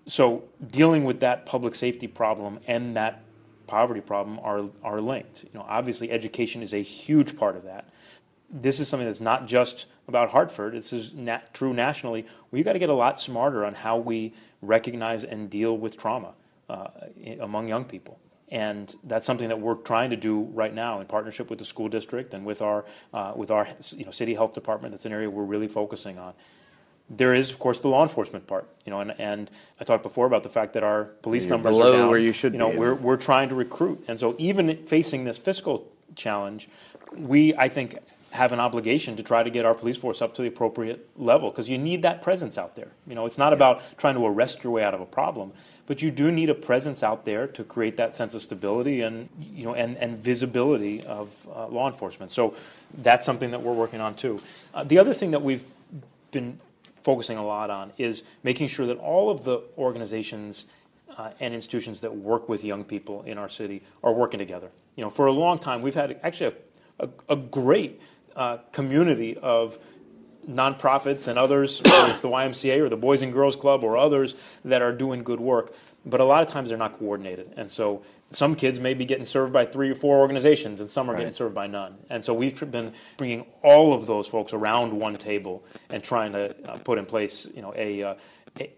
So, 0.06 0.44
dealing 0.70 1.04
with 1.04 1.20
that 1.20 1.44
public 1.44 1.74
safety 1.74 2.06
problem 2.06 2.60
and 2.66 2.96
that 2.96 3.22
poverty 3.66 4.00
problem 4.00 4.40
are, 4.42 4.70
are 4.82 5.02
linked. 5.02 5.44
You 5.44 5.58
know, 5.58 5.66
obviously, 5.68 6.10
education 6.10 6.62
is 6.62 6.72
a 6.72 6.82
huge 6.82 7.36
part 7.36 7.54
of 7.54 7.64
that. 7.64 7.90
This 8.48 8.80
is 8.80 8.88
something 8.88 9.06
that's 9.06 9.20
not 9.20 9.46
just 9.46 9.86
about 10.08 10.30
Hartford. 10.30 10.72
This 10.72 10.94
is 10.94 11.12
nat- 11.12 11.52
true 11.52 11.74
nationally. 11.74 12.24
We've 12.50 12.64
got 12.64 12.72
to 12.72 12.78
get 12.78 12.88
a 12.88 12.94
lot 12.94 13.20
smarter 13.20 13.66
on 13.66 13.74
how 13.74 13.98
we 13.98 14.32
recognize 14.62 15.24
and 15.24 15.50
deal 15.50 15.76
with 15.76 15.98
trauma 15.98 16.32
uh, 16.70 16.88
among 17.38 17.68
young 17.68 17.84
people. 17.84 18.18
And 18.52 18.94
that's 19.02 19.24
something 19.24 19.48
that 19.48 19.58
we're 19.58 19.76
trying 19.76 20.10
to 20.10 20.16
do 20.16 20.42
right 20.52 20.74
now 20.74 21.00
in 21.00 21.06
partnership 21.06 21.48
with 21.48 21.58
the 21.58 21.64
school 21.64 21.88
district 21.88 22.34
and 22.34 22.44
with 22.44 22.60
our, 22.60 22.84
uh, 23.14 23.32
with 23.34 23.50
our 23.50 23.66
you 23.96 24.04
know, 24.04 24.10
city 24.10 24.34
health 24.34 24.52
department. 24.52 24.92
That's 24.92 25.06
an 25.06 25.12
area 25.12 25.30
we're 25.30 25.42
really 25.44 25.68
focusing 25.68 26.18
on. 26.18 26.34
There 27.08 27.32
is, 27.32 27.50
of 27.50 27.58
course, 27.58 27.78
the 27.78 27.88
law 27.88 28.02
enforcement 28.02 28.46
part, 28.46 28.68
you 28.84 28.90
know, 28.90 29.00
and, 29.00 29.14
and 29.18 29.50
I 29.80 29.84
talked 29.84 30.02
before 30.02 30.26
about 30.26 30.42
the 30.42 30.50
fact 30.50 30.74
that 30.74 30.82
our 30.82 31.04
police 31.22 31.46
You're 31.46 31.56
numbers 31.56 31.72
below 31.72 31.92
are 31.94 31.96
down. 31.96 32.08
where 32.10 32.18
you 32.18 32.32
should 32.34 32.52
you 32.52 32.58
know, 32.58 32.70
be. 32.70 32.76
We're, 32.76 32.94
we're 32.94 33.16
trying 33.16 33.48
to 33.48 33.54
recruit, 33.54 34.04
and 34.06 34.18
so 34.18 34.34
even 34.38 34.76
facing 34.86 35.24
this 35.24 35.38
fiscal 35.38 35.90
challenge, 36.14 36.68
we, 37.16 37.54
I 37.56 37.68
think, 37.68 37.98
have 38.32 38.52
an 38.52 38.60
obligation 38.60 39.14
to 39.16 39.22
try 39.22 39.42
to 39.42 39.50
get 39.50 39.66
our 39.66 39.74
police 39.74 39.98
force 39.98 40.22
up 40.22 40.32
to 40.34 40.42
the 40.42 40.48
appropriate 40.48 41.06
level 41.18 41.50
because 41.50 41.68
you 41.68 41.76
need 41.76 42.00
that 42.00 42.22
presence 42.22 42.56
out 42.56 42.74
there. 42.74 42.88
You 43.06 43.14
know, 43.14 43.26
it's 43.26 43.36
not 43.36 43.52
about 43.52 43.82
trying 43.98 44.14
to 44.14 44.24
arrest 44.24 44.64
your 44.64 44.72
way 44.72 44.82
out 44.82 44.94
of 44.94 45.02
a 45.02 45.06
problem, 45.06 45.52
but 45.86 46.00
you 46.00 46.10
do 46.10 46.32
need 46.32 46.48
a 46.48 46.54
presence 46.54 47.02
out 47.02 47.26
there 47.26 47.46
to 47.48 47.62
create 47.62 47.98
that 47.98 48.16
sense 48.16 48.34
of 48.34 48.42
stability 48.42 49.02
and 49.02 49.28
you 49.52 49.64
know 49.64 49.74
and, 49.74 49.98
and 49.98 50.18
visibility 50.18 51.02
of 51.02 51.46
uh, 51.54 51.68
law 51.68 51.86
enforcement. 51.88 52.32
So 52.32 52.54
that's 52.98 53.26
something 53.26 53.50
that 53.50 53.60
we're 53.60 53.74
working 53.74 54.00
on 54.00 54.14
too. 54.14 54.40
Uh, 54.72 54.82
the 54.84 54.98
other 54.98 55.12
thing 55.12 55.32
that 55.32 55.42
we've 55.42 55.64
been 56.30 56.56
focusing 57.04 57.36
a 57.36 57.44
lot 57.44 57.68
on 57.68 57.92
is 57.98 58.22
making 58.42 58.68
sure 58.68 58.86
that 58.86 58.96
all 58.96 59.28
of 59.28 59.44
the 59.44 59.62
organizations 59.76 60.66
uh, 61.18 61.32
and 61.38 61.52
institutions 61.52 62.00
that 62.00 62.16
work 62.16 62.48
with 62.48 62.64
young 62.64 62.82
people 62.82 63.22
in 63.24 63.36
our 63.36 63.48
city 63.50 63.82
are 64.02 64.14
working 64.14 64.38
together. 64.38 64.70
You 64.96 65.04
know, 65.04 65.10
for 65.10 65.26
a 65.26 65.32
long 65.32 65.58
time 65.58 65.82
we've 65.82 65.94
had 65.94 66.18
actually 66.22 66.54
a, 66.98 67.08
a, 67.28 67.34
a 67.34 67.36
great 67.36 68.00
uh, 68.36 68.58
community 68.72 69.36
of 69.36 69.78
nonprofits 70.48 71.28
and 71.28 71.38
others, 71.38 71.80
whether 71.84 72.10
it's 72.10 72.20
the 72.20 72.28
YMCA 72.28 72.78
or 72.80 72.88
the 72.88 72.96
Boys 72.96 73.22
and 73.22 73.32
Girls 73.32 73.56
Club 73.56 73.84
or 73.84 73.96
others 73.96 74.34
that 74.64 74.82
are 74.82 74.92
doing 74.92 75.22
good 75.22 75.40
work. 75.40 75.74
But 76.04 76.20
a 76.20 76.24
lot 76.24 76.42
of 76.42 76.48
times 76.48 76.68
they're 76.68 76.78
not 76.78 76.94
coordinated. 76.98 77.52
And 77.56 77.70
so 77.70 78.02
some 78.28 78.56
kids 78.56 78.80
may 78.80 78.92
be 78.94 79.04
getting 79.04 79.24
served 79.24 79.52
by 79.52 79.64
three 79.64 79.88
or 79.88 79.94
four 79.94 80.18
organizations 80.18 80.80
and 80.80 80.90
some 80.90 81.08
are 81.08 81.12
right. 81.12 81.20
getting 81.20 81.32
served 81.32 81.54
by 81.54 81.68
none. 81.68 81.96
And 82.10 82.24
so 82.24 82.34
we've 82.34 82.58
been 82.70 82.92
bringing 83.16 83.46
all 83.62 83.94
of 83.94 84.06
those 84.06 84.26
folks 84.26 84.52
around 84.52 84.98
one 84.98 85.14
table 85.14 85.64
and 85.90 86.02
trying 86.02 86.32
to 86.32 86.54
uh, 86.68 86.78
put 86.78 86.98
in 86.98 87.06
place, 87.06 87.46
you 87.54 87.62
know, 87.62 87.72
a, 87.76 88.02
uh, 88.02 88.14
a, 88.58 88.70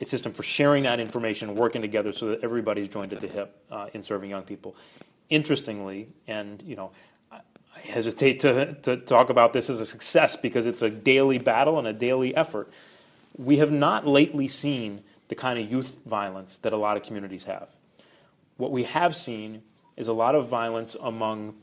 a, 0.00 0.04
system 0.04 0.32
for 0.32 0.42
sharing 0.42 0.84
that 0.84 1.00
information, 1.00 1.54
working 1.54 1.82
together 1.82 2.12
so 2.12 2.28
that 2.28 2.42
everybody's 2.42 2.88
joined 2.88 3.12
at 3.12 3.20
the 3.20 3.28
hip 3.28 3.62
uh, 3.70 3.88
in 3.92 4.02
serving 4.02 4.30
young 4.30 4.42
people. 4.42 4.74
Interestingly, 5.28 6.08
and, 6.26 6.62
you 6.62 6.76
know, 6.76 6.92
hesitate 7.84 8.40
to, 8.40 8.74
to 8.82 8.96
talk 8.96 9.30
about 9.30 9.52
this 9.52 9.68
as 9.68 9.80
a 9.80 9.86
success 9.86 10.36
because 10.36 10.66
it's 10.66 10.82
a 10.82 10.90
daily 10.90 11.38
battle 11.38 11.78
and 11.78 11.86
a 11.86 11.92
daily 11.92 12.34
effort. 12.34 12.70
We 13.36 13.58
have 13.58 13.70
not 13.70 14.06
lately 14.06 14.48
seen 14.48 15.02
the 15.28 15.34
kind 15.34 15.58
of 15.58 15.70
youth 15.70 15.98
violence 16.06 16.58
that 16.58 16.72
a 16.72 16.76
lot 16.76 16.96
of 16.96 17.02
communities 17.02 17.44
have. 17.44 17.70
What 18.56 18.70
we 18.70 18.84
have 18.84 19.14
seen 19.14 19.62
is 19.96 20.08
a 20.08 20.12
lot 20.12 20.34
of 20.34 20.48
violence 20.48 20.96
among 21.00 21.54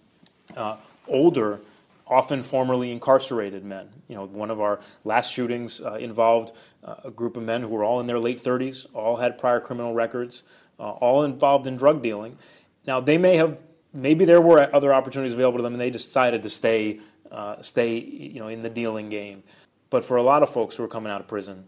uh, 0.55 0.77
older, 1.07 1.61
often 2.07 2.43
formerly 2.43 2.91
incarcerated 2.91 3.63
men. 3.63 3.89
You 4.07 4.15
know, 4.15 4.25
one 4.25 4.51
of 4.51 4.59
our 4.59 4.79
last 5.03 5.31
shootings 5.31 5.81
uh, 5.81 5.93
involved 5.95 6.53
uh, 6.83 6.95
a 7.05 7.11
group 7.11 7.37
of 7.37 7.43
men 7.43 7.61
who 7.61 7.69
were 7.69 7.83
all 7.83 7.99
in 7.99 8.07
their 8.07 8.19
late 8.19 8.37
30s, 8.37 8.87
all 8.93 9.17
had 9.17 9.37
prior 9.37 9.59
criminal 9.59 9.93
records, 9.93 10.43
uh, 10.79 10.91
all 10.91 11.23
involved 11.23 11.67
in 11.67 11.77
drug 11.77 12.01
dealing. 12.01 12.37
Now, 12.85 12.99
they 12.99 13.17
may 13.17 13.37
have 13.37 13.61
maybe 13.93 14.25
there 14.25 14.41
were 14.41 14.73
other 14.73 14.93
opportunities 14.93 15.33
available 15.33 15.59
to 15.59 15.63
them, 15.63 15.73
and 15.73 15.81
they 15.81 15.89
decided 15.89 16.43
to 16.43 16.49
stay 16.49 16.99
uh, 17.31 17.61
stay 17.61 17.97
you 17.99 18.39
know 18.39 18.47
in 18.47 18.61
the 18.61 18.69
dealing 18.69 19.09
game. 19.09 19.43
But 19.89 20.05
for 20.05 20.17
a 20.17 20.23
lot 20.23 20.43
of 20.43 20.49
folks 20.49 20.75
who 20.75 20.83
are 20.83 20.87
coming 20.87 21.11
out 21.11 21.21
of 21.21 21.27
prison, 21.27 21.65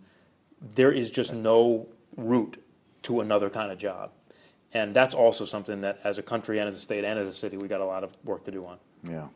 there 0.62 0.92
is 0.92 1.12
just 1.12 1.34
no 1.34 1.88
route 2.16 2.62
to 3.04 3.22
another 3.22 3.50
kind 3.50 3.72
of 3.72 3.78
job, 3.78 4.12
and 4.74 4.94
that's 4.94 5.14
also 5.14 5.46
something 5.46 5.82
that, 5.82 6.00
as 6.04 6.18
a 6.18 6.24
country 6.24 6.60
and 6.60 6.68
as 6.68 6.76
a 6.76 6.80
state 6.80 7.04
and 7.04 7.20
as 7.20 7.28
a 7.28 7.34
city, 7.34 7.58
we 7.58 7.68
got 7.68 7.82
a 7.82 7.86
lot 7.86 8.04
of 8.04 8.16
work 8.24 8.44
to 8.46 8.52
do 8.52 8.66
on. 8.66 8.78
Yeah. 9.04 9.28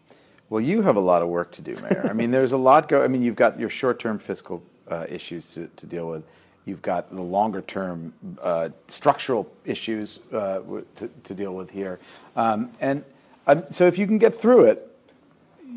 Well, 0.49 0.61
you 0.61 0.81
have 0.81 0.95
a 0.95 1.01
lot 1.01 1.21
of 1.21 1.27
work 1.27 1.51
to 1.53 1.61
do, 1.61 1.75
Mayor. 1.75 2.07
I 2.09 2.13
mean, 2.13 2.31
there's 2.31 2.53
a 2.53 2.57
lot 2.57 2.87
go. 2.87 3.03
I 3.03 3.09
mean, 3.09 3.21
you've 3.21 3.35
got 3.35 3.59
your 3.59 3.69
short-term 3.69 4.17
fiscal 4.17 4.63
uh, 4.89 5.05
issues 5.09 5.53
to, 5.55 5.67
to 5.67 5.85
deal 5.85 6.07
with. 6.07 6.23
You've 6.67 6.81
got 6.81 7.15
the 7.15 7.21
longer 7.21 7.61
term 7.61 8.13
uh, 8.41 8.69
structural 8.87 9.49
issues 9.63 10.19
uh, 10.33 10.59
to, 10.95 11.09
to, 11.23 11.33
deal 11.33 11.55
with 11.55 11.71
here. 11.71 11.97
Um, 12.35 12.71
and 12.81 13.05
um, 13.47 13.63
so 13.69 13.87
if 13.87 13.97
you 13.97 14.05
can 14.05 14.17
get 14.17 14.35
through 14.35 14.65
it, 14.65 14.85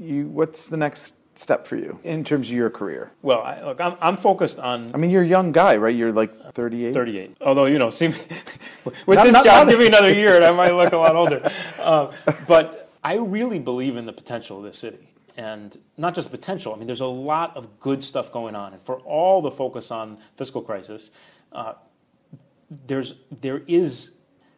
you, 0.00 0.26
what's 0.26 0.66
the 0.66 0.76
next 0.76 1.14
step 1.38 1.64
for 1.64 1.76
you 1.76 2.00
in 2.02 2.24
terms 2.24 2.48
of 2.48 2.54
your 2.54 2.70
career? 2.70 3.12
Well, 3.22 3.40
I, 3.40 3.62
look, 3.62 3.80
I'm, 3.80 3.96
I'm 4.00 4.16
focused 4.16 4.58
on. 4.58 4.92
I 4.92 4.96
mean, 4.96 5.10
you're 5.10 5.22
a 5.22 5.26
young 5.26 5.52
guy, 5.52 5.76
right? 5.76 5.94
You're 5.94 6.10
like 6.10 6.34
38. 6.34 6.92
38. 6.92 7.36
Although 7.40 7.66
you 7.66 7.78
know, 7.78 7.90
seem 8.00 8.10
with 8.10 9.06
not, 9.06 9.24
this 9.24 9.32
not, 9.32 9.44
job, 9.44 9.66
not, 9.66 9.70
give 9.70 9.78
me 9.78 9.86
another 9.94 10.12
year, 10.12 10.34
and 10.34 10.44
I 10.44 10.50
might 10.50 10.72
look 10.72 10.92
a 10.92 10.98
lot 10.98 11.14
older. 11.14 11.40
Uh, 11.78 12.10
but 12.48 12.90
I 13.04 13.16
really 13.16 13.60
believe 13.60 13.96
in 13.96 14.06
the 14.06 14.12
potential 14.12 14.58
of 14.58 14.64
this 14.64 14.78
city 14.78 15.09
and 15.36 15.76
not 15.96 16.14
just 16.14 16.30
potential. 16.30 16.74
I 16.74 16.76
mean, 16.76 16.86
there's 16.86 17.00
a 17.00 17.06
lot 17.06 17.56
of 17.56 17.80
good 17.80 18.02
stuff 18.02 18.32
going 18.32 18.54
on, 18.54 18.72
and 18.72 18.82
for 18.82 18.98
all 19.00 19.42
the 19.42 19.50
focus 19.50 19.90
on 19.90 20.18
fiscal 20.36 20.62
crisis, 20.62 21.10
uh, 21.52 21.74
there's 22.86 23.14
there 23.30 23.62
is 23.66 24.12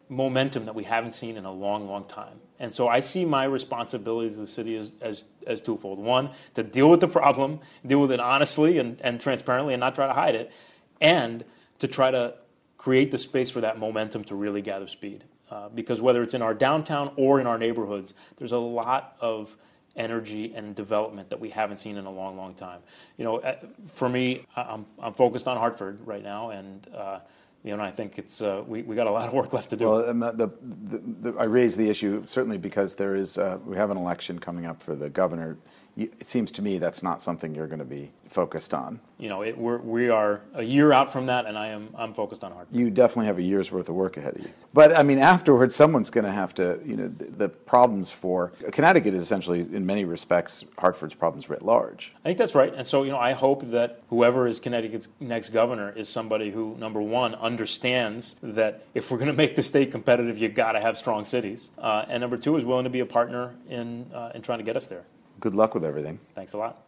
momentum 0.09 0.65
that 0.65 0.75
we 0.75 0.83
haven't 0.83 1.11
seen 1.11 1.37
in 1.37 1.45
a 1.45 1.51
long, 1.51 1.87
long 1.87 2.05
time. 2.05 2.39
And 2.59 2.73
so 2.73 2.87
I 2.87 2.99
see 2.99 3.25
my 3.25 3.45
responsibilities 3.45 4.33
as 4.33 4.37
the 4.37 4.47
city 4.47 4.75
as, 4.77 4.93
as, 5.01 5.25
as 5.47 5.61
twofold. 5.61 5.99
One, 5.99 6.29
to 6.53 6.63
deal 6.63 6.89
with 6.89 6.99
the 6.99 7.07
problem, 7.07 7.59
deal 7.85 7.99
with 7.99 8.11
it 8.11 8.19
honestly 8.19 8.77
and, 8.77 9.01
and 9.01 9.19
transparently 9.19 9.73
and 9.73 9.81
not 9.81 9.95
try 9.95 10.07
to 10.07 10.13
hide 10.13 10.35
it, 10.35 10.53
and 11.01 11.43
to 11.79 11.87
try 11.87 12.11
to 12.11 12.35
create 12.77 13.11
the 13.11 13.17
space 13.17 13.49
for 13.49 13.61
that 13.61 13.79
momentum 13.79 14.23
to 14.25 14.35
really 14.35 14.61
gather 14.61 14.87
speed. 14.87 15.23
Uh, 15.49 15.69
because 15.69 16.01
whether 16.01 16.23
it's 16.23 16.33
in 16.33 16.41
our 16.41 16.53
downtown 16.53 17.11
or 17.15 17.41
in 17.41 17.47
our 17.47 17.57
neighborhoods, 17.57 18.13
there's 18.37 18.51
a 18.51 18.57
lot 18.57 19.17
of 19.19 19.57
energy 19.95 20.53
and 20.55 20.75
development 20.75 21.29
that 21.29 21.39
we 21.39 21.49
haven't 21.49 21.77
seen 21.77 21.97
in 21.97 22.05
a 22.05 22.11
long, 22.11 22.35
long 22.35 22.53
time. 22.55 22.81
You 23.17 23.25
know, 23.25 23.39
uh, 23.39 23.55
for 23.85 24.09
me, 24.09 24.45
I'm, 24.55 24.85
I'm 24.99 25.13
focused 25.13 25.47
on 25.47 25.57
Hartford 25.57 25.99
right 26.05 26.23
now, 26.23 26.49
and 26.49 26.87
uh, 26.95 27.19
you 27.63 27.77
know, 27.77 27.83
I 27.83 27.91
think 27.91 28.17
it's 28.17 28.41
uh, 28.41 28.63
we, 28.67 28.81
we 28.81 28.95
got 28.95 29.07
a 29.07 29.11
lot 29.11 29.27
of 29.27 29.33
work 29.33 29.53
left 29.53 29.69
to 29.69 29.77
do. 29.77 29.85
Well, 29.85 30.13
the, 30.13 30.31
the, 30.33 31.31
the, 31.31 31.37
I 31.39 31.45
raise 31.45 31.77
the 31.77 31.89
issue 31.89 32.23
certainly 32.25 32.57
because 32.57 32.95
there 32.95 33.15
is 33.15 33.37
uh, 33.37 33.57
we 33.65 33.77
have 33.77 33.89
an 33.89 33.97
election 33.97 34.37
coming 34.37 34.65
up 34.65 34.81
for 34.81 34.95
the 34.95 35.09
governor. 35.09 35.57
It 35.95 36.25
seems 36.27 36.51
to 36.53 36.61
me 36.63 36.79
that's 36.79 37.03
not 37.03 37.21
something 37.21 37.53
you're 37.53 37.67
going 37.67 37.79
to 37.79 37.85
be 37.85 38.11
focused 38.27 38.73
on. 38.73 38.99
You 39.19 39.29
know, 39.29 39.43
it, 39.43 39.55
we're, 39.55 39.77
we 39.77 40.09
are 40.09 40.41
a 40.55 40.63
year 40.63 40.91
out 40.91 41.13
from 41.13 41.27
that, 41.27 41.45
and 41.45 41.55
I 41.57 41.67
am 41.67 41.89
I'm 41.95 42.13
focused 42.13 42.43
on 42.43 42.51
Hartford. 42.51 42.75
You 42.75 42.89
definitely 42.89 43.27
have 43.27 43.37
a 43.37 43.43
year's 43.43 43.71
worth 43.71 43.89
of 43.89 43.95
work 43.95 44.17
ahead 44.17 44.35
of 44.35 44.41
you. 44.41 44.49
But 44.73 44.95
I 44.97 45.03
mean, 45.03 45.19
afterwards, 45.19 45.75
someone's 45.75 46.09
going 46.09 46.25
to 46.25 46.31
have 46.31 46.55
to. 46.55 46.79
You 46.83 46.97
know, 46.97 47.07
the, 47.07 47.25
the 47.25 47.49
problems 47.49 48.09
for 48.09 48.49
Connecticut 48.71 49.13
is 49.13 49.21
essentially, 49.21 49.59
in 49.59 49.85
many 49.85 50.03
respects, 50.03 50.65
Hartford's 50.79 51.13
problems 51.13 51.47
writ 51.47 51.61
large. 51.61 52.11
I 52.21 52.23
think 52.23 52.39
that's 52.39 52.55
right, 52.55 52.73
and 52.73 52.87
so 52.87 53.03
you 53.03 53.11
know, 53.11 53.19
I 53.19 53.33
hope 53.33 53.61
that 53.67 54.01
whoever 54.09 54.47
is 54.47 54.59
Connecticut's 54.59 55.09
next 55.19 55.49
governor 55.49 55.91
is 55.91 56.09
somebody 56.09 56.49
who, 56.49 56.75
number 56.79 57.01
one, 57.01 57.35
understands 57.35 58.35
that 58.41 58.83
if 58.95 59.11
we're 59.11 59.17
going 59.17 59.27
to 59.27 59.33
make 59.33 59.55
the 59.55 59.63
state 59.63 59.91
competitive, 59.91 60.39
you 60.39 60.49
got 60.49 60.71
to 60.71 60.79
have 60.79 60.97
strong 60.97 61.23
cities, 61.23 61.69
uh, 61.77 62.05
and 62.09 62.21
number 62.21 62.37
two, 62.37 62.57
is 62.57 62.65
willing 62.65 62.85
to 62.85 62.89
be 62.89 62.99
a 62.99 63.05
partner 63.05 63.55
in 63.69 64.09
uh, 64.11 64.31
in 64.33 64.41
trying 64.41 64.57
to 64.57 64.65
get 64.65 64.75
us 64.75 64.87
there. 64.87 65.05
Good 65.43 65.55
luck 65.55 65.73
with 65.75 65.83
everything. 65.83 66.21
Thanks 66.35 66.53
a 66.53 66.57
lot. 66.57 66.81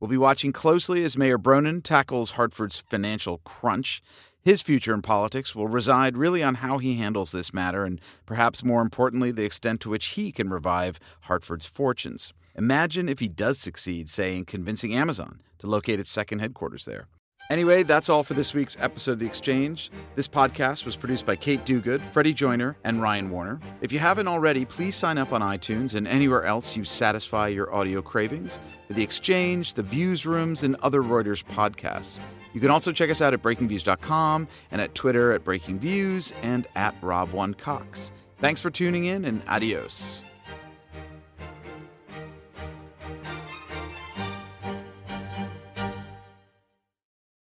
We'll 0.00 0.08
be 0.08 0.16
watching 0.16 0.52
closely 0.52 1.04
as 1.04 1.16
Mayor 1.16 1.38
Bronin 1.38 1.80
tackles 1.80 2.32
Hartford's 2.32 2.80
financial 2.80 3.38
crunch. 3.44 4.02
His 4.42 4.60
future 4.60 4.92
in 4.92 5.00
politics 5.00 5.54
will 5.54 5.68
reside 5.68 6.16
really 6.16 6.42
on 6.42 6.56
how 6.56 6.78
he 6.78 6.96
handles 6.96 7.30
this 7.30 7.54
matter 7.54 7.84
and 7.84 8.00
perhaps 8.26 8.64
more 8.64 8.82
importantly, 8.82 9.30
the 9.30 9.44
extent 9.44 9.80
to 9.82 9.90
which 9.90 10.06
he 10.06 10.32
can 10.32 10.50
revive 10.50 10.98
Hartford's 11.20 11.66
fortunes. 11.66 12.32
Imagine 12.56 13.08
if 13.08 13.20
he 13.20 13.28
does 13.28 13.60
succeed, 13.60 14.08
say, 14.08 14.36
in 14.36 14.44
convincing 14.44 14.92
Amazon 14.92 15.40
to 15.60 15.68
locate 15.68 16.00
its 16.00 16.10
second 16.10 16.40
headquarters 16.40 16.86
there. 16.86 17.06
Anyway, 17.50 17.82
that's 17.82 18.08
all 18.08 18.24
for 18.24 18.32
this 18.34 18.54
week's 18.54 18.76
episode 18.80 19.12
of 19.12 19.18
The 19.18 19.26
Exchange. 19.26 19.90
This 20.14 20.26
podcast 20.26 20.86
was 20.86 20.96
produced 20.96 21.26
by 21.26 21.36
Kate 21.36 21.64
Duguid, 21.66 22.00
Freddie 22.10 22.32
Joyner, 22.32 22.76
and 22.84 23.02
Ryan 23.02 23.30
Warner. 23.30 23.60
If 23.82 23.92
you 23.92 23.98
haven't 23.98 24.28
already, 24.28 24.64
please 24.64 24.96
sign 24.96 25.18
up 25.18 25.32
on 25.32 25.42
iTunes 25.42 25.94
and 25.94 26.08
anywhere 26.08 26.44
else 26.44 26.74
you 26.76 26.84
satisfy 26.84 27.48
your 27.48 27.72
audio 27.74 28.00
cravings 28.00 28.60
for 28.86 28.94
The 28.94 29.02
Exchange, 29.02 29.74
The 29.74 29.82
Views 29.82 30.24
Rooms, 30.24 30.62
and 30.62 30.76
other 30.76 31.02
Reuters 31.02 31.44
podcasts. 31.44 32.18
You 32.54 32.60
can 32.60 32.70
also 32.70 32.92
check 32.92 33.10
us 33.10 33.20
out 33.20 33.34
at 33.34 33.42
breakingviews.com 33.42 34.48
and 34.70 34.80
at 34.80 34.94
Twitter 34.94 35.32
at 35.32 35.44
Breakingviews 35.44 36.32
and 36.42 36.66
at 36.74 36.98
Rob1Cox. 37.02 38.12
Thanks 38.40 38.60
for 38.60 38.70
tuning 38.70 39.04
in 39.04 39.24
and 39.24 39.42
adios. 39.48 40.22